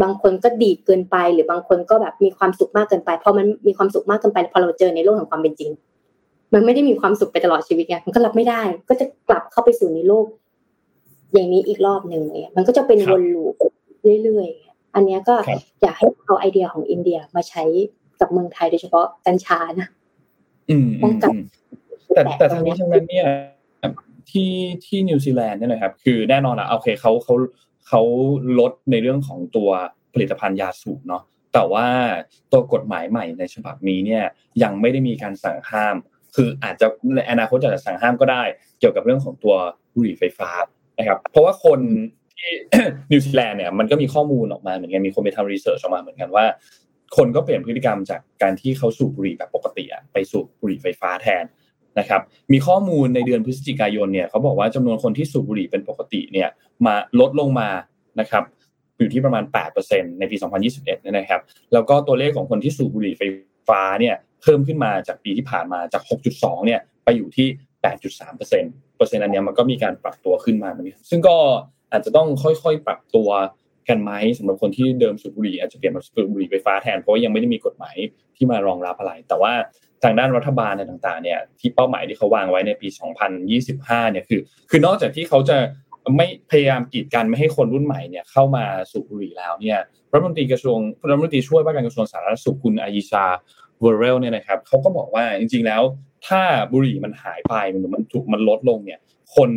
[0.02, 5.72] บางคนก็ดีดเกินไป หรือบางคนก็แบบมีความสุขมากเกินไปพอมันมีความสุขมากเกินไปพอเราเจอในโลกของความเป็นจริง
[6.54, 10.26] มันไม่ได้มีความสุขไปตลอดชีวิตไงมันก็รับไม่ได้ ก็จะกลับเข้าไปสู่ในโลก
[11.34, 13.56] อย่างนี้อีกรอบหนึ่งเลยมันก็จะเป็นวน loop
[14.24, 15.36] เรื่อยๆอันเนี้ยก็
[15.82, 17.64] อยากให้เอาไอเดียของอินเดียมาใช้
[18.20, 19.88] กับเมืองไทยโดยเฉพาะกัญชานะ
[20.70, 21.40] อืมอืมอืม
[22.16, 23.26] แต่แต่ทั้งนี้ทั้งนั้นเนี่ย
[24.32, 24.52] ที่
[24.86, 27.36] ที่นิวซีแลนด์เนี่ยนะครับ คือแน่นอนอะโอเคเขาเขา
[27.88, 28.02] เขา
[28.60, 29.70] ลดในเรื่องของตัว
[30.14, 31.24] ผลิตภัณฑ์ยาสูบเนาะ
[31.54, 31.88] แต่ว่า
[32.52, 34.24] ตัวกฎหมายใหม่ในฉบับนี้เนี่ย
[34.64, 35.96] ยังไม่ได้มีการสั่งห้าม
[36.36, 38.44] คืออาจจะในอนาคตอาจจะสั่งห้ามก็ได้
[38.80, 39.56] เกี่ยวกับเรื่องของตัว
[39.96, 40.50] บุหรี่ไฟฟ้า
[41.00, 41.80] นะครับ เพราะว่าคน
[42.40, 42.54] ที่
[43.12, 46.46] นิวซีแลนด์เนี่ยมันก็มีข้อมูลออกมาเหมือนกันมีคนไปทำรีเสิร์ชออกมาเหมือนกันว่า
[47.18, 51.44] คนก็เปลี่ยนพฤติกรรมจากการที่เขาสูบบุหรี่แบบปกติอะไปสูบบุหรี่ไฟฟ้าแทน
[52.00, 52.22] นะครับ
[52.52, 56.50] มีข้อมูลในเดือนพฤศจิกายนเนี่ยเขาบอกว่าจำนวนคนที่สูบบุหรี่เป็นปกติเนี่ย
[56.86, 57.70] มาลดลงมา
[58.20, 58.44] นะครับ
[58.98, 59.44] อยู่ที่ประมาณ
[59.82, 61.42] 8%ในปี 2021เนี่ยนะครับ
[61.74, 63.22] แล้วก็ตัวเลขของคนที่สูบบุหรี่ไฟ
[63.70, 67.48] ฟ้าเนี่ย เพิ่มขึ้นมาจากปีที่ผ่านมาจาก 6.2 เนี่ยไปอยู่ที่
[67.94, 71.38] 8.3เปอร์เซ็นต์เปอร์เซ็นต์อันเนี้ยมันก็มีการปรับตัวขึ้นมาเนกันซึ่งก็
[71.92, 73.30] อาจจะต้องค่อยๆปรับตัว
[73.90, 77.96] กันไหมสำหรับคนที่เดิมสูบบุหรี่อาจจะเปลี่ยนมาสูบบุหรี่ไฟฟ้าแทนเพราะว่ายังไม่ได้มีกฎหมาย
[78.36, 79.54] ที่มารองรับอะไร แต่ว่า
[80.04, 82.88] ทางด้านรัฐบาลในต่างๆเนี่ยที่เป้าหมายที่เขาวางไว้ในปี
[83.50, 85.58] 2025 เนี่ยคือ คือนอกจากที่เขาจะ
[86.18, 89.80] ไม่พยายามกีดกันไม่ให้คนรุ่นใหม่เนี่ยเข้ามาสูบบุหรี่แล้วเนี่ย
[90.12, 90.78] รัฐมนตรีกระทรวง
[91.08, 93.26] รัฐมนตรีช่วยว่าการกระทรวงสาธารณสุขคุณอายิชา
[93.82, 95.82] เวอร์เรลเนี่ยนะครับเขาก็บอกว่าจริง ๆ แล้ว
[96.28, 99.00] ถ้าบุหรี่มันหายไปมันมันถูกมันลดลงเนี่ย
[99.36, 99.50] คน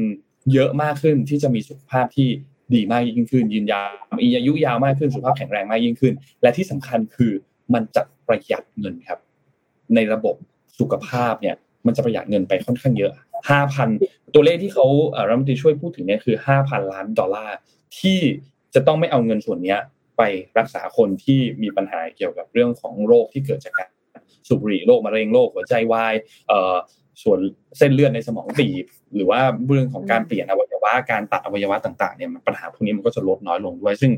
[0.53, 2.29] เยอะมากขึ้นที่จะมีสุขภาพที่
[2.75, 7.33] ดีมากยิ่งขึ้น ยืนยาวมีอายุยาวมากขึ้นสุขภาพแข็งแรงมากยิ่งขึ้น และที่สำคัญคือ
[7.75, 9.19] มันจะประหยัดเงินครับ
[9.95, 10.35] ในระบบ
[10.79, 11.57] สุขภาพเนี่ย
[11.87, 13.13] มันจะประหยัดเงินไปค่อนข้างเยอะ
[13.49, 13.89] ห้าพัน
[14.35, 14.87] ตัวเลขที่เขา
[15.29, 17.57] รัฐมนตรีช่วยพูดถึงเนี่ยคือห้าพันล้านดอลลาร์
[17.99, 18.19] ที่
[18.75, 19.81] จะต้องไม่เอาเงินส่วนเนี้ย
[20.17, 20.23] ไป
[20.59, 23.89] รักษาคนที่มีปัญหาเกี่ยวกับเรื่องของโรคที่เกิดจากการ
[24.49, 26.15] สูบบุหรี่โรคมะเร็งโรคหัวใจวาย
[26.49, 26.75] เอ่อ
[27.23, 27.39] ส่วน
[27.79, 28.85] เส้นเลือดในสมองตีบ
[29.15, 34.13] หรือว่าเรื่องของการเปลี่ยนอวัยวะการตัดอวัยวะต่างๆเนี่ยปัญหาพวกนี้มันก็จะลดน้อยลงด้วย ซึ่ง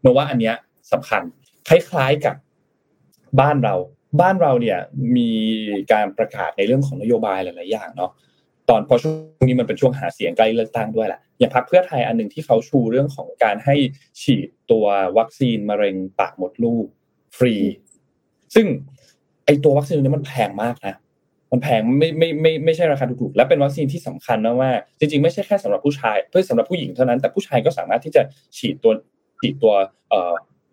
[0.00, 0.54] เมื่อว่าอันเนี้ย
[0.92, 1.22] สำคัญ
[1.68, 2.36] คล้ายๆกับ
[3.40, 3.74] บ้านเรา
[4.20, 4.78] บ้านเราเนี่ย
[5.16, 5.30] มี
[5.92, 8.10] การประกาศในเรื่องของนโยบายหลายๆอย่างเนาะ
[8.68, 13.76] ตอนพอช่วงนี้มันเป็นช่วงหาเสียงใกล้เลือกตั้งด้วยแหละอย่างพรรคเพื่อไทยอันหนึ่งที่เขาชูเรื่องของการให้
[14.22, 14.86] ฉีดตัว
[15.18, 16.86] วัคซีนมะเร็งปากมดลูก
[17.38, 17.54] ฟรี
[18.54, 18.66] ซึ่ง
[19.48, 20.96] ไอตัววัคซีนนี้มันแพงมากนะ
[21.52, 28.22] มันแพงไม่ไม่ไม่ไม่ใช่ราคาถูกๆและเป็นวัคซีนที่สำคัญนะว่าจริงๆไม่ใช่แค่สำหรับผู้ชายเพื่อสำหรับผู้หญิงเท่านั้นแต่ผู้ชายก็สามารถที่จะ
[28.56, 28.92] ฉีดตัว
[29.40, 29.74] ฉีดตัว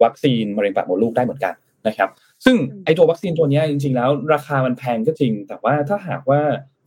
[0.03, 1.53] วัคซีนมะเร็งปากมดลูกได้เหมือนกัน
[1.87, 2.09] นะครับ
[2.45, 2.55] ซึ่ง
[2.85, 6.41] ไอตัววัคซีนตัวนี้จริง ๆ แล้ว ราคามันแพงก็จริง แต่ว่าถ้าหากว่า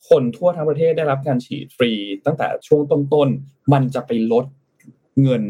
[0.08, 1.92] คนทั่วทั้งประเทศได้รับการฉีดฟรี
[2.26, 4.44] ตั้งแต่ช่วงต้นๆมันจะไปลด
[5.22, 5.42] เงิน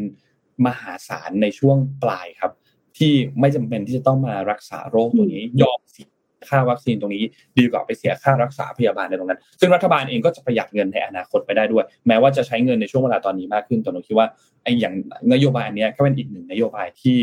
[0.66, 2.52] มหาศาลในช่วงปลายครับ
[2.98, 6.08] ที่ไม่จำเป็นที่จะต้องมารักษาโรคตัวนี้ยอมเสีย
[6.48, 7.24] ค่าวัคซีนตรงนี้
[7.58, 14.26] ดีกว่าไปเสียค่ารักษาพยาบาลในตรงนั้น ซึ่งรัฐบาลเองก็จะประหยัดเงินในอนาคตไปได้ด้วย แม้ว่าจะใช้เงินในช่วงเวลาตอนนี้มากขึ้นแต่หนูคิดว่า
[14.62, 14.94] ไอ้อย่าง
[15.32, 17.16] นโยบายอันนี้ก็เป็นอีกหนึ่งนโยบายที่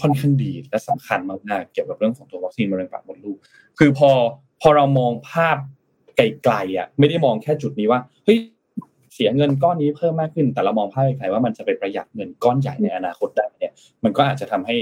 [0.00, 3.36] ค่อนข้างดีและสำคัญมากๆเกี่ยวกับเรื่องของตัววัคซีนมะเร็งปากมดลูก
[3.78, 4.10] คือพอ
[4.60, 5.56] พอเรามองภาพ
[6.16, 8.38] ไกลๆอะไม่ได้มองแค่จุดนี้ว่าเฮ้ย
[9.14, 13.72] เสียเงินก้อนนี้เพิ่มมากขึ้น แต่เรามองภาพไกลๆว่ามันจะไปประหยัดเงินก้อนใหญ่ในอนาคตได้เนี่ย
[14.04, 14.76] มันก็อาจจะทำให้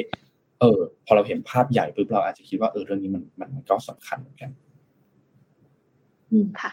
[0.61, 4.51] เออ พอเราเห็นภาพใหญ่ปุ๊บเราอาจจะคิดว่าเออเรื่องนี้มันมันมันก็สำคัญเหมือนกัน
[6.61, 6.71] ค่ะ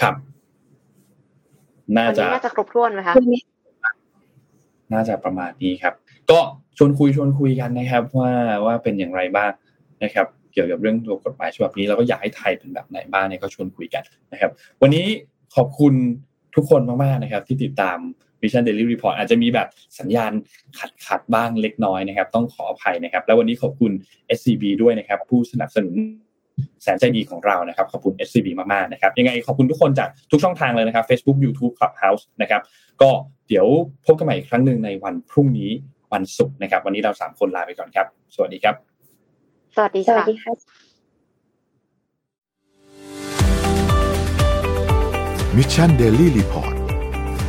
[0.00, 0.14] ครับ
[1.96, 3.14] น่าวันจะนี้น่าจะครบถ้วนไหมคะ
[4.92, 5.94] น่าจะประมาณนี้ครับ
[6.30, 6.38] ก็
[6.78, 8.32] ชวนคุยชวนคุยกันนะครับ ว่า
[8.64, 9.52] ว่าเป็นอย่างไรบ้าง
[10.02, 14.50] นะครับ เกี่ยวกับเรื่องตัวกฎหมายฉบับนี้เราก็อยากให้ไทยเป็นแบบไหนบ้างเนี่ยก็ชวนคุยกันนะครับ
[14.82, 15.04] วันนี้
[15.56, 15.94] ขอบคุณ
[16.54, 17.98] ทุกคนมากๆนะครับ ที่ติดตาม
[18.42, 19.68] Vision Daily Report อาจจะมีแบบ
[19.98, 20.32] สัญญาณ
[20.78, 23.92] ขัดขัดๆบ้างเล็กน้อยนะครับ ต้องขออภัยนะครับ แล้ววันนี้ขอบคุณ
[24.38, 25.94] SCB ด้วยนะครับ ผู้สนับสนุน
[26.82, 32.62] แสนใจดีของเรานะครับ ขอบคุณ SCB มากๆนะครับ ยังไงขอบคุณทุกคนจากทุกช่องทางเลยนะครับ Facebook YouTube Clubhouse นะครับ
[33.02, 33.10] ก็
[33.48, 33.66] เดี๋ยว
[34.06, 35.70] พบกันใหม่อีกครั้งหนึ่งในวันพรุ่งนี้
[36.12, 38.74] วันศุกร์นะครับ วันนี้เราสามคนลาไปก่อนครับ สวัสดีครับ
[39.76, 40.52] สวัสดีสวัสค่ะดีค่ะ
[45.56, 46.77] Mission Daily Report